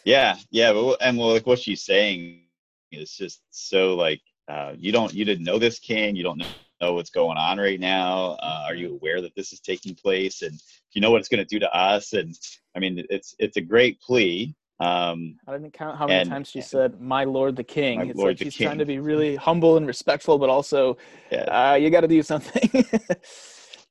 yeah, 0.04 0.36
yeah, 0.50 0.74
but, 0.74 0.98
and 1.02 1.18
well, 1.18 1.34
like 1.34 1.46
what 1.46 1.60
she's 1.60 1.84
saying 1.84 2.44
is 2.92 3.12
just 3.12 3.42
so 3.52 3.96
like 3.96 4.22
uh, 4.48 4.74
you 4.78 4.92
don't 4.92 5.14
you 5.14 5.26
didn't 5.26 5.46
know 5.46 5.60
this 5.60 5.80
king, 5.80 6.16
you 6.16 6.24
don't 6.24 6.40
know 6.40 6.48
know 6.82 6.94
what's 6.94 7.10
going 7.10 7.38
on 7.38 7.58
right 7.58 7.80
now? 7.80 8.38
Uh, 8.42 8.64
are 8.68 8.76
you 8.76 8.94
aware 8.94 9.22
that 9.22 9.36
this 9.36 9.54
is 9.54 9.60
taking 9.60 9.96
place? 9.96 10.42
And 10.42 10.60
you 10.92 11.02
know 11.02 11.12
what 11.12 11.20
it's 11.20 11.30
going 11.30 11.44
to 11.44 11.46
do 11.46 11.60
to 11.60 11.74
us? 11.76 12.14
And 12.14 12.36
I 12.76 12.80
mean, 12.80 13.06
it's 13.10 13.36
it's 13.40 13.58
a 13.58 13.62
great 13.62 14.00
plea. 14.02 14.56
Um, 14.82 15.36
I 15.46 15.52
didn't 15.52 15.74
count 15.74 15.98
how 15.98 16.08
many 16.08 16.22
and, 16.22 16.30
times 16.30 16.48
she 16.48 16.62
said, 16.62 17.02
"My 17.02 17.26
Lord 17.26 17.56
the 17.56 17.64
King." 17.64 18.08
It's 18.08 18.18
Lord 18.18 18.32
like 18.32 18.38
she's 18.38 18.56
King. 18.56 18.68
trying 18.68 18.78
to 18.78 18.86
be 18.86 19.00
really 19.00 19.36
humble 19.36 19.76
and 19.76 19.86
respectful, 19.86 20.38
but 20.38 20.50
also, 20.50 20.98
yeah. 21.32 21.72
uh, 21.72 21.76
you 21.76 21.90
got 21.90 22.02
to 22.02 22.08
do 22.08 22.24
something. 22.24 22.70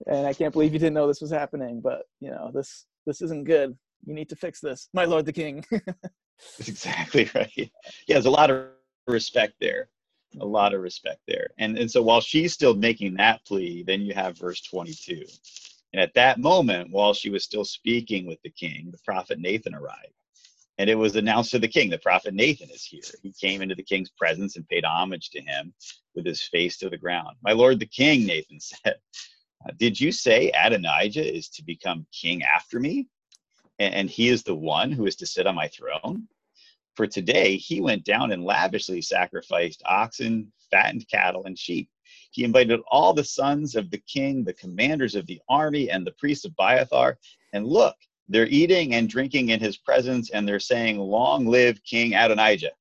and 0.07 0.27
I 0.27 0.33
can't 0.33 0.53
believe 0.53 0.73
you 0.73 0.79
didn't 0.79 0.95
know 0.95 1.07
this 1.07 1.21
was 1.21 1.31
happening. 1.31 1.81
But 1.83 2.05
you 2.21 2.31
know, 2.31 2.51
this 2.55 2.87
this 3.07 3.21
isn't 3.21 3.45
good. 3.45 3.77
You 4.07 4.15
need 4.15 4.31
to 4.31 4.37
fix 4.37 4.61
this, 4.61 4.89
my 4.95 5.05
Lord 5.05 5.27
the 5.27 5.33
King. 5.33 5.65
That's 5.71 6.69
exactly 6.69 7.29
right. 7.35 7.51
Yeah, 7.57 7.67
there's 8.09 8.27
a 8.27 8.31
lot 8.31 8.51
of 8.51 8.69
respect 9.07 9.55
there 9.61 9.89
a 10.41 10.47
lot 10.47 10.75
of 10.75 10.81
respect 10.81 11.21
there. 11.27 11.49
And 11.59 11.79
and 11.79 11.91
so 11.91 12.03
while 12.03 12.21
she's 12.21 12.53
still 12.53 12.75
making 12.75 13.15
that 13.15 13.45
plea, 13.45 13.83
then 13.87 14.03
you 14.03 14.15
have 14.15 14.39
verse 14.39 14.61
22. 14.63 15.25
And 15.93 16.03
at 16.03 16.15
that 16.15 16.39
moment, 16.39 16.91
while 16.91 17.15
she 17.15 17.31
was 17.31 17.45
still 17.45 17.65
speaking 17.65 18.27
with 18.27 18.41
the 18.43 18.51
king, 18.51 18.91
the 18.91 18.99
prophet 19.05 19.39
Nathan 19.39 19.75
arrived. 19.75 20.13
And 20.77 20.89
it 20.89 20.95
was 20.95 21.17
announced 21.17 21.51
to 21.53 21.59
the 21.59 21.67
king, 21.67 21.91
the 21.91 21.99
prophet 21.99 22.35
Nathan 22.35 22.71
is 22.71 22.85
here. 22.85 23.01
He 23.23 23.33
came 23.33 23.63
into 23.63 23.75
the 23.75 23.83
king's 23.83 24.11
presence 24.11 24.57
and 24.57 24.69
paid 24.69 24.85
homage 24.85 25.31
to 25.31 25.41
him 25.41 25.73
with 26.15 26.25
his 26.25 26.43
face 26.43 26.77
to 26.79 26.89
the 26.89 26.97
ground. 26.97 27.37
My 27.43 27.53
lord 27.53 27.81
the 27.81 27.87
king, 27.87 28.27
Nathan 28.27 28.61
said, 28.61 28.97
uh, 29.67 29.73
Did 29.77 30.01
you 30.01 30.13
say 30.13 30.51
Adonijah 30.51 31.37
is 31.37 31.49
to 31.51 31.65
become 31.65 32.07
king 32.13 32.43
after 32.45 32.79
me? 32.79 33.09
And 33.81 34.11
he 34.11 34.29
is 34.29 34.43
the 34.43 34.57
one 34.57 34.91
who 34.91 35.07
is 35.07 35.17
to 35.17 35.27
sit 35.27 35.47
on 35.47 35.55
my 35.55 35.69
throne? 35.69 36.27
For 36.99 37.07
today, 37.07 37.55
he 37.57 37.81
went 37.81 38.03
down 38.03 38.33
and 38.33 38.43
lavishly 38.43 39.03
sacrificed 39.03 39.85
oxen, 39.87 40.53
fattened 40.69 41.07
cattle, 41.09 41.45
and 41.45 41.57
sheep. 41.57 41.89
He 42.33 42.43
invited 42.43 42.81
all 42.91 43.15
the 43.15 43.23
sons 43.23 43.77
of 43.77 43.89
the 43.93 44.03
king, 44.13 44.43
the 44.43 44.53
commanders 44.55 45.15
of 45.15 45.25
the 45.25 45.41
army, 45.49 45.91
and 45.91 46.05
the 46.05 46.17
priests 46.19 46.45
of 46.45 46.55
Abiathar. 46.59 47.17
And 47.53 47.69
look, 47.69 47.95
they're 48.29 48.49
eating 48.49 48.95
and 48.95 49.09
drinking 49.09 49.51
in 49.51 49.61
his 49.61 49.77
presence, 49.77 50.31
and 50.31 50.49
they're 50.49 50.59
saying, 50.59 50.99
Long 50.99 51.47
live 51.47 51.81
King 51.85 52.15
Adonijah. 52.15 52.73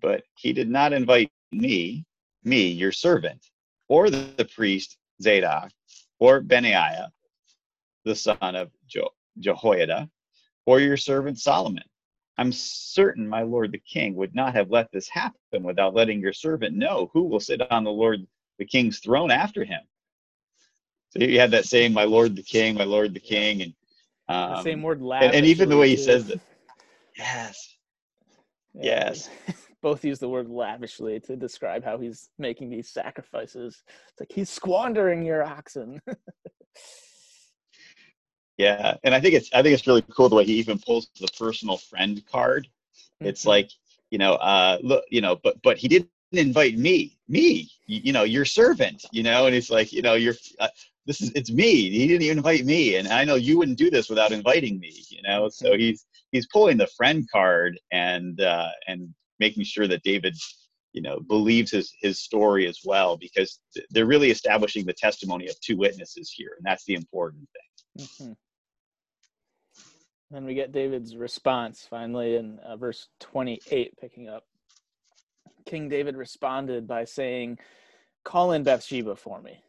But 0.00 0.22
he 0.36 0.54
did 0.54 0.70
not 0.70 0.94
invite 0.94 1.30
me, 1.52 2.06
me, 2.44 2.68
your 2.68 2.92
servant, 2.92 3.50
or 3.88 4.08
the, 4.08 4.26
the 4.38 4.46
priest 4.46 4.96
Zadok, 5.20 5.70
or 6.18 6.40
Benaiah, 6.40 7.12
the 8.06 8.16
son 8.16 8.38
of 8.40 8.70
jo- 8.86 9.12
Jehoiada, 9.38 10.08
or 10.64 10.80
your 10.80 10.96
servant 10.96 11.38
Solomon. 11.38 11.84
I'm 12.36 12.52
certain 12.52 13.28
my 13.28 13.42
lord 13.42 13.72
the 13.72 13.78
king 13.78 14.14
would 14.16 14.34
not 14.34 14.54
have 14.54 14.70
let 14.70 14.90
this 14.92 15.08
happen 15.08 15.62
without 15.62 15.94
letting 15.94 16.20
your 16.20 16.32
servant 16.32 16.76
know 16.76 17.10
who 17.12 17.22
will 17.22 17.40
sit 17.40 17.60
on 17.70 17.84
the 17.84 17.90
lord 17.90 18.26
the 18.58 18.64
king's 18.64 18.98
throne 18.98 19.30
after 19.30 19.64
him. 19.64 19.80
So 21.10 21.20
you 21.20 21.38
had 21.38 21.52
that 21.52 21.64
saying, 21.64 21.92
"My 21.92 22.04
lord 22.04 22.34
the 22.34 22.42
king, 22.42 22.74
my 22.74 22.84
lord 22.84 23.14
the 23.14 23.20
king," 23.20 23.62
and 23.62 23.74
um, 24.28 24.56
the 24.56 24.62
same 24.62 24.82
word, 24.82 25.00
and, 25.00 25.34
and, 25.34 25.46
even 25.46 25.68
the 25.68 25.76
way 25.76 25.88
he 25.88 25.96
says 25.96 26.28
it. 26.30 26.40
Yes. 27.16 27.76
Yeah. 28.74 28.82
Yes. 28.84 29.30
Both 29.82 30.04
use 30.04 30.18
the 30.18 30.28
word 30.28 30.48
lavishly 30.48 31.20
to 31.20 31.36
describe 31.36 31.84
how 31.84 31.98
he's 31.98 32.30
making 32.38 32.70
these 32.70 32.88
sacrifices. 32.88 33.82
It's 34.10 34.20
like 34.20 34.32
he's 34.32 34.50
squandering 34.50 35.24
your 35.24 35.44
oxen. 35.44 36.00
Yeah, 38.56 38.96
and 39.02 39.14
I 39.14 39.20
think 39.20 39.34
it's 39.34 39.50
I 39.52 39.62
think 39.62 39.74
it's 39.74 39.86
really 39.86 40.02
cool 40.02 40.28
the 40.28 40.36
way 40.36 40.44
he 40.44 40.54
even 40.54 40.78
pulls 40.78 41.08
the 41.20 41.28
personal 41.38 41.76
friend 41.76 42.22
card. 42.30 42.68
Mm-hmm. 43.20 43.26
It's 43.26 43.46
like 43.46 43.70
you 44.10 44.18
know, 44.18 44.34
uh, 44.34 44.78
look, 44.82 45.04
you 45.10 45.20
know, 45.20 45.36
but 45.42 45.60
but 45.62 45.76
he 45.76 45.88
didn't 45.88 46.08
invite 46.32 46.78
me, 46.78 47.18
me, 47.28 47.68
you, 47.86 48.00
you 48.04 48.12
know, 48.12 48.22
your 48.22 48.44
servant, 48.44 49.04
you 49.10 49.22
know, 49.22 49.46
and 49.46 49.54
it's 49.56 49.70
like 49.70 49.92
you 49.92 50.02
know, 50.02 50.14
you're 50.14 50.34
uh, 50.60 50.68
this 51.06 51.20
is 51.20 51.32
it's 51.34 51.50
me. 51.50 51.90
He 51.90 52.06
didn't 52.06 52.22
even 52.22 52.38
invite 52.38 52.64
me, 52.64 52.96
and 52.96 53.08
I 53.08 53.24
know 53.24 53.34
you 53.34 53.58
wouldn't 53.58 53.78
do 53.78 53.90
this 53.90 54.08
without 54.08 54.30
inviting 54.30 54.78
me, 54.78 54.94
you 55.08 55.22
know. 55.22 55.48
So 55.48 55.70
mm-hmm. 55.70 55.80
he's 55.80 56.06
he's 56.30 56.46
pulling 56.46 56.76
the 56.76 56.86
friend 56.86 57.28
card 57.32 57.78
and 57.90 58.40
uh, 58.40 58.70
and 58.86 59.12
making 59.40 59.64
sure 59.64 59.88
that 59.88 60.04
David 60.04 60.36
you 60.94 61.02
know 61.02 61.20
believes 61.28 61.72
his 61.72 61.92
his 62.00 62.20
story 62.20 62.66
as 62.66 62.80
well 62.84 63.16
because 63.16 63.58
they're 63.90 64.06
really 64.06 64.30
establishing 64.30 64.86
the 64.86 64.92
testimony 64.92 65.48
of 65.48 65.60
two 65.60 65.76
witnesses 65.76 66.32
here 66.34 66.52
and 66.56 66.64
that's 66.64 66.84
the 66.84 66.94
important 66.94 67.46
thing 67.52 68.06
mm-hmm. 68.06 68.32
Then 70.34 70.46
we 70.46 70.54
get 70.54 70.72
David's 70.72 71.16
response 71.16 71.86
finally 71.88 72.34
in 72.34 72.58
uh, 72.58 72.76
verse 72.76 73.06
28, 73.20 73.96
picking 74.00 74.28
up. 74.28 74.42
King 75.64 75.88
David 75.88 76.16
responded 76.16 76.88
by 76.88 77.04
saying, 77.04 77.60
Call 78.24 78.50
in 78.50 78.64
Bathsheba 78.64 79.14
for 79.14 79.40
me. 79.40 79.62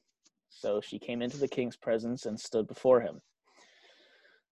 So 0.49 0.82
she 0.82 0.97
came 0.97 1.22
into 1.22 1.38
the 1.38 1.47
king's 1.47 1.78
presence 1.78 2.26
and 2.26 2.39
stood 2.39 2.68
before 2.68 3.01
him. 3.01 3.22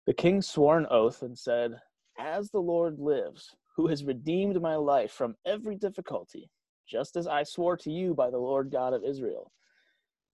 The 0.06 0.14
king 0.14 0.44
swore 0.44 0.78
an 0.78 0.86
oath 0.92 1.24
and 1.24 1.36
said, 1.36 1.80
As 2.20 2.52
the 2.52 2.60
Lord 2.60 3.00
lives, 3.00 3.56
who 3.76 3.88
has 3.88 4.04
redeemed 4.04 4.62
my 4.62 4.76
life 4.76 5.12
from 5.12 5.36
every 5.48 5.78
difficulty, 5.78 6.52
just 6.88 7.16
as 7.16 7.26
I 7.26 7.42
swore 7.42 7.78
to 7.78 7.92
you 7.92 8.14
by 8.14 8.30
the 8.30 8.38
Lord 8.38 8.70
God 8.70 8.94
of 8.94 9.04
Israel, 9.04 9.52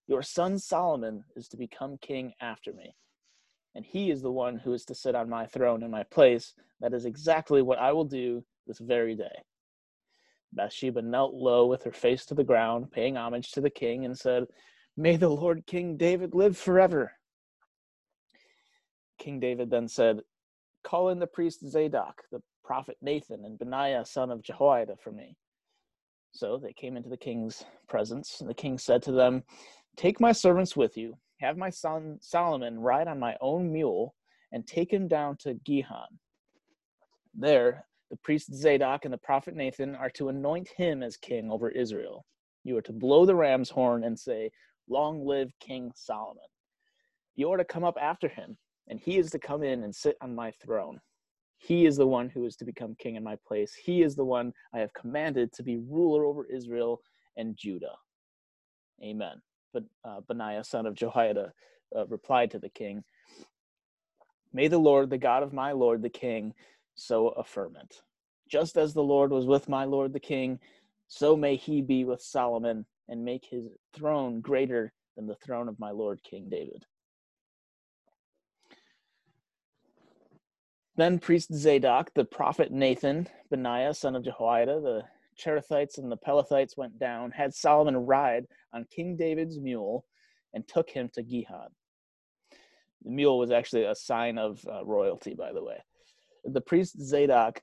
your 0.07 0.23
son 0.23 0.59
Solomon 0.59 1.23
is 1.38 1.47
to 1.47 1.57
become 1.57 1.97
king 2.01 2.34
after 2.41 2.73
me 2.73 2.95
and 3.76 3.86
he 3.86 4.11
is 4.11 4.22
the 4.22 4.32
one 4.32 4.57
who 4.57 4.74
is 4.74 4.86
to 4.86 4.95
sit 4.95 5.15
on 5.15 5.30
my 5.30 5.45
throne 5.45 5.84
in 5.84 5.91
my 5.91 6.03
place. 6.03 6.53
That 6.82 6.93
is 6.93 7.05
exactly 7.05 7.61
what 7.61 7.80
I 7.80 7.91
will 7.91 8.05
do 8.05 8.43
this 8.67 8.80
very 8.80 9.15
day. 9.15 9.43
Bathsheba 10.53 11.01
knelt 11.01 11.34
low 11.34 11.67
with 11.67 11.84
her 11.84 11.91
face 11.91 12.26
to 12.28 12.36
the 12.36 12.43
ground, 12.43 12.91
paying 12.91 13.17
homage 13.17 13.51
to 13.51 13.61
the 13.61 13.70
king, 13.70 14.05
and 14.05 14.17
said, 14.17 14.45
May 14.97 15.15
the 15.15 15.30
Lord 15.30 15.65
King 15.67 15.97
David 15.97 16.34
live 16.34 16.57
forever. 16.57 17.11
King 19.20 19.39
David 19.39 19.70
then 19.70 19.88
said, 19.88 20.22
Call 20.84 21.09
in 21.09 21.20
the 21.20 21.28
priest 21.28 21.67
Zadok, 21.70 22.24
the 22.32 22.41
prophet 22.63 22.97
Nathan, 23.01 23.45
and 23.45 23.59
Benaiah, 23.59 24.05
son 24.05 24.32
of 24.32 24.41
Jehoiada, 24.41 24.95
for 25.03 25.11
me. 25.11 25.36
So 26.32 26.57
they 26.57 26.74
came 26.74 26.97
into 26.97 27.09
the 27.09 27.17
king's 27.17 27.63
presence, 27.88 28.41
and 28.41 28.49
the 28.49 28.53
king 28.53 28.78
said 28.78 29.03
to 29.03 29.11
them, 29.11 29.43
Take 29.95 30.20
my 30.20 30.32
servants 30.32 30.76
with 30.76 30.97
you 30.97 31.17
have 31.40 31.58
my 31.58 31.70
son 31.70 32.18
Solomon 32.22 32.80
ride 32.80 33.08
on 33.08 33.20
my 33.20 33.36
own 33.42 33.72
mule 33.72 34.16
and 34.52 34.66
take 34.66 34.92
him 34.92 35.08
down 35.08 35.38
to 35.38 35.54
Gihon. 35.66 36.20
There, 37.34 37.86
the 38.10 38.18
priest 38.18 38.54
Zadok 38.54 39.06
and 39.06 39.14
the 39.14 39.20
prophet 39.20 39.56
Nathan 39.56 39.96
are 39.96 40.10
to 40.12 40.30
anoint 40.30 40.70
him 40.70 41.04
as 41.04 41.18
king 41.18 41.52
over 41.52 41.70
Israel. 41.70 42.26
You 42.64 42.78
are 42.78 42.82
to 42.84 42.94
blow 42.94 43.26
the 43.26 43.36
ram's 43.36 43.70
horn 43.70 44.04
and 44.04 44.20
say, 44.20 44.52
Long 44.90 45.26
live 45.26 45.52
King 45.60 45.92
Solomon. 45.96 46.44
You 47.36 47.52
are 47.52 47.58
to 47.58 47.64
come 47.64 47.84
up 47.84 47.98
after 48.02 48.28
him, 48.28 48.58
and 48.88 49.00
he 49.00 49.18
is 49.18 49.30
to 49.32 49.40
come 49.40 49.64
in 49.64 49.84
and 49.84 49.96
sit 49.96 50.18
on 50.22 50.36
my 50.36 50.52
throne. 50.64 51.00
He 51.58 51.86
is 51.86 51.98
the 51.98 52.08
one 52.08 52.30
who 52.30 52.46
is 52.46 52.56
to 52.58 52.66
become 52.66 52.96
king 53.00 53.16
in 53.16 53.24
my 53.24 53.38
place. 53.48 53.74
He 53.74 54.02
is 54.02 54.16
the 54.16 54.26
one 54.26 54.52
I 54.74 54.80
have 54.80 54.94
commanded 54.94 55.54
to 55.54 55.64
be 55.64 55.78
ruler 55.78 56.26
over 56.26 56.46
Israel 56.46 57.02
and 57.38 57.56
Judah. 57.56 57.96
Amen 59.04 59.42
but 59.74 59.84
uh, 60.03 60.22
Benaiah, 60.28 60.63
son 60.63 60.86
of 60.86 60.95
Jehoiada, 60.95 61.53
uh, 61.95 62.05
replied 62.07 62.51
to 62.51 62.59
the 62.59 62.70
king, 62.70 63.03
May 64.53 64.67
the 64.67 64.80
Lord, 64.80 65.09
the 65.09 65.17
God 65.17 65.43
of 65.43 65.53
my 65.53 65.72
Lord 65.74 66.01
the 66.01 66.09
king, 66.09 66.53
so 66.95 67.30
affirm 67.30 67.76
it. 67.76 68.01
Just 68.49 68.78
as 68.78 68.93
the 68.93 69.03
Lord 69.03 69.32
was 69.32 69.45
with 69.45 69.70
my 69.70 69.86
Lord 69.86 70.13
the 70.13 70.20
king, 70.20 70.59
so 71.07 71.36
may 71.36 71.55
he 71.55 71.82
be 71.82 72.03
with 72.03 72.22
Solomon 72.22 72.86
and 73.07 73.26
make 73.26 73.45
his 73.45 73.65
throne 73.93 74.41
greater 74.41 74.93
than 75.15 75.28
the 75.28 75.36
throne 75.36 75.67
of 75.67 75.80
my 75.80 75.91
lord 75.91 76.22
King 76.24 76.47
David. 76.49 76.86
Then 80.95 81.20
priest 81.20 81.53
Zadok, 81.53 82.13
the 82.13 82.26
prophet 82.26 82.72
Nathan, 82.72 83.28
Benaiah, 83.49 83.93
son 83.93 84.15
of 84.15 84.24
Jehoiada, 84.24 84.82
the 84.82 85.03
Cherethites 85.40 85.98
and 85.98 86.12
the 86.12 86.18
Pelethites 86.18 86.78
went 86.78 87.00
down, 87.00 87.32
had 87.32 87.54
Solomon 87.54 87.98
ride 87.98 88.46
on 88.74 88.86
King 88.94 89.16
David's 89.16 89.60
mule, 89.60 90.06
and 90.54 90.68
took 90.68 90.90
him 90.90 91.10
to 91.14 91.24
Gihon. 91.24 91.70
The 93.04 93.12
mule 93.12 93.40
was 93.40 93.52
actually 93.52 93.86
a 93.86 93.96
sign 93.96 94.38
of 94.38 94.66
uh, 94.68 94.84
royalty, 94.86 95.34
by 95.34 95.54
the 95.54 95.64
way. 95.64 95.78
The 96.44 96.62
priest 96.62 97.00
Zadok 97.02 97.62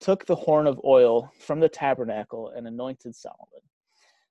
took 0.00 0.26
the 0.26 0.36
horn 0.36 0.66
of 0.66 0.80
oil 0.84 1.30
from 1.40 1.60
the 1.60 1.68
tabernacle 1.68 2.52
and 2.54 2.66
anointed 2.66 3.14
Solomon. 3.14 3.62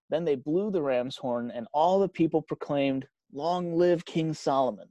Then 0.09 0.23
they 0.23 0.35
blew 0.35 0.71
the 0.71 0.81
ram's 0.81 1.17
horn, 1.17 1.51
and 1.53 1.67
all 1.73 1.99
the 1.99 2.07
people 2.07 2.41
proclaimed, 2.41 3.07
Long 3.33 3.75
live 3.75 4.05
King 4.05 4.33
Solomon! 4.33 4.87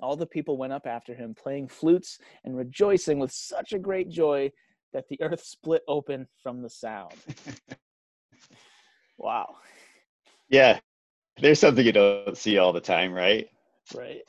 All 0.00 0.16
the 0.16 0.26
people 0.26 0.58
went 0.58 0.72
up 0.72 0.86
after 0.86 1.14
him, 1.14 1.34
playing 1.34 1.68
flutes 1.68 2.18
and 2.44 2.56
rejoicing 2.56 3.18
with 3.18 3.30
such 3.30 3.72
a 3.72 3.78
great 3.78 4.10
joy 4.10 4.50
that 4.94 5.08
the 5.08 5.20
earth 5.20 5.44
split 5.44 5.82
open 5.86 6.26
from 6.42 6.62
the 6.62 6.70
sound. 6.70 7.12
wow. 9.18 9.56
Yeah. 10.48 10.78
There's 11.36 11.58
something 11.58 11.84
you 11.84 11.92
don't 11.92 12.38
see 12.38 12.58
all 12.58 12.72
the 12.72 12.80
time, 12.80 13.12
right? 13.12 13.48
Right. 13.94 14.22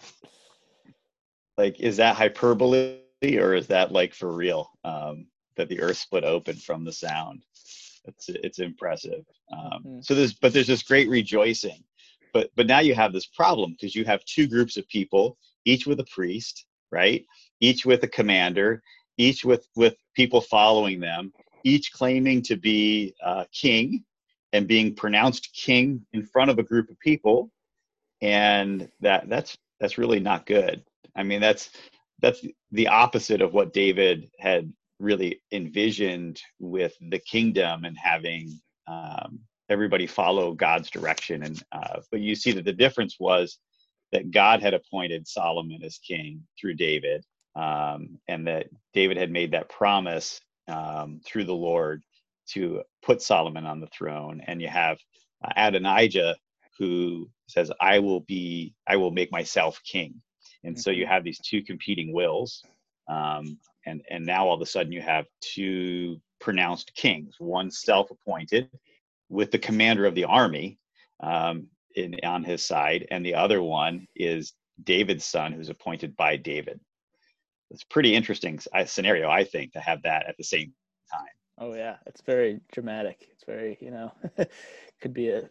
Like, 1.57 1.79
is 1.79 1.97
that 1.97 2.17
hyperbole 2.17 2.97
or 3.23 3.53
is 3.53 3.67
that 3.67 3.91
like 3.91 4.13
for 4.13 4.33
real? 4.33 4.71
Um, 4.83 5.27
that 5.55 5.69
the 5.69 5.79
earth 5.79 5.97
split 5.97 6.25
open 6.25 6.55
from 6.55 6.83
the 6.83 6.91
sound. 6.91 7.45
It's 8.05 8.29
it's 8.29 8.59
impressive. 8.59 9.23
Um, 9.51 9.83
mm-hmm. 9.85 9.99
So 10.01 10.13
there's 10.13 10.33
but 10.33 10.51
there's 10.53 10.67
this 10.67 10.83
great 10.83 11.09
rejoicing, 11.09 11.83
but 12.33 12.49
but 12.55 12.67
now 12.67 12.79
you 12.79 12.93
have 12.93 13.13
this 13.13 13.25
problem 13.25 13.71
because 13.71 13.95
you 13.95 14.03
have 14.05 14.23
two 14.25 14.47
groups 14.47 14.77
of 14.77 14.87
people 14.89 15.37
each 15.63 15.87
with 15.87 15.99
a 15.99 16.05
priest, 16.13 16.65
right? 16.91 17.25
Each 17.61 17.85
with 17.85 18.03
a 18.03 18.07
commander, 18.07 18.83
each 19.17 19.45
with 19.45 19.67
with 19.75 19.95
people 20.15 20.41
following 20.41 20.99
them, 20.99 21.33
each 21.63 21.91
claiming 21.93 22.41
to 22.43 22.55
be 22.57 23.15
uh, 23.23 23.45
king 23.53 24.03
and 24.53 24.67
being 24.67 24.95
pronounced 24.95 25.53
king 25.53 26.05
in 26.13 26.25
front 26.25 26.51
of 26.51 26.59
a 26.59 26.63
group 26.63 26.89
of 26.89 26.99
people, 26.99 27.51
and 28.21 28.89
that 29.01 29.29
that's 29.29 29.57
that's 29.79 29.97
really 29.97 30.19
not 30.19 30.45
good. 30.45 30.83
I 31.15 31.23
mean, 31.23 31.41
that's 31.41 31.69
that's 32.21 32.45
the 32.71 32.87
opposite 32.87 33.41
of 33.41 33.53
what 33.53 33.73
David 33.73 34.29
had 34.39 34.71
really 34.99 35.41
envisioned 35.51 36.41
with 36.59 36.93
the 37.01 37.19
kingdom 37.19 37.85
and 37.85 37.97
having 37.97 38.59
um, 38.87 39.39
everybody 39.69 40.07
follow 40.07 40.53
God's 40.53 40.89
direction. 40.89 41.43
And 41.43 41.63
uh, 41.71 42.01
but 42.11 42.21
you 42.21 42.35
see 42.35 42.51
that 42.53 42.65
the 42.65 42.73
difference 42.73 43.17
was 43.19 43.59
that 44.11 44.31
God 44.31 44.61
had 44.61 44.73
appointed 44.73 45.27
Solomon 45.27 45.83
as 45.83 45.97
king 45.97 46.43
through 46.59 46.75
David, 46.75 47.25
um, 47.55 48.19
and 48.27 48.47
that 48.47 48.67
David 48.93 49.17
had 49.17 49.31
made 49.31 49.51
that 49.51 49.69
promise 49.69 50.41
um, 50.67 51.21
through 51.25 51.45
the 51.45 51.53
Lord 51.53 52.03
to 52.49 52.81
put 53.03 53.21
Solomon 53.21 53.65
on 53.65 53.79
the 53.79 53.87
throne. 53.87 54.41
And 54.47 54.61
you 54.61 54.67
have 54.67 54.97
uh, 55.43 55.51
Adonijah 55.55 56.35
who 56.77 57.29
says, 57.47 57.71
"I 57.79 57.99
will 57.99 58.21
be, 58.21 58.73
I 58.87 58.97
will 58.97 59.11
make 59.11 59.31
myself 59.31 59.81
king." 59.83 60.21
And 60.63 60.79
so 60.79 60.89
you 60.89 61.03
mm-hmm. 61.03 61.13
have 61.13 61.23
these 61.23 61.39
two 61.39 61.61
competing 61.63 62.13
wills, 62.13 62.63
um, 63.07 63.57
and 63.85 64.01
and 64.09 64.25
now 64.25 64.47
all 64.47 64.55
of 64.55 64.61
a 64.61 64.65
sudden 64.65 64.91
you 64.91 65.01
have 65.01 65.25
two 65.41 66.19
pronounced 66.41 66.93
kings, 66.95 67.35
one 67.39 67.71
self-appointed 67.71 68.69
with 69.29 69.51
the 69.51 69.59
commander 69.59 70.05
of 70.05 70.15
the 70.15 70.25
army, 70.25 70.77
um, 71.21 71.67
in, 71.95 72.15
on 72.23 72.43
his 72.43 72.65
side, 72.65 73.07
and 73.09 73.25
the 73.25 73.35
other 73.35 73.61
one 73.61 74.07
is 74.15 74.53
David's 74.83 75.25
son, 75.25 75.51
who's 75.53 75.69
appointed 75.69 76.15
by 76.15 76.35
David. 76.35 76.79
It's 77.71 77.83
pretty 77.83 78.13
interesting 78.13 78.59
scenario, 78.85 79.29
I 79.29 79.43
think, 79.43 79.73
to 79.73 79.79
have 79.79 80.03
that 80.03 80.27
at 80.27 80.37
the 80.37 80.43
same 80.43 80.73
time. 81.11 81.27
Oh 81.57 81.73
yeah, 81.73 81.97
it's 82.05 82.21
very 82.21 82.59
dramatic. 82.71 83.27
It's 83.31 83.43
very, 83.45 83.77
you 83.79 83.91
know, 83.91 84.11
could 85.01 85.13
be 85.13 85.29
a 85.29 85.49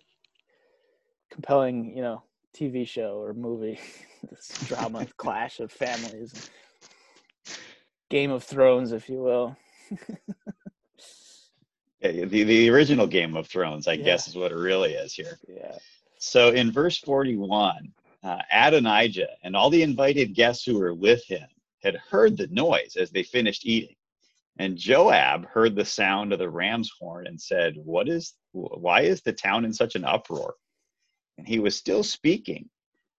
compelling, 1.31 1.97
you 1.97 2.03
know, 2.03 2.23
TV 2.55 2.87
show 2.87 3.19
or 3.23 3.33
movie. 3.33 3.81
this 4.31 4.49
drama 4.67 5.07
clash 5.17 5.61
of 5.61 5.73
families, 5.73 6.51
Game 8.11 8.31
of 8.31 8.45
Thrones, 8.45 8.93
if 8.93 9.09
you 9.09 9.23
will. 9.23 9.57
yeah, 12.01 12.25
the 12.27 12.45
the 12.45 12.71
original 12.71 13.07
Game 13.07 13.37
of 13.37 13.47
Thrones, 13.47 13.89
I 13.89 13.95
yeah. 13.95 14.05
guess, 14.05 14.29
is 14.29 14.37
what 14.37 14.53
it 14.53 14.57
really 14.57 14.93
is 14.93 15.15
here. 15.15 15.39
Yeah. 15.49 15.77
So 16.19 16.51
in 16.51 16.71
verse 16.71 16.99
41, 16.99 17.93
uh, 18.23 18.39
Adonijah 18.51 19.29
and 19.43 19.55
all 19.55 19.69
the 19.69 19.83
invited 19.83 20.35
guests 20.35 20.65
who 20.65 20.79
were 20.79 20.95
with 20.95 21.25
him 21.25 21.47
had 21.85 21.97
heard 21.97 22.37
the 22.37 22.49
noise 22.49 22.97
as 22.97 23.11
they 23.11 23.23
finished 23.23 23.67
eating. 23.67 23.95
And 24.59 24.77
Joab 24.77 25.47
heard 25.47 25.75
the 25.75 25.85
sound 25.85 26.33
of 26.33 26.39
the 26.39 26.49
ram's 26.49 26.91
horn 26.99 27.27
and 27.27 27.41
said, 27.41 27.75
What 27.77 28.09
is 28.09 28.35
why 28.53 29.03
is 29.03 29.21
the 29.21 29.33
town 29.33 29.65
in 29.65 29.73
such 29.73 29.95
an 29.97 30.05
uproar? 30.05 30.55
And 31.39 31.47
he 31.47 31.59
was 31.59 31.77
still 31.77 32.05
speaking 32.05 32.71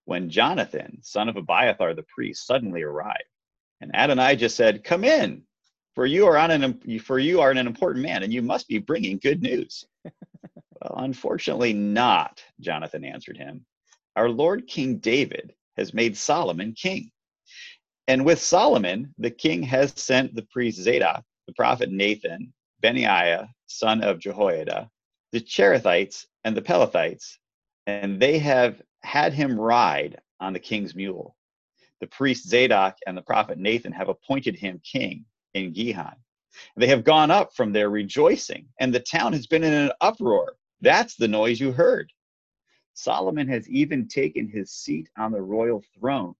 when 0.05 0.29
Jonathan, 0.29 0.99
son 1.01 1.27
of 1.29 1.35
Abiathar 1.35 1.93
the 1.93 2.03
priest, 2.03 2.45
suddenly 2.45 2.83
arrived. 2.83 3.23
And 3.81 3.91
Adonijah 3.93 4.49
said, 4.49 4.83
Come 4.83 5.03
in, 5.03 5.43
for 5.93 6.05
you 6.05 6.25
are 6.27 6.37
on 6.37 6.51
an 6.51 6.99
for 6.99 7.19
you 7.19 7.41
are 7.41 7.51
an 7.51 7.57
important 7.57 8.03
man, 8.03 8.23
and 8.23 8.33
you 8.33 8.41
must 8.41 8.67
be 8.67 8.77
bringing 8.77 9.17
good 9.17 9.41
news. 9.41 9.85
Well, 10.81 11.03
unfortunately 11.03 11.73
not, 11.73 12.43
Jonathan 12.59 13.05
answered 13.05 13.37
him. 13.37 13.65
Our 14.15 14.29
Lord 14.29 14.67
King 14.67 14.97
David 14.97 15.55
has 15.77 15.93
made 15.93 16.15
Solomon 16.17 16.73
king. 16.73 17.11
And 18.07 18.25
with 18.25 18.39
Solomon, 18.39 19.13
the 19.17 19.31
king 19.31 19.63
has 19.63 19.93
sent 19.95 20.35
the 20.35 20.43
priest 20.51 20.79
Zadok, 20.79 21.23
the 21.47 21.53
prophet 21.53 21.91
Nathan, 21.91 22.53
Benaiah, 22.81 23.49
son 23.65 24.03
of 24.03 24.19
Jehoiada, 24.19 24.89
the 25.31 25.41
Cherethites 25.41 26.25
and 26.43 26.55
the 26.55 26.61
Pelethites, 26.61 27.37
and 27.87 28.19
they 28.19 28.37
have 28.39 28.81
had 29.01 29.33
him 29.33 29.59
ride 29.59 30.19
on 30.39 30.53
the 30.53 30.59
king's 30.59 30.95
mule. 30.95 31.35
The 32.01 32.07
priest 32.07 32.47
Zadok 32.47 32.95
and 33.07 33.17
the 33.17 33.21
prophet 33.21 33.57
Nathan 33.57 33.91
have 33.91 34.09
appointed 34.09 34.55
him 34.55 34.81
king 34.83 35.25
in 35.53 35.73
Gihon. 35.73 36.15
They 36.77 36.87
have 36.87 37.03
gone 37.03 37.31
up 37.31 37.55
from 37.55 37.73
there 37.73 37.89
rejoicing, 37.89 38.67
and 38.79 38.93
the 38.93 38.99
town 38.99 39.33
has 39.33 39.47
been 39.47 39.63
in 39.63 39.73
an 39.73 39.91
uproar 40.01 40.55
that's 40.81 41.15
the 41.15 41.27
noise 41.27 41.59
you 41.59 41.71
heard. 41.71 42.11
Solomon 42.93 43.47
has 43.47 43.67
even 43.69 44.07
taken 44.07 44.47
his 44.47 44.71
seat 44.71 45.09
on 45.17 45.31
the 45.31 45.41
royal 45.41 45.83
throne. 45.97 46.35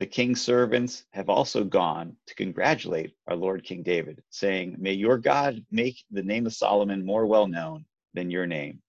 The 0.00 0.06
king's 0.06 0.42
servants 0.42 1.04
have 1.12 1.30
also 1.30 1.64
gone 1.64 2.16
to 2.26 2.34
congratulate 2.34 3.14
our 3.28 3.36
Lord 3.36 3.64
King 3.64 3.84
David, 3.84 4.22
saying, 4.30 4.76
May 4.78 4.94
your 4.94 5.18
God 5.18 5.64
make 5.70 6.04
the 6.10 6.24
name 6.24 6.46
of 6.46 6.54
Solomon 6.54 7.06
more 7.06 7.26
well 7.26 7.48
known 7.48 7.86
than 8.14 8.30
your 8.30 8.46
name, 8.46 8.82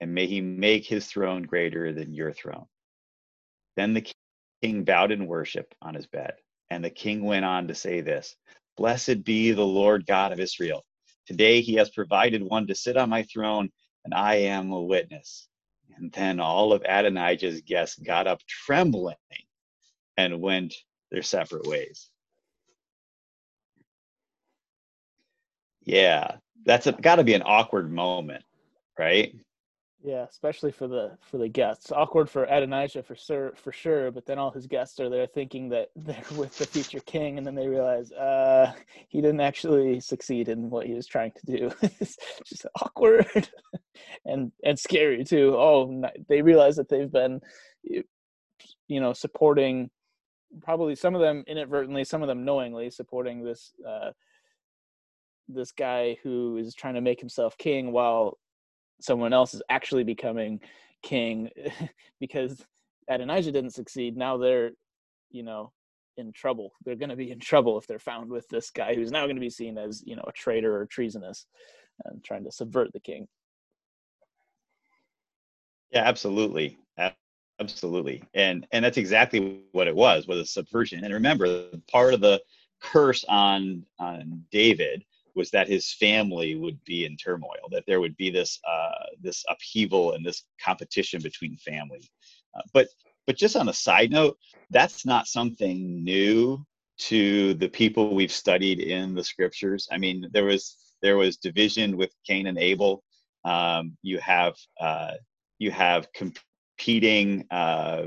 and 0.00 0.14
may 0.14 0.26
he 0.26 0.42
make 0.42 0.86
his 0.86 1.06
throne 1.08 1.44
greater 1.44 1.92
than 1.92 2.14
your 2.14 2.32
throne. 2.32 2.66
Then 3.76 3.94
the 3.94 4.06
king 4.62 4.84
bowed 4.84 5.12
in 5.12 5.26
worship 5.26 5.74
on 5.82 5.94
his 5.94 6.06
bed, 6.08 6.34
and 6.70 6.84
the 6.84 6.90
king 6.90 7.24
went 7.24 7.46
on 7.46 7.68
to 7.68 7.74
say 7.76 8.02
this 8.02 8.36
Blessed 8.76 9.24
be 9.24 9.52
the 9.52 9.64
Lord 9.64 10.06
God 10.06 10.32
of 10.32 10.40
Israel 10.40 10.84
Today 11.26 11.62
he 11.62 11.74
has 11.76 11.90
provided 11.90 12.42
one 12.42 12.66
to 12.66 12.74
sit 12.74 12.96
on 12.98 13.10
my 13.10 13.22
throne, 13.24 13.70
and 14.04 14.14
I 14.14 14.36
am 14.36 14.72
a 14.72 14.82
witness. 14.82 15.48
And 15.96 16.12
then 16.12 16.40
all 16.40 16.72
of 16.72 16.82
Adonijah's 16.84 17.62
guests 17.62 17.98
got 17.98 18.26
up 18.26 18.40
trembling 18.48 19.16
and 20.16 20.40
went 20.40 20.74
their 21.10 21.22
separate 21.22 21.66
ways. 21.66 22.10
Yeah, 25.82 26.36
that's 26.64 26.90
got 27.02 27.16
to 27.16 27.24
be 27.24 27.34
an 27.34 27.42
awkward 27.44 27.92
moment, 27.92 28.44
right? 28.98 29.34
Yeah, 30.04 30.24
especially 30.24 30.70
for 30.70 30.86
the 30.86 31.16
for 31.22 31.38
the 31.38 31.48
guests. 31.48 31.90
Awkward 31.90 32.28
for 32.28 32.44
Adonijah 32.44 33.02
for 33.02 33.16
sure, 33.16 33.54
for 33.56 33.72
sure. 33.72 34.10
But 34.10 34.26
then 34.26 34.38
all 34.38 34.50
his 34.50 34.66
guests 34.66 35.00
are 35.00 35.08
there 35.08 35.26
thinking 35.26 35.70
that 35.70 35.88
they're 35.96 36.22
with 36.36 36.58
the 36.58 36.66
future 36.66 37.00
king, 37.00 37.38
and 37.38 37.46
then 37.46 37.54
they 37.54 37.68
realize 37.68 38.12
uh, 38.12 38.72
he 39.08 39.22
didn't 39.22 39.40
actually 39.40 40.00
succeed 40.00 40.50
in 40.50 40.68
what 40.68 40.86
he 40.86 40.92
was 40.92 41.06
trying 41.06 41.32
to 41.32 41.46
do. 41.46 41.70
it's 42.00 42.18
just 42.44 42.66
awkward 42.82 43.48
and 44.26 44.52
and 44.62 44.78
scary 44.78 45.24
too. 45.24 45.54
Oh, 45.56 46.02
they 46.28 46.42
realize 46.42 46.76
that 46.76 46.90
they've 46.90 47.10
been, 47.10 47.40
you 47.82 49.00
know, 49.00 49.14
supporting 49.14 49.88
probably 50.62 50.94
some 50.94 51.14
of 51.14 51.20
them 51.20 51.44
inadvertently, 51.46 52.04
some 52.04 52.22
of 52.22 52.28
them 52.28 52.44
knowingly 52.44 52.90
supporting 52.90 53.42
this. 53.44 53.72
Uh, 53.86 54.10
this 55.48 55.72
guy 55.72 56.16
who 56.22 56.56
is 56.56 56.74
trying 56.74 56.94
to 56.94 57.00
make 57.00 57.20
himself 57.20 57.56
king 57.58 57.92
while 57.92 58.38
someone 59.00 59.32
else 59.32 59.54
is 59.54 59.62
actually 59.68 60.04
becoming 60.04 60.60
king 61.02 61.50
because 62.20 62.64
Adonijah 63.08 63.52
didn't 63.52 63.74
succeed. 63.74 64.16
Now 64.16 64.36
they're, 64.36 64.70
you 65.30 65.42
know, 65.42 65.72
in 66.16 66.32
trouble. 66.32 66.72
They're 66.84 66.96
going 66.96 67.10
to 67.10 67.16
be 67.16 67.30
in 67.30 67.40
trouble 67.40 67.78
if 67.78 67.86
they're 67.86 67.98
found 67.98 68.30
with 68.30 68.48
this 68.48 68.70
guy 68.70 68.94
who's 68.94 69.10
now 69.10 69.24
going 69.24 69.36
to 69.36 69.40
be 69.40 69.50
seen 69.50 69.76
as, 69.76 70.02
you 70.06 70.16
know, 70.16 70.24
a 70.26 70.32
traitor 70.32 70.76
or 70.76 70.86
treasonous 70.86 71.46
and 72.04 72.22
trying 72.24 72.44
to 72.44 72.52
subvert 72.52 72.92
the 72.92 73.00
king. 73.00 73.26
Yeah, 75.90 76.02
absolutely. 76.04 76.78
Absolutely. 77.60 78.22
And 78.34 78.66
and 78.72 78.84
that's 78.84 78.98
exactly 78.98 79.60
what 79.72 79.86
it 79.86 79.94
was, 79.94 80.26
was 80.26 80.38
a 80.38 80.46
subversion. 80.46 81.04
And 81.04 81.14
remember, 81.14 81.68
part 81.90 82.14
of 82.14 82.20
the 82.20 82.42
curse 82.80 83.24
on 83.28 83.84
on 83.98 84.44
David 84.50 85.04
was 85.34 85.50
that 85.50 85.68
his 85.68 85.92
family 85.92 86.54
would 86.54 86.82
be 86.84 87.04
in 87.06 87.16
turmoil, 87.16 87.68
that 87.70 87.84
there 87.86 88.00
would 88.00 88.16
be 88.16 88.30
this 88.30 88.60
uh, 88.68 89.06
this 89.20 89.44
upheaval 89.48 90.12
and 90.12 90.24
this 90.24 90.44
competition 90.62 91.20
between 91.22 91.56
family. 91.58 92.02
Uh, 92.56 92.62
but 92.72 92.88
but 93.26 93.36
just 93.36 93.56
on 93.56 93.68
a 93.68 93.72
side 93.72 94.10
note, 94.10 94.36
that's 94.70 95.06
not 95.06 95.26
something 95.26 96.02
new 96.04 96.64
to 96.96 97.54
the 97.54 97.68
people 97.68 98.14
we've 98.14 98.32
studied 98.32 98.80
in 98.80 99.14
the 99.14 99.24
scriptures. 99.24 99.88
I 99.90 99.98
mean, 99.98 100.28
there 100.32 100.44
was 100.44 100.76
there 101.02 101.16
was 101.16 101.36
division 101.36 101.96
with 101.96 102.12
Cain 102.26 102.46
and 102.48 102.58
Abel. 102.58 103.02
Um, 103.44 103.96
you 104.02 104.18
have 104.18 104.54
uh, 104.80 105.12
you 105.58 105.70
have 105.70 106.08
competing 106.76 107.46
uh, 107.50 108.04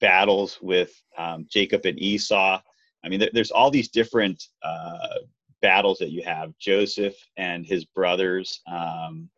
battles 0.00 0.58
with 0.60 0.92
um, 1.16 1.46
Jacob 1.50 1.84
and 1.84 1.98
Esau. 1.98 2.60
I 3.04 3.08
mean, 3.08 3.26
there's 3.32 3.50
all 3.50 3.70
these 3.70 3.88
different 3.88 4.42
uh, 4.62 5.18
battles 5.60 5.98
that 5.98 6.10
you 6.10 6.22
have 6.22 6.56
Joseph 6.58 7.14
and 7.36 7.66
his 7.66 7.84
brothers. 7.84 8.60
Um, 8.66 9.28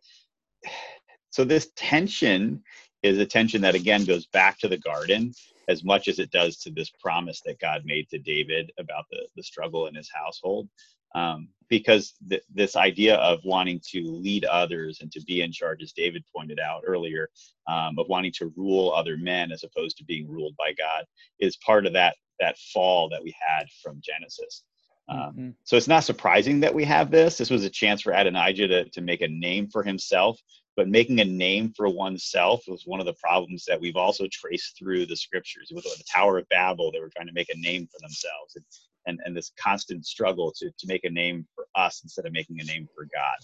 so 1.31 1.45
this 1.45 1.71
tension 1.77 2.63
is 3.03 3.19
a 3.19 3.27
tension 3.27 3.61
that 3.63 3.75
again 3.75 4.05
goes 4.05 4.27
back 4.27 4.59
to 4.59 4.69
the 4.69 4.79
garden 4.79 5.33
as 5.69 5.85
much 5.85 6.09
as 6.09 6.19
it 6.19 6.31
does 6.31 6.57
to 6.59 6.71
this 6.71 6.91
promise 7.01 7.41
that 7.45 7.59
God 7.59 7.83
made 7.85 8.09
to 8.11 8.19
David 8.19 8.73
about 8.79 9.05
the, 9.11 9.27
the 9.35 9.43
struggle 9.43 9.87
in 9.87 9.95
his 9.95 10.11
household 10.13 10.69
um, 11.15 11.49
because 11.69 12.15
th- 12.29 12.43
this 12.53 12.77
idea 12.77 13.17
of 13.17 13.41
wanting 13.45 13.81
to 13.93 14.03
lead 14.05 14.45
others 14.45 14.99
and 15.01 15.11
to 15.13 15.21
be 15.23 15.43
in 15.43 15.53
charge, 15.53 15.83
as 15.83 15.93
David 15.93 16.23
pointed 16.35 16.61
out 16.61 16.83
earlier, 16.87 17.29
um, 17.69 17.99
of 17.99 18.09
wanting 18.09 18.33
to 18.39 18.53
rule 18.57 18.93
other 18.93 19.17
men 19.17 19.51
as 19.53 19.65
opposed 19.65 19.97
to 19.99 20.05
being 20.05 20.29
ruled 20.29 20.55
by 20.57 20.73
God, 20.79 21.05
is 21.41 21.57
part 21.59 21.87
of 21.87 21.93
that 21.95 22.17
that 22.39 22.59
fall 22.75 23.09
that 23.09 23.23
we 23.23 23.35
had 23.41 23.67
from 23.83 24.01
Genesis. 24.03 24.63
Um, 25.09 25.19
mm-hmm. 25.19 25.51
So 25.65 25.77
it's 25.77 25.89
not 25.89 26.05
surprising 26.05 26.61
that 26.61 26.75
we 26.75 26.85
have 26.85 27.11
this. 27.11 27.39
This 27.39 27.51
was 27.51 27.65
a 27.65 27.71
chance 27.71 28.03
for 28.03 28.13
Adonijah 28.13 28.69
to, 28.69 28.85
to 28.91 29.01
make 29.01 29.23
a 29.23 29.29
name 29.29 29.69
for 29.69 29.83
himself, 29.83 30.39
but 30.77 30.89
making 30.89 31.21
a 31.21 31.25
name 31.25 31.73
for 31.77 31.89
oneself 31.89 32.65
was 32.67 32.83
one 32.85 33.01
of 33.01 33.07
the 33.07 33.15
problems 33.15 33.65
that 33.67 33.81
we've 33.81 33.97
also 33.97 34.27
traced 34.31 34.77
through 34.79 35.07
the 35.07 35.17
scriptures. 35.17 35.71
With 35.73 35.85
the 35.85 36.05
Tower 36.13 36.39
of 36.39 36.49
Babel, 36.49 36.91
they 36.93 37.01
were 37.01 37.11
trying 37.15 37.29
to 37.29 37.33
make 37.33 37.49
a 37.51 37.59
name 37.59 37.87
for 37.87 37.99
themselves. 38.01 38.55
It's, 38.57 38.86
and, 39.07 39.21
and 39.25 39.37
this 39.37 39.53
constant 39.59 40.05
struggle 40.07 40.53
to, 40.59 40.71
to 40.79 40.87
make 40.87 41.05
a 41.05 41.11
name 41.11 41.47
for 41.55 41.67
us 41.75 42.01
instead 42.03 42.27
of 42.27 42.33
making 42.33 42.61
a 42.61 42.65
name 42.65 42.89
for 42.95 43.07
God. 43.15 43.39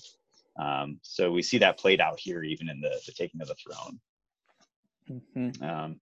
Um, 0.64 1.00
so 1.02 1.32
we 1.32 1.42
see 1.42 1.58
that 1.58 1.78
played 1.78 2.00
out 2.00 2.20
here, 2.20 2.42
even 2.42 2.68
in 2.68 2.80
the, 2.80 3.00
the 3.06 3.12
taking 3.12 3.40
of 3.40 3.48
the 3.48 3.54
throne. 3.54 4.00
Mm-hmm. 5.10 5.64
Um, 5.64 6.00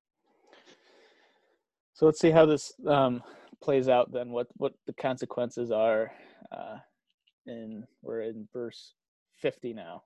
so 1.95 2.07
let's 2.07 2.21
see 2.21 2.31
how 2.31 2.47
this 2.47 2.73
um, 2.87 3.23
plays 3.63 3.89
out 3.89 4.11
then. 4.13 4.31
What 4.31 4.49
what 4.57 4.73
the 4.87 4.93
consequences 4.95 5.71
are? 5.71 6.13
Uh, 6.51 6.79
in 7.47 7.85
we're 8.03 8.23
in 8.23 8.49
verse 8.53 8.95
fifty 9.35 9.73
now, 9.73 10.03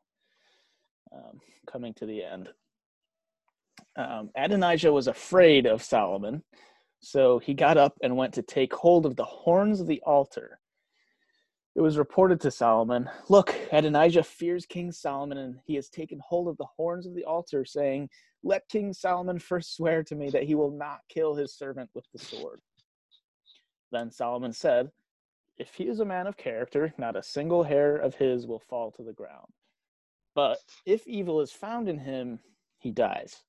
um, 1.12 1.40
coming 1.70 1.94
to 1.94 2.06
the 2.06 2.22
end. 2.22 2.48
Um, 3.96 4.30
Adonijah 4.36 4.92
was 4.92 5.06
afraid 5.06 5.66
of 5.66 5.82
Solomon 5.82 6.42
so 7.04 7.38
he 7.38 7.54
got 7.54 7.76
up 7.76 7.96
and 8.02 8.16
went 8.16 8.34
to 8.34 8.42
take 8.42 8.72
hold 8.72 9.06
of 9.06 9.16
the 9.16 9.24
horns 9.24 9.80
of 9.80 9.86
the 9.86 10.00
altar. 10.04 10.58
It 11.76 11.80
was 11.80 11.98
reported 11.98 12.40
to 12.42 12.50
Solomon, 12.50 13.10
Look, 13.28 13.54
Adonijah 13.72 14.22
fears 14.22 14.64
King 14.64 14.92
Solomon, 14.92 15.38
and 15.38 15.60
he 15.66 15.74
has 15.74 15.88
taken 15.88 16.20
hold 16.20 16.48
of 16.48 16.56
the 16.56 16.66
horns 16.76 17.06
of 17.06 17.14
the 17.14 17.24
altar, 17.24 17.64
saying, 17.64 18.08
Let 18.44 18.68
King 18.68 18.92
Solomon 18.92 19.38
first 19.38 19.76
swear 19.76 20.04
to 20.04 20.14
me 20.14 20.30
that 20.30 20.44
he 20.44 20.54
will 20.54 20.70
not 20.70 21.00
kill 21.08 21.34
his 21.34 21.52
servant 21.52 21.90
with 21.92 22.04
the 22.12 22.20
sword. 22.20 22.60
Then 23.90 24.10
Solomon 24.10 24.52
said, 24.52 24.90
If 25.58 25.74
he 25.74 25.88
is 25.88 25.98
a 25.98 26.04
man 26.04 26.28
of 26.28 26.36
character, 26.36 26.94
not 26.96 27.16
a 27.16 27.22
single 27.22 27.64
hair 27.64 27.96
of 27.96 28.14
his 28.14 28.46
will 28.46 28.60
fall 28.60 28.92
to 28.92 29.02
the 29.02 29.12
ground. 29.12 29.48
But 30.34 30.58
if 30.86 31.06
evil 31.06 31.40
is 31.40 31.50
found 31.50 31.88
in 31.88 31.98
him, 31.98 32.38
he 32.78 32.92
dies. 32.92 33.42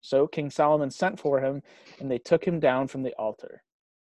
So 0.00 0.26
King 0.26 0.50
Solomon 0.50 0.90
sent 0.90 1.20
for 1.20 1.40
him, 1.40 1.62
and 1.98 2.10
they 2.10 2.18
took 2.18 2.44
him 2.44 2.60
down 2.60 2.88
from 2.88 3.02
the 3.02 3.14
altar. 3.18 3.62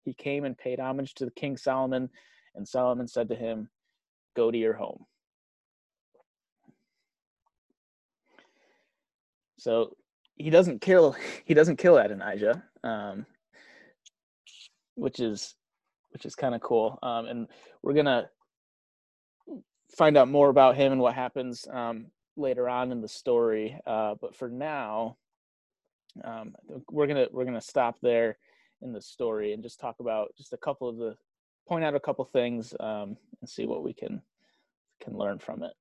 He 0.04 0.14
came 0.14 0.46
and 0.46 0.58
paid 0.58 0.80
homage 0.80 1.14
to 1.16 1.30
King 1.36 1.58
Solomon, 1.58 2.10
and 2.56 2.68
Solomon 2.68 3.08
said 3.08 3.30
to 3.30 3.36
him, 3.36 3.70
Go 4.36 4.50
to 4.50 4.58
your 4.58 4.74
home. 4.74 5.06
So 9.58 9.96
he 10.36 10.50
doesn't 10.50 10.82
kill 10.82 11.16
he 11.46 11.54
doesn't 11.54 11.78
kill 11.78 11.98
Adonijah, 11.98 12.64
um, 12.84 13.26
which 14.96 15.20
is 15.20 15.56
which 16.12 16.26
is 16.26 16.36
kind 16.36 16.56
of 16.56 16.62
cool. 16.62 16.98
Um, 17.04 17.26
and 17.26 17.48
we're 17.84 17.94
gonna 17.94 18.30
find 19.98 20.18
out 20.18 20.30
more 20.30 20.50
about 20.50 20.76
him 20.76 20.92
and 20.92 21.02
what 21.02 21.14
happens 21.14 21.68
um, 21.72 22.08
later 22.38 22.68
on 22.68 22.92
in 22.92 23.02
the 23.02 23.08
story. 23.08 23.78
Uh, 23.86 24.16
but 24.20 24.36
for 24.36 24.50
now, 24.50 25.18
um, 26.24 26.55
we're 26.89 27.07
gonna 27.07 27.28
we're 27.32 27.45
gonna 27.45 27.62
stop 27.62 27.97
there 28.01 28.38
in 28.82 28.93
the 28.93 29.01
story 29.01 29.53
and 29.53 29.64
just 29.64 29.80
talk 29.80 29.95
about 29.99 30.34
just 30.38 30.53
a 30.53 30.57
couple 30.57 30.89
of 30.89 30.97
the 30.97 31.16
point 31.68 31.84
out 31.84 31.95
a 31.95 31.99
couple 31.99 32.26
things 32.26 32.74
um, 32.80 33.16
and 33.39 33.49
see 33.49 33.66
what 33.66 33.84
we 33.84 33.93
can 33.93 34.22
can 35.01 35.18
learn 35.18 35.39
from 35.39 35.64
it. 35.64 35.74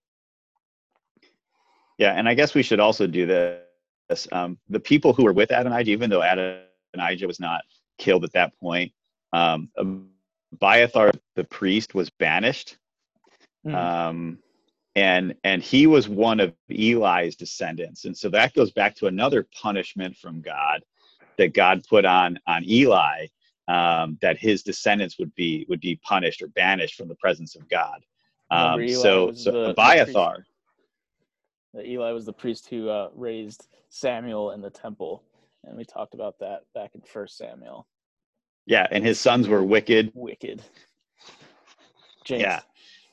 Yeah, 1.99 2.13
and 2.13 2.29
I 2.29 2.35
guess 2.35 2.55
we 2.55 2.63
should 2.63 2.81
also 2.81 3.07
do 3.07 3.27
this. 3.27 4.29
Um, 4.33 4.59
the 4.69 4.81
people 4.81 5.13
who 5.13 5.25
were 5.25 5.33
with 5.33 5.51
Adonijah, 5.51 5.91
even 5.91 6.11
though 6.11 6.23
Adonijah 6.23 7.27
was 7.27 7.41
not 7.41 7.63
killed 7.99 8.25
at 8.25 8.33
that 8.33 8.59
point, 8.59 8.93
um, 9.33 9.69
Abiathar 10.53 11.13
the 11.37 11.45
priest 11.45 11.95
was 11.95 12.11
banished. 12.11 12.79
Mm. 13.67 13.75
Um, 13.75 14.39
and 14.97 15.35
and 15.45 15.63
he 15.63 15.87
was 15.87 16.09
one 16.09 16.41
of 16.41 16.53
Eli's 16.69 17.37
descendants, 17.37 18.05
and 18.05 18.17
so 18.17 18.29
that 18.31 18.55
goes 18.55 18.73
back 18.73 18.95
to 18.97 19.07
another 19.07 19.47
punishment 19.61 20.17
from 20.17 20.41
God 20.41 20.83
that 21.39 21.55
God 21.55 21.83
put 21.89 22.05
on 22.05 22.39
on 22.47 22.65
Eli 22.69 23.27
um, 23.71 24.19
that 24.21 24.37
his 24.37 24.63
descendants 24.63 25.19
would 25.19 25.35
be 25.35 25.65
would 25.69 25.81
be 25.81 25.97
punished 26.03 26.43
or 26.43 26.49
banished 26.49 26.97
from 26.97 27.09
the 27.09 27.15
presence 27.17 27.55
of 27.55 27.69
God. 27.69 28.05
Um, 28.51 28.89
so 28.89 29.33
so 29.33 29.53
the, 29.53 29.71
Abiathar. 29.71 30.45
The 31.73 31.89
Eli 31.89 32.11
was 32.11 32.27
the 32.27 32.33
priest 32.33 32.69
who 32.69 32.89
uh, 32.89 33.11
raised 33.15 33.69
Samuel 33.91 34.51
in 34.51 34.61
the 34.61 34.71
temple, 34.71 35.23
and 35.65 35.77
we 35.77 35.85
talked 35.85 36.15
about 36.15 36.37
that 36.41 36.63
back 36.75 36.91
in 36.97 37.01
First 37.01 37.39
Samuel. 37.39 37.87
Yeah, 38.67 38.89
and 38.91 39.05
his 39.05 39.21
sons 39.21 39.47
were 39.47 39.63
wicked. 39.63 40.11
Wicked. 40.15 40.63
James. 42.25 42.43
Yeah. 42.43 42.61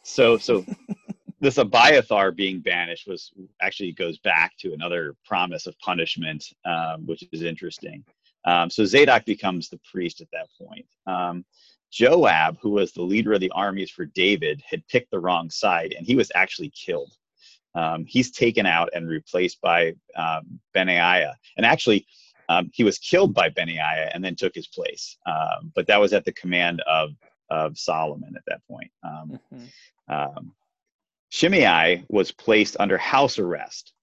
So 0.03 0.38
so 0.39 0.65
this 1.40 1.58
Abiathar 1.58 2.32
being 2.32 2.60
banished 2.60 3.08
was 3.08 3.32
actually 3.62 3.92
goes 3.92 4.18
back 4.20 4.54
to 4.60 4.74
another 4.74 5.16
promise 5.26 5.68
of 5.68 5.78
punishment, 5.80 6.44
um, 6.66 7.06
which 7.06 7.24
is 7.32 7.44
interesting. 7.44 8.04
Um, 8.46 8.70
so 8.70 8.86
Zadok 8.86 9.26
becomes 9.26 9.70
the 9.70 9.80
priest 9.92 10.22
at 10.22 10.28
that 10.32 10.48
point. 10.60 10.86
Um, 11.06 11.46
Joab, 11.92 12.58
who 12.62 12.72
was 12.72 12.92
the 12.92 13.02
leader 13.02 13.34
of 13.34 13.40
the 13.40 13.52
armies 13.52 13.92
for 13.92 14.06
David, 14.06 14.62
had 14.70 14.88
picked 14.88 15.12
the 15.12 15.20
wrong 15.20 15.50
side, 15.50 15.94
and 15.98 16.06
he 16.06 16.16
was 16.16 16.32
actually 16.36 16.72
killed. 16.72 17.12
Um, 17.76 18.06
he's 18.06 18.32
taken 18.32 18.66
out 18.66 18.90
and 18.94 19.08
replaced 19.08 19.62
by 19.62 19.94
um, 20.16 20.60
Benaiah, 20.74 21.36
and 21.58 21.66
actually. 21.66 22.06
Um, 22.50 22.72
he 22.74 22.86
was 22.86 22.98
killed 22.98 23.34
by 23.34 23.50
Benaiah 23.50 24.10
and 24.14 24.24
then 24.24 24.34
took 24.34 24.56
his 24.56 24.68
place, 24.68 25.18
but 25.76 25.86
that 25.88 26.00
was 26.00 26.14
at 26.14 26.24
the 26.24 26.32
command 26.32 26.82
of 26.88 27.10
of 27.50 27.78
Solomon 27.78 28.36
at 28.38 28.44
that 28.48 28.62
point. 28.70 28.90
Mm-hmm. 29.06 29.66
Um, 30.08 30.54
Shimei 31.30 32.03
was 32.09 32.32
placed 32.32 32.78
under 32.80 32.97
house 32.97 33.39
arrest 33.39 33.93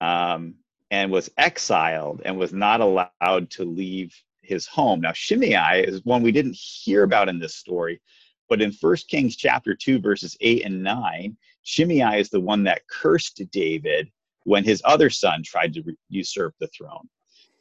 um, 0.00 0.54
and 0.90 1.10
was 1.10 1.30
exiled 1.36 2.22
and 2.24 2.38
was 2.38 2.52
not 2.52 2.80
allowed 2.80 3.50
to 3.50 3.64
leave 3.64 4.14
his 4.42 4.66
home. 4.66 5.00
Now, 5.00 5.12
Shimei 5.12 5.84
is 5.84 6.04
one 6.04 6.22
we 6.22 6.32
didn't 6.32 6.56
hear 6.56 7.02
about 7.02 7.28
in 7.28 7.38
this 7.38 7.56
story, 7.56 8.00
but 8.48 8.60
in 8.60 8.72
1 8.72 8.96
Kings 9.08 9.36
chapter 9.36 9.74
2, 9.74 10.00
verses 10.00 10.36
8 10.40 10.64
and 10.64 10.82
9, 10.82 11.36
Shimei 11.62 12.20
is 12.20 12.30
the 12.30 12.40
one 12.40 12.64
that 12.64 12.86
cursed 12.88 13.40
David 13.50 14.10
when 14.44 14.64
his 14.64 14.82
other 14.84 15.10
son 15.10 15.42
tried 15.44 15.72
to 15.74 15.82
re- 15.82 15.96
usurp 16.08 16.54
the 16.58 16.66
throne. 16.68 17.08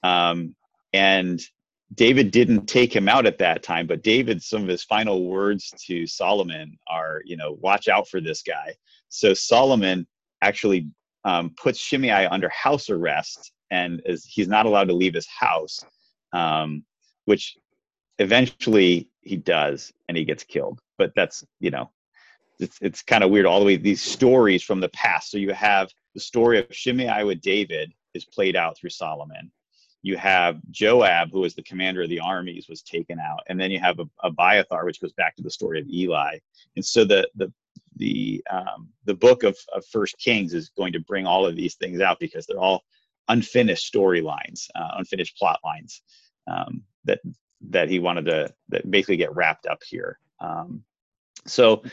Um, 0.03 0.55
and 0.93 1.39
David 1.93 2.31
didn't 2.31 2.67
take 2.67 2.95
him 2.95 3.09
out 3.09 3.25
at 3.25 3.37
that 3.39 3.63
time, 3.63 3.85
but 3.85 4.03
David, 4.03 4.41
some 4.41 4.63
of 4.63 4.69
his 4.69 4.83
final 4.83 5.25
words 5.25 5.73
to 5.87 6.07
Solomon 6.07 6.77
are, 6.87 7.21
you 7.25 7.35
know, 7.35 7.57
watch 7.59 7.87
out 7.89 8.07
for 8.07 8.21
this 8.21 8.43
guy. 8.43 8.73
So 9.09 9.33
Solomon 9.33 10.07
actually 10.41 10.87
um, 11.25 11.53
puts 11.61 11.79
Shimei 11.79 12.27
under 12.27 12.49
house 12.49 12.89
arrest, 12.89 13.51
and 13.71 14.01
is, 14.05 14.25
he's 14.25 14.47
not 14.47 14.65
allowed 14.65 14.87
to 14.87 14.93
leave 14.93 15.13
his 15.13 15.27
house, 15.27 15.83
um, 16.33 16.85
which 17.25 17.57
eventually 18.19 19.09
he 19.21 19.35
does, 19.35 19.91
and 20.07 20.17
he 20.17 20.23
gets 20.23 20.43
killed. 20.43 20.79
But 20.97 21.11
that's 21.15 21.43
you 21.59 21.71
know, 21.71 21.91
it's 22.59 22.77
it's 22.81 23.01
kind 23.01 23.23
of 23.23 23.31
weird 23.31 23.45
all 23.45 23.59
the 23.59 23.65
way 23.65 23.75
these 23.75 24.01
stories 24.01 24.63
from 24.63 24.79
the 24.79 24.89
past. 24.89 25.29
So 25.29 25.37
you 25.37 25.53
have 25.53 25.89
the 26.15 26.21
story 26.21 26.59
of 26.59 26.67
Shimei 26.71 27.23
with 27.23 27.41
David, 27.41 27.93
is 28.13 28.25
played 28.25 28.55
out 28.55 28.77
through 28.77 28.89
Solomon. 28.91 29.51
You 30.01 30.17
have 30.17 30.59
Joab, 30.71 31.31
who 31.31 31.41
was 31.41 31.53
the 31.53 31.63
commander 31.63 32.01
of 32.01 32.09
the 32.09 32.19
armies, 32.19 32.67
was 32.67 32.81
taken 32.81 33.19
out, 33.19 33.41
and 33.47 33.59
then 33.59 33.71
you 33.71 33.79
have 33.79 33.99
Abiathar, 34.23 34.85
which 34.85 35.01
goes 35.01 35.13
back 35.13 35.35
to 35.35 35.43
the 35.43 35.51
story 35.51 35.79
of 35.79 35.87
Eli. 35.87 36.37
And 36.75 36.85
so 36.85 37.05
the 37.05 37.29
the 37.35 37.51
the 37.97 38.43
um, 38.49 38.89
the 39.05 39.13
book 39.13 39.43
of, 39.43 39.55
of 39.73 39.85
First 39.85 40.17
Kings 40.17 40.53
is 40.53 40.69
going 40.69 40.93
to 40.93 40.99
bring 40.99 41.27
all 41.27 41.45
of 41.45 41.55
these 41.55 41.75
things 41.75 42.01
out 42.01 42.19
because 42.19 42.45
they're 42.45 42.59
all 42.59 42.83
unfinished 43.27 43.93
storylines, 43.93 44.67
uh, 44.75 44.91
unfinished 44.97 45.37
plot 45.37 45.59
lines 45.63 46.01
um, 46.47 46.83
that 47.05 47.19
that 47.69 47.89
he 47.89 47.99
wanted 47.99 48.25
to 48.25 48.53
that 48.69 48.89
basically 48.89 49.17
get 49.17 49.35
wrapped 49.35 49.65
up 49.67 49.81
here. 49.87 50.19
Um, 50.39 50.83
so, 51.45 51.83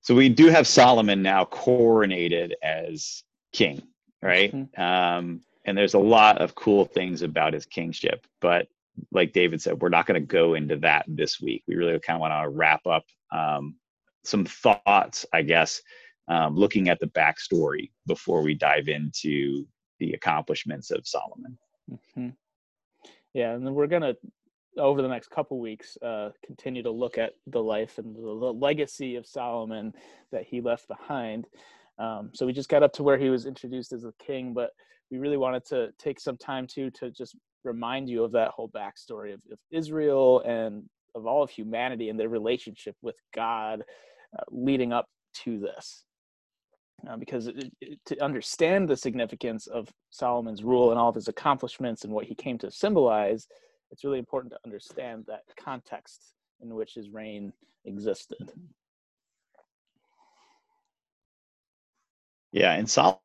so 0.00 0.14
we 0.14 0.28
do 0.28 0.48
have 0.48 0.66
Solomon 0.66 1.22
now 1.22 1.44
coronated 1.44 2.52
as 2.62 3.22
king, 3.52 3.82
right? 4.22 4.52
Mm-hmm. 4.52 4.80
Um, 4.80 5.40
and 5.64 5.76
there's 5.76 5.94
a 5.94 5.98
lot 5.98 6.38
of 6.38 6.54
cool 6.54 6.84
things 6.84 7.22
about 7.22 7.54
his 7.54 7.66
kingship, 7.66 8.26
but 8.40 8.68
like 9.12 9.32
David 9.32 9.60
said, 9.60 9.80
we're 9.80 9.88
not 9.88 10.06
going 10.06 10.20
to 10.20 10.26
go 10.26 10.54
into 10.54 10.76
that 10.76 11.04
this 11.08 11.40
week. 11.40 11.64
We 11.66 11.74
really 11.74 11.98
kind 11.98 12.16
of 12.16 12.20
want 12.20 12.32
to 12.32 12.48
wrap 12.48 12.86
up 12.86 13.04
um, 13.32 13.76
some 14.24 14.44
thoughts, 14.44 15.26
I 15.32 15.42
guess, 15.42 15.82
um, 16.28 16.54
looking 16.54 16.88
at 16.88 17.00
the 17.00 17.06
backstory 17.08 17.90
before 18.06 18.42
we 18.42 18.54
dive 18.54 18.88
into 18.88 19.66
the 19.98 20.12
accomplishments 20.12 20.90
of 20.90 21.06
Solomon. 21.06 21.58
Mm-hmm. 21.90 22.28
Yeah, 23.34 23.54
and 23.54 23.66
then 23.66 23.74
we're 23.74 23.88
gonna 23.88 24.14
over 24.78 25.02
the 25.02 25.08
next 25.08 25.30
couple 25.30 25.60
weeks 25.60 25.96
uh, 26.02 26.30
continue 26.44 26.82
to 26.82 26.90
look 26.90 27.18
at 27.18 27.34
the 27.46 27.62
life 27.62 27.98
and 27.98 28.14
the, 28.14 28.20
the, 28.20 28.52
legacy 28.52 29.14
of 29.16 29.26
Solomon 29.26 29.92
that 30.32 30.44
he 30.44 30.60
left 30.60 30.88
behind. 30.88 31.46
Um, 31.98 32.30
so 32.32 32.44
we 32.44 32.52
just 32.52 32.68
got 32.68 32.82
up 32.82 32.92
to 32.94 33.04
where 33.04 33.18
he 33.18 33.30
was 33.30 33.46
introduced 33.46 33.92
as 33.92 34.04
a 34.04 34.12
king, 34.18 34.52
but 34.52 34.70
we 35.14 35.20
really 35.20 35.36
wanted 35.36 35.64
to 35.64 35.92
take 35.96 36.18
some 36.18 36.36
time 36.36 36.66
to 36.66 36.90
to 36.90 37.08
just 37.10 37.36
remind 37.62 38.08
you 38.08 38.24
of 38.24 38.32
that 38.32 38.48
whole 38.48 38.68
backstory 38.68 39.32
of, 39.32 39.40
of 39.50 39.58
Israel 39.70 40.40
and 40.40 40.82
of 41.14 41.24
all 41.24 41.42
of 41.42 41.50
humanity 41.50 42.08
and 42.08 42.18
their 42.18 42.28
relationship 42.28 42.96
with 43.00 43.14
God 43.32 43.84
uh, 44.36 44.42
leading 44.50 44.92
up 44.92 45.06
to 45.44 45.60
this. 45.60 46.04
Uh, 47.08 47.16
because 47.16 47.46
it, 47.46 47.70
it, 47.80 47.98
to 48.06 48.20
understand 48.20 48.88
the 48.88 48.96
significance 48.96 49.68
of 49.68 49.88
Solomon's 50.10 50.64
rule 50.64 50.90
and 50.90 50.98
all 50.98 51.10
of 51.10 51.14
his 51.14 51.28
accomplishments 51.28 52.02
and 52.02 52.12
what 52.12 52.24
he 52.24 52.34
came 52.34 52.58
to 52.58 52.70
symbolize, 52.70 53.46
it's 53.92 54.02
really 54.02 54.18
important 54.18 54.52
to 54.52 54.58
understand 54.64 55.24
that 55.28 55.42
context 55.56 56.34
in 56.60 56.74
which 56.74 56.94
his 56.94 57.10
reign 57.10 57.52
existed. 57.84 58.50
Yeah, 62.50 62.72
and 62.72 62.90
Solomon 62.90 63.18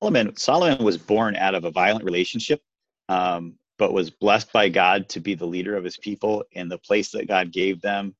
Solomon 0.00 0.36
Solomon 0.36 0.84
was 0.84 0.96
born 0.96 1.36
out 1.36 1.54
of 1.54 1.64
a 1.64 1.70
violent 1.70 2.04
relationship, 2.04 2.60
um, 3.08 3.54
but 3.78 3.92
was 3.92 4.10
blessed 4.10 4.52
by 4.52 4.68
God 4.68 5.08
to 5.10 5.20
be 5.20 5.34
the 5.34 5.46
leader 5.46 5.76
of 5.76 5.84
his 5.84 5.96
people 5.96 6.44
in 6.52 6.68
the 6.68 6.78
place 6.78 7.10
that 7.10 7.28
God 7.28 7.52
gave 7.52 7.80
them 7.80 8.14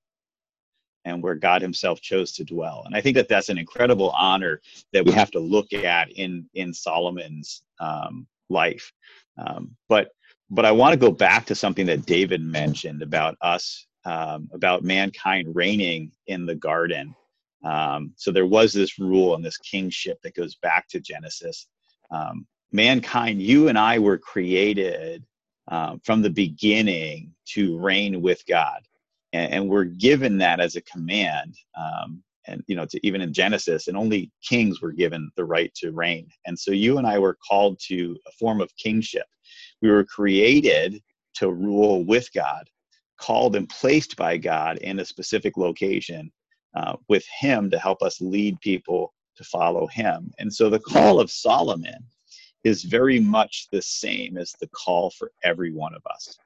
and 1.08 1.22
where 1.22 1.34
God 1.34 1.62
Himself 1.62 2.00
chose 2.00 2.32
to 2.32 2.44
dwell. 2.44 2.82
And 2.84 2.94
I 2.94 3.00
think 3.00 3.16
that 3.16 3.28
that's 3.28 3.48
an 3.48 3.58
incredible 3.58 4.10
honor 4.10 4.60
that 4.92 5.04
we 5.04 5.12
have 5.12 5.30
to 5.32 5.40
look 5.40 5.72
at 5.72 6.10
in 6.12 6.48
in 6.54 6.72
Solomon's 6.72 7.62
um, 7.80 8.26
life. 8.48 8.92
Um, 9.38 9.76
but 9.88 10.10
but 10.50 10.64
I 10.64 10.72
want 10.72 10.92
to 10.92 10.98
go 10.98 11.10
back 11.10 11.46
to 11.46 11.54
something 11.54 11.86
that 11.86 12.06
David 12.06 12.40
mentioned 12.42 13.02
about 13.02 13.36
us, 13.40 13.86
um, 14.04 14.48
about 14.52 14.82
mankind 14.82 15.54
reigning 15.54 16.12
in 16.26 16.46
the 16.46 16.54
garden. 16.54 17.14
Um, 17.64 18.12
so 18.16 18.30
there 18.30 18.46
was 18.46 18.72
this 18.72 18.98
rule 18.98 19.34
and 19.34 19.44
this 19.44 19.58
kingship 19.58 20.18
that 20.22 20.34
goes 20.34 20.54
back 20.56 20.88
to 20.88 21.00
Genesis. 21.00 21.66
Um, 22.10 22.46
mankind, 22.72 23.42
you 23.42 23.68
and 23.68 23.78
I 23.78 23.98
were 23.98 24.18
created 24.18 25.24
um, 25.68 26.00
from 26.04 26.22
the 26.22 26.30
beginning 26.30 27.34
to 27.46 27.78
reign 27.78 28.22
with 28.22 28.42
God. 28.46 28.80
And, 29.32 29.52
and 29.52 29.68
we're 29.68 29.84
given 29.84 30.38
that 30.38 30.60
as 30.60 30.76
a 30.76 30.82
command 30.82 31.56
um, 31.76 32.22
and 32.46 32.64
you 32.66 32.74
know 32.74 32.86
to 32.86 33.06
even 33.06 33.20
in 33.20 33.32
genesis 33.32 33.88
and 33.88 33.96
only 33.96 34.30
kings 34.42 34.80
were 34.80 34.92
given 34.92 35.30
the 35.36 35.44
right 35.44 35.72
to 35.74 35.92
reign. 35.92 36.28
And 36.46 36.58
so 36.58 36.70
you 36.70 36.98
and 36.98 37.06
i 37.06 37.18
were 37.18 37.36
called 37.46 37.78
to 37.88 38.16
a 38.26 38.32
form 38.32 38.60
of 38.60 38.74
kingship. 38.76 39.26
We 39.82 39.90
were 39.90 40.04
created 40.04 41.00
to 41.34 41.52
rule 41.52 42.04
with 42.04 42.32
god 42.32 42.68
called 43.20 43.56
and 43.56 43.68
placed 43.68 44.16
by 44.16 44.38
god 44.38 44.78
in 44.78 45.00
a 45.00 45.04
specific 45.04 45.56
location 45.56 46.30
uh, 46.74 46.96
with 47.08 47.26
him 47.26 47.70
to 47.70 47.78
help 47.78 48.02
us 48.02 48.20
lead 48.20 48.60
people 48.60 49.12
to 49.36 49.44
follow 49.44 49.86
him 49.86 50.32
and 50.38 50.52
so 50.52 50.68
the 50.68 50.80
call 50.80 51.20
of 51.20 51.30
solomon 51.30 52.04
is 52.64 52.82
very 52.82 53.20
much 53.20 53.68
the 53.70 53.80
same 53.80 54.36
as 54.36 54.52
the 54.60 54.68
call 54.68 55.10
for 55.10 55.30
every 55.44 55.72
one 55.72 55.94
of 55.94 56.02
us 56.12 56.36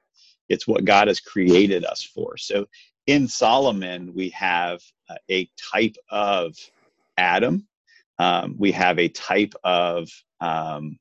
it's 0.49 0.67
what 0.67 0.85
God 0.85 1.07
has 1.07 1.19
created 1.19 1.85
us 1.85 2.03
for. 2.03 2.37
So 2.37 2.67
in 3.07 3.27
Solomon, 3.27 4.13
we 4.13 4.29
have 4.29 4.81
uh, 5.09 5.15
a 5.29 5.49
type 5.73 5.95
of 6.09 6.55
Adam. 7.17 7.67
Um, 8.19 8.55
we 8.57 8.71
have 8.71 8.99
a 8.99 9.09
type 9.09 9.53
of 9.63 10.09
um, 10.39 10.97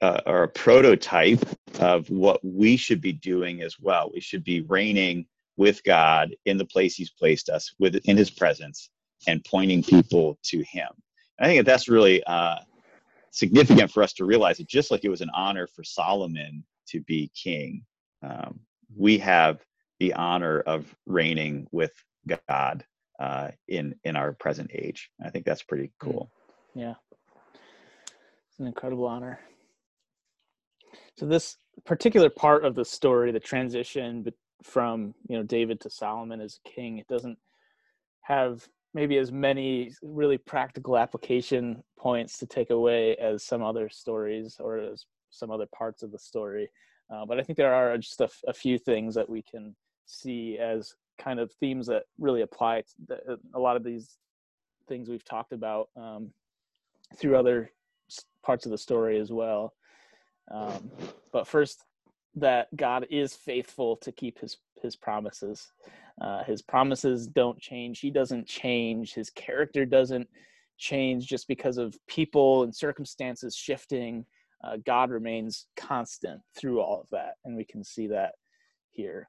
uh, 0.00 0.20
or 0.26 0.42
a 0.42 0.48
prototype 0.48 1.42
of 1.80 2.08
what 2.10 2.44
we 2.44 2.76
should 2.76 3.00
be 3.00 3.12
doing 3.12 3.62
as 3.62 3.78
well. 3.80 4.10
We 4.12 4.20
should 4.20 4.44
be 4.44 4.62
reigning 4.62 5.26
with 5.56 5.82
God 5.84 6.34
in 6.46 6.56
the 6.58 6.64
place 6.64 6.94
He's 6.94 7.10
placed 7.10 7.48
us, 7.48 7.74
with 7.78 7.96
in 8.04 8.16
His 8.16 8.30
presence, 8.30 8.90
and 9.26 9.44
pointing 9.44 9.82
people 9.82 10.38
to 10.44 10.62
Him. 10.62 10.88
I 11.40 11.46
think 11.46 11.60
that 11.60 11.70
that's 11.70 11.88
really 11.88 12.22
uh, 12.24 12.58
significant 13.30 13.90
for 13.90 14.02
us 14.02 14.12
to 14.14 14.24
realize 14.24 14.58
that 14.58 14.68
just 14.68 14.90
like 14.90 15.04
it 15.04 15.10
was 15.10 15.20
an 15.20 15.30
honor 15.34 15.66
for 15.66 15.82
Solomon 15.82 16.64
to 16.88 17.00
be 17.00 17.30
king, 17.34 17.84
um, 18.22 18.60
we 18.96 19.18
have 19.18 19.60
the 19.98 20.14
honor 20.14 20.60
of 20.60 20.94
reigning 21.06 21.66
with 21.72 21.92
God 22.48 22.84
uh, 23.20 23.50
in 23.68 23.94
in 24.04 24.16
our 24.16 24.32
present 24.32 24.70
age. 24.74 25.10
I 25.24 25.30
think 25.30 25.44
that's 25.44 25.62
pretty 25.62 25.92
hmm. 26.00 26.10
cool. 26.10 26.30
Yeah, 26.74 26.94
it's 28.48 28.58
an 28.58 28.66
incredible 28.66 29.06
honor. 29.06 29.40
So 31.16 31.26
this 31.26 31.56
particular 31.84 32.30
part 32.30 32.64
of 32.64 32.74
the 32.74 32.84
story, 32.84 33.32
the 33.32 33.40
transition 33.40 34.22
from 34.64 35.14
you 35.28 35.36
know 35.36 35.42
David 35.42 35.80
to 35.80 35.90
Solomon 35.90 36.40
as 36.40 36.58
a 36.64 36.68
king, 36.68 36.98
it 36.98 37.06
doesn't 37.06 37.38
have 38.22 38.66
maybe 38.94 39.18
as 39.18 39.30
many 39.30 39.92
really 40.02 40.38
practical 40.38 40.96
application 40.96 41.82
points 41.98 42.38
to 42.38 42.46
take 42.46 42.70
away 42.70 43.16
as 43.16 43.44
some 43.44 43.62
other 43.62 43.88
stories 43.88 44.56
or 44.60 44.78
as 44.78 45.04
some 45.30 45.50
other 45.50 45.66
parts 45.76 46.02
of 46.02 46.12
the 46.12 46.18
story. 46.18 46.68
Uh, 47.12 47.26
but 47.26 47.38
I 47.38 47.42
think 47.42 47.56
there 47.56 47.74
are 47.74 47.98
just 47.98 48.20
a, 48.20 48.30
a, 48.46 48.52
few 48.52 48.78
things 48.78 49.14
that 49.14 49.28
we 49.28 49.42
can 49.42 49.74
see 50.06 50.58
as 50.58 50.94
kind 51.18 51.38
of 51.38 51.52
themes 51.52 51.86
that 51.88 52.04
really 52.18 52.42
apply 52.42 52.80
to 52.82 52.86
the, 53.08 53.38
a 53.54 53.58
lot 53.58 53.76
of 53.76 53.84
these 53.84 54.16
things 54.88 55.08
we've 55.08 55.24
talked 55.24 55.52
about 55.52 55.88
um, 55.96 56.30
through 57.18 57.36
other 57.36 57.70
parts 58.42 58.64
of 58.64 58.70
the 58.70 58.78
story 58.78 59.18
as 59.18 59.32
well. 59.32 59.74
Um, 60.50 60.90
but 61.32 61.46
first, 61.46 61.84
that 62.36 62.74
God 62.76 63.06
is 63.10 63.34
faithful 63.34 63.96
to 63.98 64.12
keep 64.12 64.38
his 64.38 64.56
his 64.82 64.96
promises. 64.96 65.72
Uh, 66.20 66.44
his 66.44 66.62
promises 66.62 67.26
don't 67.26 67.58
change. 67.58 68.00
He 68.00 68.10
doesn't 68.10 68.46
change. 68.46 69.14
His 69.14 69.30
character 69.30 69.84
doesn't 69.86 70.28
change 70.76 71.26
just 71.26 71.48
because 71.48 71.78
of 71.78 71.96
people 72.06 72.64
and 72.64 72.74
circumstances 72.74 73.56
shifting 73.56 74.26
uh, 74.64 74.78
God 74.86 75.10
remains 75.10 75.66
constant 75.76 76.40
through 76.56 76.80
all 76.80 77.00
of 77.00 77.08
that, 77.10 77.34
and 77.44 77.56
we 77.56 77.64
can 77.64 77.84
see 77.84 78.06
that 78.08 78.32
here. 78.90 79.28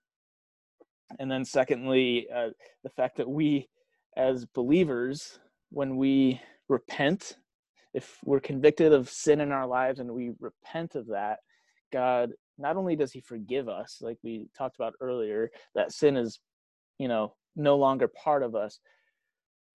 And 1.20 1.30
then, 1.30 1.44
secondly, 1.44 2.28
uh, 2.34 2.50
the 2.84 2.90
fact 2.90 3.18
that 3.18 3.30
we, 3.30 3.68
as 4.16 4.46
believers, 4.46 5.40
when 5.72 5.98
we 5.98 6.42
repent, 6.70 7.38
if 7.94 8.18
we're 8.24 8.40
convicted 8.40 8.94
of 8.94 9.10
sin 9.10 9.42
in 9.42 9.52
our 9.52 9.68
lives 9.68 10.00
and 10.00 10.10
we 10.12 10.32
repent 10.40 10.96
of 10.96 11.08
that, 11.08 11.40
God 11.92 12.32
not 12.58 12.78
only 12.78 12.96
does 12.96 13.12
He 13.12 13.22
forgive 13.22 13.68
us, 13.70 14.00
like 14.02 14.18
we 14.24 14.48
talked 14.58 14.76
about 14.76 14.94
earlier, 15.02 15.52
that 15.76 15.92
sin 15.92 16.18
is, 16.18 16.40
you 17.00 17.08
know, 17.08 17.36
no 17.56 17.78
longer 17.78 18.08
part 18.08 18.44
of 18.44 18.56
us, 18.56 18.80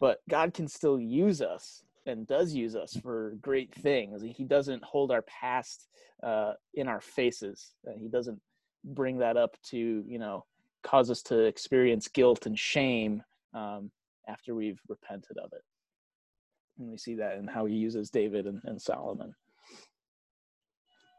but 0.01 0.19
God 0.29 0.55
can 0.55 0.69
still 0.69 0.99
use 0.99 1.43
us 1.43 1.83
and 2.07 2.27
does 2.27 2.55
use 2.55 2.75
us 2.75 2.97
for 3.03 3.37
great 3.41 3.75
things. 3.75 4.23
He 4.23 4.45
doesn't 4.45 4.83
hold 4.83 5.11
our 5.11 5.23
past 5.23 5.89
uh, 6.23 6.55
in 6.75 6.89
our 6.89 7.01
faces. 7.01 7.73
Uh, 7.87 7.93
he 7.97 8.09
doesn't 8.09 8.41
bring 8.85 9.19
that 9.19 9.37
up 9.37 9.57
to 9.63 9.77
you 9.77 10.19
know 10.19 10.45
cause 10.83 11.11
us 11.11 11.23
to 11.23 11.39
experience 11.41 12.09
guilt 12.09 12.47
and 12.47 12.59
shame 12.59 13.23
um, 13.55 13.91
after 14.29 14.55
we've 14.55 14.81
repented 14.89 15.37
of 15.39 15.53
it. 15.53 15.63
And 16.79 16.91
we 16.91 16.97
see 16.97 17.15
that 17.17 17.37
in 17.37 17.47
how 17.47 17.67
he 17.67 17.75
uses 17.75 18.09
David 18.11 18.47
and, 18.47 18.61
and 18.65 18.81
Solomon. 18.81 19.35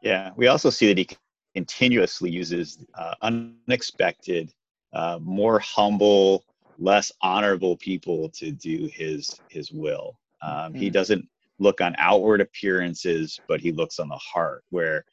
Yeah, 0.02 0.30
we 0.36 0.48
also 0.48 0.70
see 0.70 0.88
that 0.88 0.98
he 0.98 1.08
continuously 1.54 2.30
uses 2.30 2.78
uh, 2.94 3.14
unexpected, 3.22 4.52
uh, 4.92 5.18
more 5.20 5.58
humble, 5.58 6.44
less 6.78 7.12
honorable 7.20 7.76
people 7.76 8.28
to 8.30 8.50
do 8.50 8.88
his 8.92 9.40
his 9.48 9.70
will. 9.70 10.16
Um, 10.42 10.52
mm-hmm. 10.52 10.78
He 10.78 10.90
doesn't 10.90 11.28
look 11.58 11.80
on 11.80 11.94
outward 11.98 12.40
appearances, 12.40 13.38
but 13.48 13.60
he 13.60 13.72
looks 13.72 13.98
on 13.98 14.08
the 14.08 14.16
heart. 14.16 14.64
Where, 14.70 15.04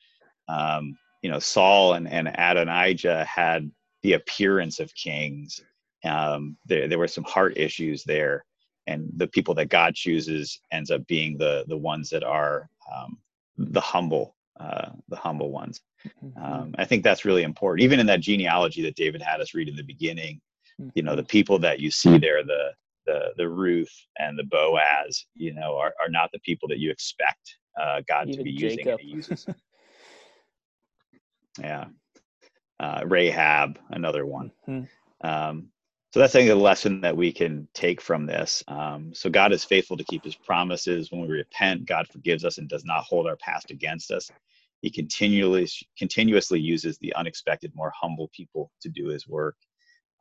um, 0.47 0.97
you 1.21 1.29
know, 1.29 1.39
Saul 1.39 1.93
and, 1.93 2.07
and 2.07 2.29
Adonijah 2.29 3.25
had 3.25 3.69
the 4.01 4.13
appearance 4.13 4.79
of 4.79 4.93
kings. 4.95 5.61
Um, 6.05 6.57
there, 6.65 6.87
there 6.87 6.99
were 6.99 7.07
some 7.07 7.25
heart 7.25 7.57
issues 7.57 8.03
there. 8.03 8.45
And 8.87 9.11
the 9.17 9.27
people 9.27 9.53
that 9.55 9.69
God 9.69 9.93
chooses 9.93 10.59
ends 10.71 10.89
up 10.89 11.05
being 11.05 11.37
the 11.37 11.63
the 11.67 11.77
ones 11.77 12.09
that 12.09 12.23
are 12.23 12.69
um, 12.91 13.19
the 13.57 13.81
humble, 13.81 14.35
uh, 14.59 14.89
the 15.07 15.15
humble 15.15 15.51
ones. 15.51 15.81
Mm-hmm. 16.23 16.43
Um, 16.43 16.75
I 16.77 16.85
think 16.85 17.03
that's 17.03 17.25
really 17.25 17.43
important. 17.43 17.83
Even 17.83 17.99
in 17.99 18.05
that 18.07 18.21
genealogy 18.21 18.81
that 18.83 18.95
David 18.95 19.21
had 19.21 19.41
us 19.41 19.53
read 19.53 19.69
in 19.69 19.75
the 19.75 19.83
beginning, 19.83 20.41
you 20.93 21.03
know, 21.03 21.15
the 21.15 21.21
mm-hmm. 21.21 21.27
people 21.27 21.59
that 21.59 21.79
you 21.79 21.91
see 21.91 22.17
there, 22.17 22.43
the 22.43 22.71
the 23.05 23.33
the 23.37 23.49
Ruth 23.49 23.93
and 24.17 24.37
the 24.37 24.43
Boaz, 24.43 25.25
you 25.35 25.53
know, 25.53 25.77
are, 25.77 25.93
are 26.01 26.09
not 26.09 26.31
the 26.31 26.39
people 26.39 26.67
that 26.69 26.79
you 26.79 26.91
expect 26.91 27.57
uh, 27.79 28.01
God 28.07 28.27
Even 28.27 28.37
to 28.37 28.43
be 28.43 28.53
Jacob. 28.53 28.77
using. 28.77 28.91
And 28.91 28.99
he 28.99 29.07
uses. 29.07 29.45
yeah, 31.59 31.85
uh, 32.79 33.03
Rahab, 33.05 33.79
another 33.89 34.25
one. 34.25 34.51
Mm-hmm. 34.67 35.27
Um, 35.27 35.69
so 36.11 36.19
that's 36.19 36.35
I 36.35 36.39
think 36.39 36.51
a 36.51 36.55
lesson 36.55 37.01
that 37.01 37.15
we 37.15 37.31
can 37.31 37.67
take 37.73 38.01
from 38.01 38.25
this. 38.25 38.63
Um, 38.67 39.13
so 39.13 39.29
God 39.29 39.51
is 39.51 39.63
faithful 39.63 39.97
to 39.97 40.03
keep 40.05 40.23
His 40.23 40.35
promises. 40.35 41.11
When 41.11 41.21
we 41.21 41.27
repent, 41.27 41.85
God 41.85 42.07
forgives 42.07 42.43
us 42.43 42.57
and 42.57 42.67
does 42.67 42.83
not 42.83 43.03
hold 43.03 43.27
our 43.27 43.35
past 43.35 43.69
against 43.69 44.09
us. 44.11 44.31
He 44.81 44.89
continually 44.89 45.67
continuously 45.97 46.59
uses 46.59 46.97
the 46.97 47.13
unexpected, 47.13 47.73
more 47.75 47.93
humble 47.95 48.29
people 48.33 48.71
to 48.81 48.89
do 48.89 49.07
His 49.07 49.27
work. 49.27 49.55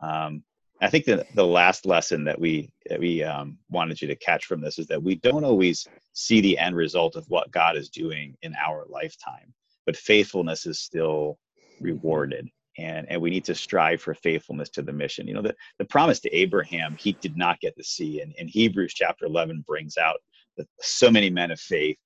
Um, 0.00 0.42
I 0.80 0.90
think 0.90 1.06
that 1.06 1.26
the 1.34 1.46
last 1.46 1.86
lesson 1.86 2.24
that 2.24 2.38
we 2.38 2.70
that 2.88 3.00
we 3.00 3.22
um, 3.22 3.58
wanted 3.70 4.00
you 4.00 4.08
to 4.08 4.16
catch 4.16 4.44
from 4.44 4.60
this 4.60 4.78
is 4.78 4.86
that 4.88 5.02
we 5.02 5.16
don't 5.16 5.44
always 5.44 5.88
see 6.12 6.40
the 6.40 6.58
end 6.58 6.76
result 6.76 7.16
of 7.16 7.24
what 7.28 7.50
God 7.50 7.76
is 7.76 7.88
doing 7.88 8.36
in 8.42 8.54
our 8.54 8.84
lifetime, 8.88 9.54
but 9.86 9.96
faithfulness 9.96 10.66
is 10.66 10.80
still 10.80 11.38
rewarded, 11.80 12.48
and 12.78 13.10
and 13.10 13.20
we 13.20 13.30
need 13.30 13.44
to 13.44 13.54
strive 13.54 14.00
for 14.00 14.14
faithfulness 14.14 14.70
to 14.70 14.82
the 14.82 14.92
mission. 14.92 15.26
You 15.26 15.34
know, 15.34 15.42
the 15.42 15.54
the 15.78 15.84
promise 15.84 16.20
to 16.20 16.34
Abraham 16.34 16.96
he 16.98 17.12
did 17.20 17.36
not 17.36 17.60
get 17.60 17.76
to 17.76 17.84
see, 17.84 18.20
and 18.20 18.32
in 18.36 18.48
Hebrews 18.48 18.94
chapter 18.94 19.26
eleven 19.26 19.64
brings 19.66 19.98
out 19.98 20.20
that 20.56 20.68
so 20.80 21.10
many 21.10 21.28
men 21.28 21.50
of 21.50 21.60
faith 21.60 21.98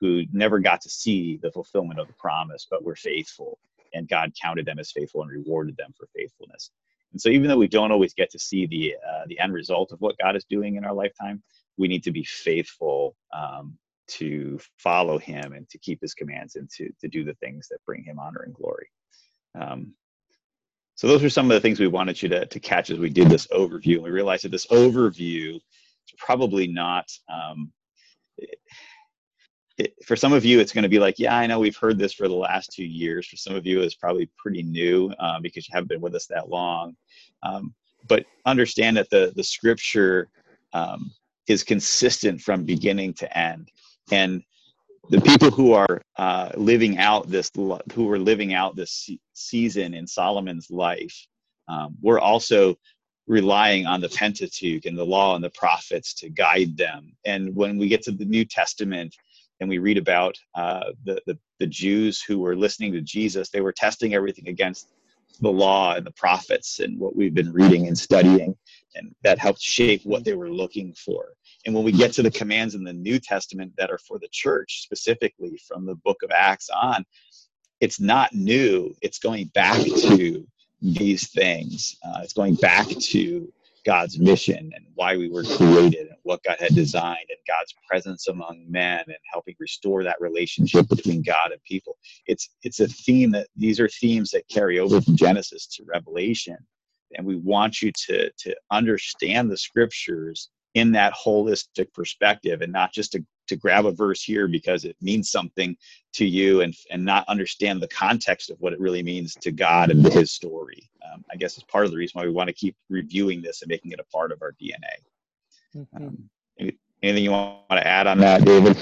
who 0.00 0.24
never 0.32 0.58
got 0.58 0.80
to 0.80 0.88
see 0.88 1.38
the 1.42 1.52
fulfillment 1.52 2.00
of 2.00 2.06
the 2.06 2.14
promise, 2.14 2.66
but 2.70 2.84
were 2.84 2.96
faithful, 2.96 3.58
and 3.92 4.08
God 4.08 4.32
counted 4.40 4.64
them 4.64 4.78
as 4.78 4.92
faithful 4.92 5.22
and 5.22 5.30
rewarded 5.30 5.76
them 5.76 5.92
for 5.98 6.08
faithfulness. 6.16 6.70
And 7.12 7.20
so, 7.20 7.28
even 7.28 7.48
though 7.48 7.58
we 7.58 7.68
don't 7.68 7.92
always 7.92 8.14
get 8.14 8.30
to 8.30 8.38
see 8.38 8.66
the 8.66 8.94
uh, 9.06 9.24
the 9.26 9.38
end 9.38 9.52
result 9.52 9.92
of 9.92 10.00
what 10.00 10.18
God 10.18 10.36
is 10.36 10.44
doing 10.44 10.76
in 10.76 10.84
our 10.84 10.94
lifetime, 10.94 11.42
we 11.76 11.88
need 11.88 12.04
to 12.04 12.12
be 12.12 12.24
faithful 12.24 13.16
um, 13.34 13.76
to 14.08 14.58
follow 14.78 15.18
Him 15.18 15.52
and 15.52 15.68
to 15.70 15.78
keep 15.78 16.00
His 16.00 16.14
commands 16.14 16.56
and 16.56 16.70
to 16.70 16.88
to 17.00 17.08
do 17.08 17.24
the 17.24 17.34
things 17.34 17.68
that 17.68 17.84
bring 17.84 18.04
Him 18.04 18.18
honor 18.20 18.42
and 18.42 18.54
glory. 18.54 18.88
Um, 19.60 19.94
so, 21.00 21.08
those 21.08 21.24
are 21.24 21.30
some 21.30 21.50
of 21.50 21.54
the 21.54 21.62
things 21.62 21.80
we 21.80 21.86
wanted 21.86 22.20
you 22.20 22.28
to 22.28 22.44
to 22.44 22.60
catch 22.60 22.90
as 22.90 22.98
we 22.98 23.08
did 23.08 23.30
this 23.30 23.46
overview. 23.46 23.94
And 23.94 24.02
we 24.02 24.10
realized 24.10 24.44
that 24.44 24.50
this 24.50 24.66
overview 24.66 25.54
is 25.54 26.14
probably 26.18 26.66
not. 26.66 27.10
Um, 27.32 27.72
it, 29.78 29.94
for 30.04 30.14
some 30.14 30.34
of 30.34 30.44
you, 30.44 30.60
it's 30.60 30.74
going 30.74 30.82
to 30.82 30.90
be 30.90 30.98
like, 30.98 31.18
yeah, 31.18 31.34
I 31.34 31.46
know 31.46 31.58
we've 31.58 31.74
heard 31.74 31.98
this 31.98 32.12
for 32.12 32.28
the 32.28 32.34
last 32.34 32.74
two 32.74 32.84
years. 32.84 33.26
For 33.26 33.36
some 33.36 33.56
of 33.56 33.64
you, 33.64 33.80
it's 33.80 33.94
probably 33.94 34.28
pretty 34.36 34.62
new 34.62 35.08
uh, 35.18 35.40
because 35.40 35.66
you 35.66 35.72
haven't 35.72 35.88
been 35.88 36.02
with 36.02 36.14
us 36.14 36.26
that 36.26 36.50
long. 36.50 36.94
Um, 37.42 37.74
but 38.06 38.26
understand 38.44 38.98
that 38.98 39.08
the 39.08 39.32
the 39.34 39.44
scripture 39.44 40.28
um, 40.74 41.10
is 41.46 41.64
consistent 41.64 42.42
from 42.42 42.66
beginning 42.66 43.14
to 43.14 43.38
end, 43.38 43.70
and 44.12 44.42
the 45.08 45.20
people 45.20 45.50
who 45.50 45.72
are 45.72 46.02
uh, 46.16 46.50
living 46.56 46.98
out 46.98 47.28
this 47.28 47.50
who 47.54 48.10
are 48.10 48.18
living 48.18 48.54
out 48.54 48.76
this 48.76 49.10
season 49.32 49.94
in 49.94 50.06
Solomon's 50.06 50.70
life, 50.70 51.26
um, 51.68 51.96
we're 52.00 52.20
also 52.20 52.76
relying 53.26 53.86
on 53.86 54.00
the 54.00 54.08
Pentateuch 54.08 54.86
and 54.86 54.98
the 54.98 55.04
law 55.04 55.34
and 55.34 55.44
the 55.44 55.50
prophets 55.50 56.14
to 56.14 56.28
guide 56.28 56.76
them. 56.76 57.12
And 57.24 57.54
when 57.54 57.78
we 57.78 57.88
get 57.88 58.02
to 58.02 58.12
the 58.12 58.24
New 58.24 58.44
Testament, 58.44 59.14
and 59.60 59.68
we 59.68 59.78
read 59.78 59.98
about 59.98 60.36
uh, 60.54 60.92
the, 61.04 61.20
the, 61.26 61.38
the 61.58 61.66
Jews 61.66 62.22
who 62.22 62.38
were 62.38 62.56
listening 62.56 62.92
to 62.92 63.00
Jesus. 63.00 63.50
They 63.50 63.60
were 63.60 63.72
testing 63.72 64.14
everything 64.14 64.48
against 64.48 64.88
the 65.40 65.50
law 65.50 65.94
and 65.94 66.04
the 66.04 66.12
prophets 66.12 66.80
and 66.80 66.98
what 66.98 67.14
we've 67.14 67.34
been 67.34 67.52
reading 67.52 67.86
and 67.86 67.96
studying, 67.96 68.56
and 68.94 69.14
that 69.22 69.38
helped 69.38 69.60
shape 69.60 70.02
what 70.04 70.24
they 70.24 70.34
were 70.34 70.50
looking 70.50 70.92
for. 70.94 71.34
And 71.66 71.74
when 71.74 71.84
we 71.84 71.92
get 71.92 72.12
to 72.14 72.22
the 72.22 72.30
commands 72.30 72.74
in 72.74 72.84
the 72.84 72.92
New 72.92 73.18
Testament 73.18 73.72
that 73.76 73.90
are 73.90 73.98
for 73.98 74.18
the 74.18 74.28
church, 74.30 74.82
specifically 74.82 75.60
from 75.68 75.84
the 75.84 75.94
book 75.94 76.22
of 76.22 76.30
Acts 76.30 76.70
on, 76.70 77.04
it's 77.80 78.00
not 78.00 78.32
new. 78.34 78.94
It's 79.02 79.18
going 79.18 79.46
back 79.54 79.80
to 79.80 80.46
these 80.80 81.30
things. 81.30 81.96
Uh, 82.04 82.20
it's 82.22 82.32
going 82.32 82.54
back 82.56 82.88
to 82.88 83.52
God's 83.84 84.18
mission 84.18 84.70
and 84.74 84.84
why 84.94 85.16
we 85.16 85.30
were 85.30 85.42
created 85.42 86.08
and 86.08 86.16
what 86.22 86.42
God 86.42 86.56
had 86.60 86.74
designed 86.74 87.26
and 87.28 87.38
God's 87.46 87.74
presence 87.88 88.28
among 88.28 88.64
men 88.68 89.02
and 89.06 89.16
helping 89.32 89.54
restore 89.58 90.04
that 90.04 90.20
relationship 90.20 90.88
between 90.88 91.22
God 91.22 91.52
and 91.52 91.62
people. 91.64 91.96
It's 92.26 92.50
it's 92.62 92.80
a 92.80 92.88
theme 92.88 93.30
that 93.32 93.48
these 93.56 93.80
are 93.80 93.88
themes 93.88 94.30
that 94.30 94.48
carry 94.48 94.78
over 94.78 95.00
from 95.00 95.16
Genesis 95.16 95.66
to 95.68 95.84
Revelation. 95.84 96.58
And 97.16 97.26
we 97.26 97.36
want 97.36 97.80
you 97.80 97.90
to 98.06 98.30
to 98.30 98.56
understand 98.70 99.50
the 99.50 99.56
scriptures 99.56 100.50
in 100.74 100.92
that 100.92 101.12
holistic 101.14 101.92
perspective 101.92 102.62
and 102.62 102.72
not 102.72 102.92
just 102.92 103.12
to, 103.12 103.24
to 103.48 103.56
grab 103.56 103.86
a 103.86 103.92
verse 103.92 104.22
here 104.22 104.46
because 104.46 104.84
it 104.84 104.96
means 105.00 105.30
something 105.30 105.76
to 106.12 106.24
you 106.24 106.60
and, 106.60 106.74
and 106.90 107.04
not 107.04 107.28
understand 107.28 107.82
the 107.82 107.88
context 107.88 108.50
of 108.50 108.56
what 108.60 108.72
it 108.72 108.80
really 108.80 109.02
means 109.02 109.34
to 109.34 109.50
God 109.50 109.90
and 109.90 110.04
his 110.12 110.32
story. 110.32 110.88
Um, 111.12 111.24
I 111.32 111.36
guess 111.36 111.56
is 111.56 111.64
part 111.64 111.86
of 111.86 111.90
the 111.90 111.96
reason 111.96 112.18
why 112.18 112.24
we 112.24 112.32
want 112.32 112.48
to 112.48 112.54
keep 112.54 112.76
reviewing 112.88 113.42
this 113.42 113.62
and 113.62 113.68
making 113.68 113.90
it 113.92 114.00
a 114.00 114.04
part 114.04 114.30
of 114.30 114.42
our 114.42 114.52
DNA. 114.52 114.78
Mm-hmm. 115.76 115.96
Um, 115.96 116.30
anything 117.02 117.24
you 117.24 117.30
want 117.32 117.60
to 117.70 117.86
add 117.86 118.06
on 118.06 118.18
that, 118.18 118.44
David? 118.44 118.76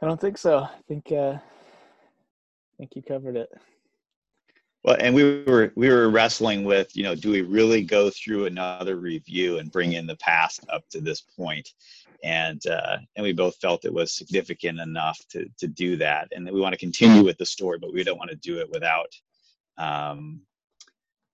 I 0.00 0.06
don't 0.06 0.20
think 0.20 0.38
so. 0.38 0.58
I 0.58 0.82
think 0.86 1.10
uh, 1.10 1.38
I 1.38 1.40
think 2.78 2.94
you 2.94 3.02
covered 3.02 3.36
it 3.36 3.48
well 4.84 4.96
and 5.00 5.14
we 5.14 5.42
were 5.44 5.72
we 5.74 5.88
were 5.88 6.10
wrestling 6.10 6.62
with 6.64 6.94
you 6.94 7.02
know 7.02 7.14
do 7.14 7.30
we 7.30 7.40
really 7.42 7.82
go 7.82 8.10
through 8.10 8.46
another 8.46 8.96
review 8.96 9.58
and 9.58 9.72
bring 9.72 9.94
in 9.94 10.06
the 10.06 10.16
past 10.16 10.64
up 10.72 10.88
to 10.90 11.00
this 11.00 11.20
point? 11.20 11.70
And 12.22 12.64
uh, 12.66 12.98
and 13.16 13.24
we 13.24 13.32
both 13.32 13.56
felt 13.56 13.84
it 13.84 13.92
was 13.92 14.12
significant 14.12 14.78
enough 14.80 15.18
to 15.30 15.46
to 15.58 15.66
do 15.66 15.96
that. 15.96 16.28
And 16.32 16.50
we 16.50 16.60
want 16.60 16.74
to 16.74 16.78
continue 16.78 17.24
with 17.24 17.38
the 17.38 17.46
story 17.46 17.78
but 17.78 17.92
we 17.92 18.04
don't 18.04 18.18
want 18.18 18.30
to 18.30 18.36
do 18.36 18.58
it 18.58 18.70
without 18.70 19.12
um, 19.78 20.40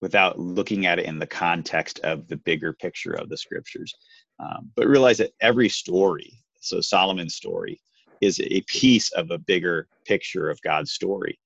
without 0.00 0.38
looking 0.38 0.86
at 0.86 0.98
it 0.98 1.04
in 1.04 1.18
the 1.18 1.26
context 1.26 2.00
of 2.00 2.26
the 2.28 2.36
bigger 2.36 2.72
picture 2.72 3.12
of 3.12 3.28
the 3.28 3.36
scriptures. 3.36 3.94
Um, 4.38 4.70
but 4.74 4.86
realize 4.86 5.18
that 5.18 5.32
every 5.40 5.68
story 5.68 6.32
so 6.60 6.80
solomon's 6.80 7.34
story 7.34 7.80
is 8.20 8.40
a 8.40 8.60
piece 8.62 9.10
of 9.12 9.30
a 9.30 9.38
bigger 9.38 9.88
picture 10.04 10.50
of 10.50 10.60
god's 10.62 10.92
story 10.92 11.38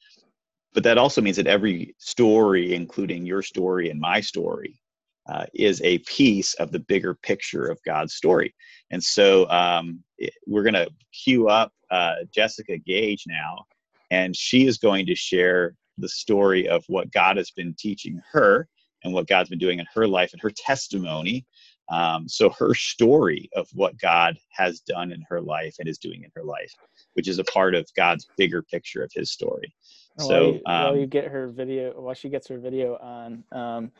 but 0.74 0.82
that 0.82 0.98
also 0.98 1.22
means 1.22 1.36
that 1.36 1.46
every 1.46 1.94
story, 1.98 2.74
including 2.74 3.24
your 3.24 3.42
story 3.42 3.90
and 3.90 4.00
my 4.00 4.20
story, 4.20 4.78
uh, 5.26 5.46
is 5.54 5.80
a 5.82 5.98
piece 6.00 6.52
of 6.54 6.72
the 6.72 6.80
bigger 6.80 7.14
picture 7.14 7.66
of 7.66 7.82
God's 7.84 8.14
story. 8.14 8.54
And 8.90 9.02
so 9.02 9.48
um, 9.48 10.02
we're 10.46 10.64
going 10.64 10.74
to 10.74 10.90
cue 11.12 11.48
up 11.48 11.72
uh, 11.90 12.16
Jessica 12.34 12.76
Gage 12.76 13.24
now, 13.26 13.64
and 14.10 14.36
she 14.36 14.66
is 14.66 14.76
going 14.76 15.06
to 15.06 15.14
share 15.14 15.76
the 15.96 16.08
story 16.08 16.68
of 16.68 16.84
what 16.88 17.10
God 17.12 17.36
has 17.36 17.50
been 17.52 17.74
teaching 17.78 18.20
her 18.32 18.68
and 19.04 19.14
what 19.14 19.28
God's 19.28 19.50
been 19.50 19.58
doing 19.58 19.78
in 19.78 19.86
her 19.94 20.08
life 20.08 20.32
and 20.32 20.42
her 20.42 20.50
testimony. 20.50 21.46
Um, 21.90 22.28
so, 22.28 22.50
her 22.50 22.74
story 22.74 23.50
of 23.54 23.68
what 23.74 23.98
God 23.98 24.36
has 24.50 24.80
done 24.80 25.12
in 25.12 25.22
her 25.28 25.40
life 25.40 25.76
and 25.78 25.86
is 25.86 25.98
doing 25.98 26.22
in 26.24 26.30
her 26.34 26.42
life, 26.42 26.72
which 27.12 27.28
is 27.28 27.38
a 27.38 27.44
part 27.44 27.74
of 27.74 27.86
God's 27.94 28.26
bigger 28.38 28.62
picture 28.62 29.02
of 29.02 29.10
his 29.14 29.30
story. 29.30 29.72
So 30.18 30.28
while 30.28 30.42
you, 30.42 30.54
um, 30.54 30.62
while 30.64 30.96
you, 30.96 31.06
get 31.06 31.26
her 31.26 31.48
video, 31.48 32.00
while 32.00 32.14
she 32.14 32.28
gets 32.28 32.46
her 32.48 32.58
video 32.58 32.96
on, 32.96 33.44
um, 33.50 33.90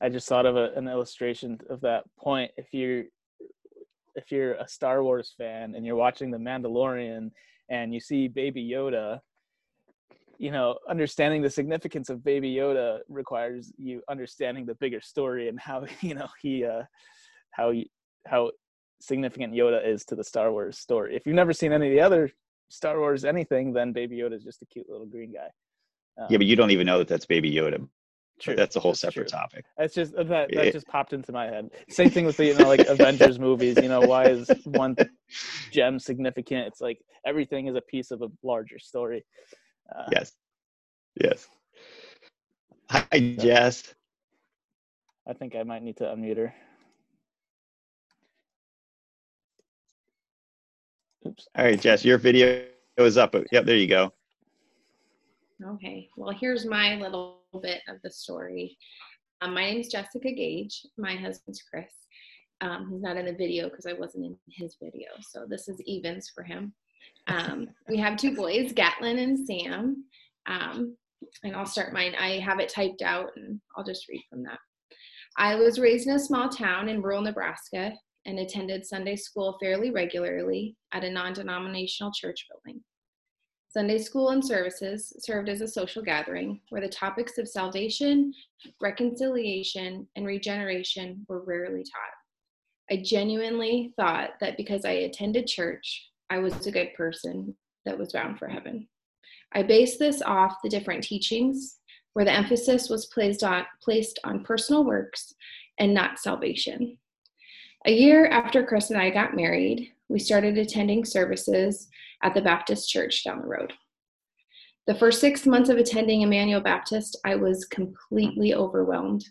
I 0.00 0.08
just 0.08 0.28
thought 0.28 0.46
of 0.46 0.56
a, 0.56 0.72
an 0.76 0.86
illustration 0.86 1.58
of 1.68 1.80
that 1.80 2.04
point. 2.16 2.52
If 2.56 2.72
you're 2.72 3.04
if 4.14 4.30
you're 4.30 4.54
a 4.54 4.68
Star 4.68 5.02
Wars 5.02 5.34
fan 5.36 5.74
and 5.74 5.84
you're 5.84 5.96
watching 5.96 6.30
The 6.30 6.38
Mandalorian 6.38 7.32
and 7.68 7.92
you 7.92 7.98
see 7.98 8.28
Baby 8.28 8.70
Yoda, 8.72 9.18
you 10.38 10.52
know, 10.52 10.78
understanding 10.88 11.42
the 11.42 11.50
significance 11.50 12.08
of 12.08 12.22
Baby 12.22 12.54
Yoda 12.54 13.00
requires 13.08 13.72
you 13.76 14.02
understanding 14.08 14.66
the 14.66 14.74
bigger 14.76 15.00
story 15.00 15.48
and 15.48 15.58
how 15.58 15.86
you 16.00 16.14
know 16.14 16.28
he 16.40 16.64
uh, 16.64 16.82
how 17.50 17.72
he, 17.72 17.90
how 18.26 18.50
significant 19.00 19.52
Yoda 19.52 19.86
is 19.86 20.04
to 20.06 20.14
the 20.14 20.24
Star 20.24 20.52
Wars 20.52 20.78
story. 20.78 21.16
If 21.16 21.26
you've 21.26 21.34
never 21.34 21.52
seen 21.52 21.72
any 21.72 21.88
of 21.88 21.92
the 21.92 22.00
other 22.00 22.30
Star 22.68 22.98
Wars 22.98 23.24
anything, 23.24 23.72
then 23.72 23.92
Baby 23.92 24.18
Yoda 24.18 24.34
is 24.34 24.44
just 24.44 24.62
a 24.62 24.66
cute 24.66 24.88
little 24.88 25.06
green 25.06 25.32
guy. 25.32 25.48
Um, 26.18 26.26
yeah, 26.30 26.38
but 26.38 26.46
you 26.46 26.56
don't 26.56 26.70
even 26.70 26.86
know 26.86 26.98
that 26.98 27.08
that's 27.08 27.26
Baby 27.26 27.52
Yoda. 27.52 27.86
True. 28.40 28.56
That's 28.56 28.74
a 28.76 28.80
whole 28.80 28.92
That's 28.92 29.00
separate 29.00 29.28
true. 29.28 29.38
topic. 29.38 29.64
That's 29.78 29.94
just 29.94 30.14
that 30.14 30.26
that 30.28 30.50
It- 30.50 30.72
just 30.72 30.86
popped 30.88 31.12
into 31.12 31.30
my 31.32 31.46
head. 31.46 31.70
Same 31.88 32.10
thing 32.10 32.24
with 32.26 32.36
the 32.36 32.46
you 32.46 32.54
know 32.54 32.66
like 32.68 32.80
Avengers 32.80 33.38
movies. 33.38 33.80
You 33.80 33.88
know 33.88 34.00
why 34.02 34.28
is 34.28 34.50
one 34.64 34.96
gem 35.72 35.98
significant? 35.98 36.66
It's 36.66 36.80
like 36.80 36.98
everything 37.24 37.66
is 37.68 37.76
a 37.76 37.80
piece 37.80 38.10
of 38.10 38.22
a 38.22 38.28
larger 38.42 38.78
story. 38.78 39.24
Uh, 39.94 40.04
Yes. 40.10 40.32
Yes. 41.22 41.48
Hi, 42.90 43.36
Jess. 43.38 43.94
I 45.26 45.32
think 45.32 45.54
I 45.56 45.62
might 45.62 45.82
need 45.82 45.96
to 45.98 46.04
unmute 46.04 46.36
her. 46.36 46.54
Oops. 51.26 51.48
All 51.56 51.64
right, 51.64 51.80
Jess, 51.80 52.04
your 52.04 52.18
video 52.18 52.64
is 52.98 53.16
up. 53.16 53.34
Yep, 53.52 53.64
there 53.64 53.76
you 53.76 53.86
go. 53.86 54.12
Okay, 55.62 56.08
well, 56.16 56.34
here's 56.38 56.66
my 56.66 56.96
little 56.96 57.42
bit 57.62 57.80
of 57.88 57.96
the 58.02 58.10
story. 58.10 58.76
Um, 59.40 59.54
my 59.54 59.64
name 59.64 59.80
is 59.80 59.88
Jessica 59.88 60.32
Gage. 60.32 60.84
My 60.98 61.14
husband's 61.14 61.62
Chris. 61.62 61.92
Um, 62.60 62.88
he's 62.90 63.02
not 63.02 63.16
in 63.16 63.26
the 63.26 63.32
video 63.34 63.68
because 63.68 63.86
I 63.86 63.92
wasn't 63.92 64.24
in 64.26 64.36
his 64.48 64.76
video, 64.82 65.08
so 65.20 65.46
this 65.48 65.68
is 65.68 65.80
evens 65.86 66.30
for 66.34 66.42
him. 66.42 66.74
Um, 67.28 67.68
we 67.88 67.98
have 67.98 68.16
two 68.16 68.34
boys, 68.34 68.72
Gatlin 68.72 69.18
and 69.18 69.46
Sam. 69.46 70.04
Um, 70.46 70.96
and 71.44 71.54
I'll 71.54 71.66
start 71.66 71.92
mine. 71.92 72.14
I 72.18 72.40
have 72.40 72.58
it 72.58 72.68
typed 72.68 73.02
out 73.02 73.30
and 73.36 73.60
I'll 73.76 73.84
just 73.84 74.08
read 74.08 74.22
from 74.28 74.42
that. 74.42 74.58
I 75.36 75.54
was 75.54 75.78
raised 75.78 76.08
in 76.08 76.14
a 76.14 76.18
small 76.18 76.48
town 76.48 76.88
in 76.88 77.00
rural 77.00 77.22
Nebraska 77.22 77.92
and 78.26 78.38
attended 78.38 78.86
Sunday 78.86 79.16
school 79.16 79.56
fairly 79.60 79.90
regularly 79.90 80.76
at 80.92 81.04
a 81.04 81.10
non 81.10 81.32
denominational 81.32 82.12
church 82.12 82.46
building. 82.50 82.82
Sunday 83.74 83.98
school 83.98 84.28
and 84.28 84.44
services 84.44 85.12
served 85.18 85.48
as 85.48 85.60
a 85.60 85.66
social 85.66 86.00
gathering 86.00 86.60
where 86.68 86.80
the 86.80 86.88
topics 86.88 87.38
of 87.38 87.48
salvation, 87.48 88.32
reconciliation, 88.80 90.06
and 90.14 90.24
regeneration 90.24 91.26
were 91.28 91.42
rarely 91.42 91.82
taught. 91.82 92.92
I 92.96 93.02
genuinely 93.04 93.92
thought 93.96 94.34
that 94.40 94.56
because 94.56 94.84
I 94.84 94.92
attended 94.92 95.48
church, 95.48 96.08
I 96.30 96.38
was 96.38 96.68
a 96.68 96.70
good 96.70 96.94
person 96.96 97.56
that 97.84 97.98
was 97.98 98.12
bound 98.12 98.38
for 98.38 98.46
heaven. 98.46 98.86
I 99.52 99.64
based 99.64 99.98
this 99.98 100.22
off 100.22 100.62
the 100.62 100.70
different 100.70 101.02
teachings 101.02 101.78
where 102.12 102.24
the 102.24 102.30
emphasis 102.30 102.88
was 102.88 103.06
placed 103.06 103.42
on, 103.42 103.64
placed 103.82 104.20
on 104.22 104.44
personal 104.44 104.84
works 104.84 105.34
and 105.80 105.92
not 105.92 106.20
salvation. 106.20 106.96
A 107.86 107.92
year 107.92 108.28
after 108.28 108.64
Chris 108.64 108.90
and 108.90 109.00
I 109.00 109.10
got 109.10 109.34
married, 109.34 109.93
we 110.08 110.18
started 110.18 110.58
attending 110.58 111.04
services 111.04 111.88
at 112.22 112.34
the 112.34 112.42
Baptist 112.42 112.88
church 112.88 113.24
down 113.24 113.40
the 113.40 113.46
road. 113.46 113.72
The 114.86 114.94
first 114.94 115.20
six 115.20 115.46
months 115.46 115.70
of 115.70 115.78
attending 115.78 116.20
Emmanuel 116.20 116.60
Baptist, 116.60 117.18
I 117.24 117.36
was 117.36 117.64
completely 117.64 118.54
overwhelmed 118.54 119.24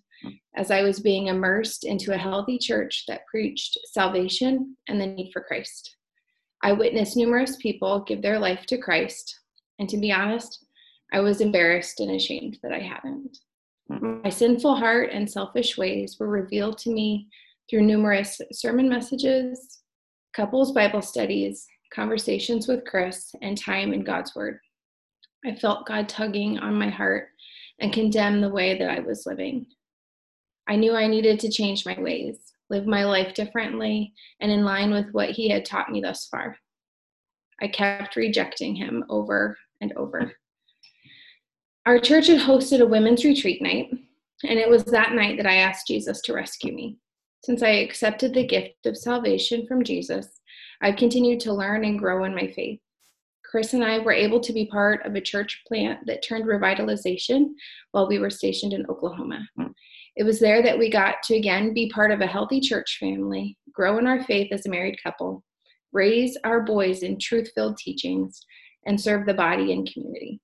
as 0.55 0.71
I 0.71 0.81
was 0.81 0.99
being 0.99 1.27
immersed 1.27 1.83
into 1.83 2.13
a 2.13 2.17
healthy 2.17 2.57
church 2.57 3.03
that 3.07 3.27
preached 3.27 3.77
salvation 3.91 4.77
and 4.87 4.99
the 4.99 5.05
need 5.05 5.31
for 5.31 5.41
Christ. 5.41 5.95
I 6.63 6.71
witnessed 6.71 7.17
numerous 7.17 7.57
people 7.57 7.99
give 8.01 8.21
their 8.21 8.39
life 8.39 8.65
to 8.67 8.77
Christ, 8.77 9.39
and 9.79 9.87
to 9.89 9.97
be 9.97 10.11
honest, 10.11 10.65
I 11.11 11.19
was 11.19 11.41
embarrassed 11.41 11.99
and 11.99 12.11
ashamed 12.11 12.57
that 12.63 12.71
I 12.71 12.79
hadn't. 12.79 13.37
My 14.23 14.29
sinful 14.29 14.75
heart 14.75 15.09
and 15.11 15.29
selfish 15.29 15.77
ways 15.77 16.17
were 16.19 16.29
revealed 16.29 16.77
to 16.79 16.89
me 16.89 17.27
through 17.69 17.83
numerous 17.83 18.41
sermon 18.51 18.89
messages, 18.89 19.82
couples 20.33 20.71
Bible 20.71 21.01
studies, 21.01 21.65
conversations 21.93 22.67
with 22.67 22.85
Chris, 22.85 23.33
and 23.41 23.57
time 23.57 23.93
in 23.93 24.03
God's 24.03 24.35
Word. 24.35 24.59
I 25.45 25.55
felt 25.55 25.85
God 25.85 26.09
tugging 26.09 26.57
on 26.59 26.75
my 26.75 26.89
heart 26.89 27.27
and 27.79 27.93
condemn 27.93 28.41
the 28.41 28.49
way 28.49 28.77
that 28.77 28.89
I 28.89 28.99
was 28.99 29.25
living. 29.25 29.65
I 30.67 30.75
knew 30.75 30.95
I 30.95 31.07
needed 31.07 31.39
to 31.41 31.51
change 31.51 31.85
my 31.85 31.99
ways, 31.99 32.53
live 32.69 32.87
my 32.87 33.03
life 33.03 33.33
differently, 33.33 34.13
and 34.39 34.51
in 34.51 34.63
line 34.63 34.91
with 34.91 35.11
what 35.11 35.31
He 35.31 35.49
had 35.49 35.65
taught 35.65 35.91
me 35.91 36.01
thus 36.01 36.27
far. 36.27 36.57
I 37.61 37.67
kept 37.67 38.15
rejecting 38.15 38.75
Him 38.75 39.03
over 39.09 39.57
and 39.81 39.93
over. 39.93 40.31
Our 41.85 41.99
church 41.99 42.27
had 42.27 42.39
hosted 42.39 42.79
a 42.79 42.85
women's 42.85 43.25
retreat 43.25 43.61
night, 43.61 43.89
and 44.43 44.57
it 44.57 44.69
was 44.69 44.85
that 44.85 45.13
night 45.13 45.37
that 45.37 45.45
I 45.45 45.55
asked 45.55 45.87
Jesus 45.87 46.21
to 46.21 46.33
rescue 46.33 46.73
me. 46.73 46.97
Since 47.43 47.61
I 47.61 47.71
accepted 47.71 48.33
the 48.33 48.47
gift 48.47 48.85
of 48.85 48.97
salvation 48.97 49.67
from 49.67 49.83
Jesus, 49.83 50.39
I've 50.81 50.95
continued 50.95 51.41
to 51.41 51.53
learn 51.53 51.83
and 51.83 51.99
grow 51.99 52.23
in 52.23 52.33
my 52.33 52.47
faith. 52.47 52.79
Chris 53.43 53.73
and 53.73 53.83
I 53.83 53.99
were 53.99 54.13
able 54.13 54.39
to 54.39 54.53
be 54.53 54.65
part 54.67 55.05
of 55.05 55.15
a 55.15 55.21
church 55.21 55.61
plant 55.67 55.99
that 56.05 56.23
turned 56.23 56.45
revitalization 56.45 57.49
while 57.91 58.07
we 58.07 58.17
were 58.17 58.29
stationed 58.29 58.71
in 58.71 58.85
Oklahoma. 58.87 59.45
It 60.15 60.23
was 60.23 60.39
there 60.39 60.63
that 60.63 60.79
we 60.79 60.89
got 60.89 61.21
to 61.23 61.35
again 61.35 61.73
be 61.73 61.89
part 61.89 62.11
of 62.11 62.21
a 62.21 62.27
healthy 62.27 62.61
church 62.61 62.97
family, 62.97 63.57
grow 63.73 63.97
in 63.97 64.07
our 64.07 64.23
faith 64.23 64.53
as 64.53 64.65
a 64.65 64.69
married 64.69 64.97
couple, 65.03 65.43
raise 65.91 66.37
our 66.45 66.61
boys 66.61 67.03
in 67.03 67.19
truth 67.19 67.51
filled 67.53 67.77
teachings, 67.77 68.39
and 68.85 68.99
serve 68.99 69.25
the 69.25 69.33
body 69.33 69.73
and 69.73 69.91
community. 69.91 70.39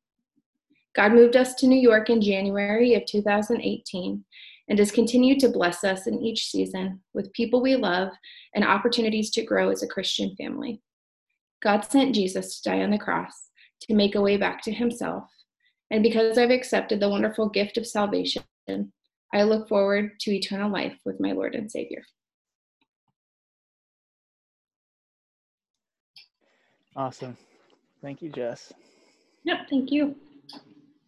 God 0.96 1.14
moved 1.14 1.38
us 1.38 1.56
to 1.56 1.68
New 1.68 1.80
York 1.80 2.10
in 2.10 2.20
January 2.20 2.96
of 2.96 3.06
2018 3.06 4.26
and 4.70 4.78
has 4.78 4.92
continued 4.92 5.40
to 5.40 5.50
bless 5.50 5.84
us 5.84 6.08
in 6.08 6.24
each 6.24 6.50
season 6.50 7.02
with 7.14 7.34
people 7.34 7.62
we 7.62 7.76
love 7.76 8.10
and 8.54 8.64
opportunities 8.64 9.32
to 9.32 9.44
grow 9.44 9.70
as 9.70 9.84
a 9.84 9.88
Christian 9.88 10.36
family. 10.36 10.82
God 11.62 11.82
sent 11.82 12.16
Jesus 12.16 12.62
to 12.62 12.70
die 12.70 12.82
on 12.82 12.92
the 12.92 12.98
cross 12.98 13.50
to 13.82 13.96
make 13.96 14.16
a 14.16 14.22
way 14.22 14.38
back 14.38 14.62
to 14.64 14.72
himself. 14.72 15.26
And 15.92 16.04
because 16.04 16.38
I've 16.38 16.52
accepted 16.52 17.00
the 17.00 17.10
wonderful 17.10 17.50
gift 17.50 17.78
of 17.78 17.88
salvation, 17.88 18.44
I 19.34 19.44
look 19.44 19.68
forward 19.68 20.20
to 20.22 20.32
eternal 20.32 20.72
life 20.72 20.98
with 21.04 21.20
my 21.20 21.32
Lord 21.32 21.56
and 21.56 21.70
Savior. 21.70 22.04
Awesome. 26.96 27.38
Thank 28.02 28.22
you, 28.22 28.30
Jess. 28.30 28.72
Yep, 29.44 29.58
thank 29.70 29.92
you. 29.92 30.16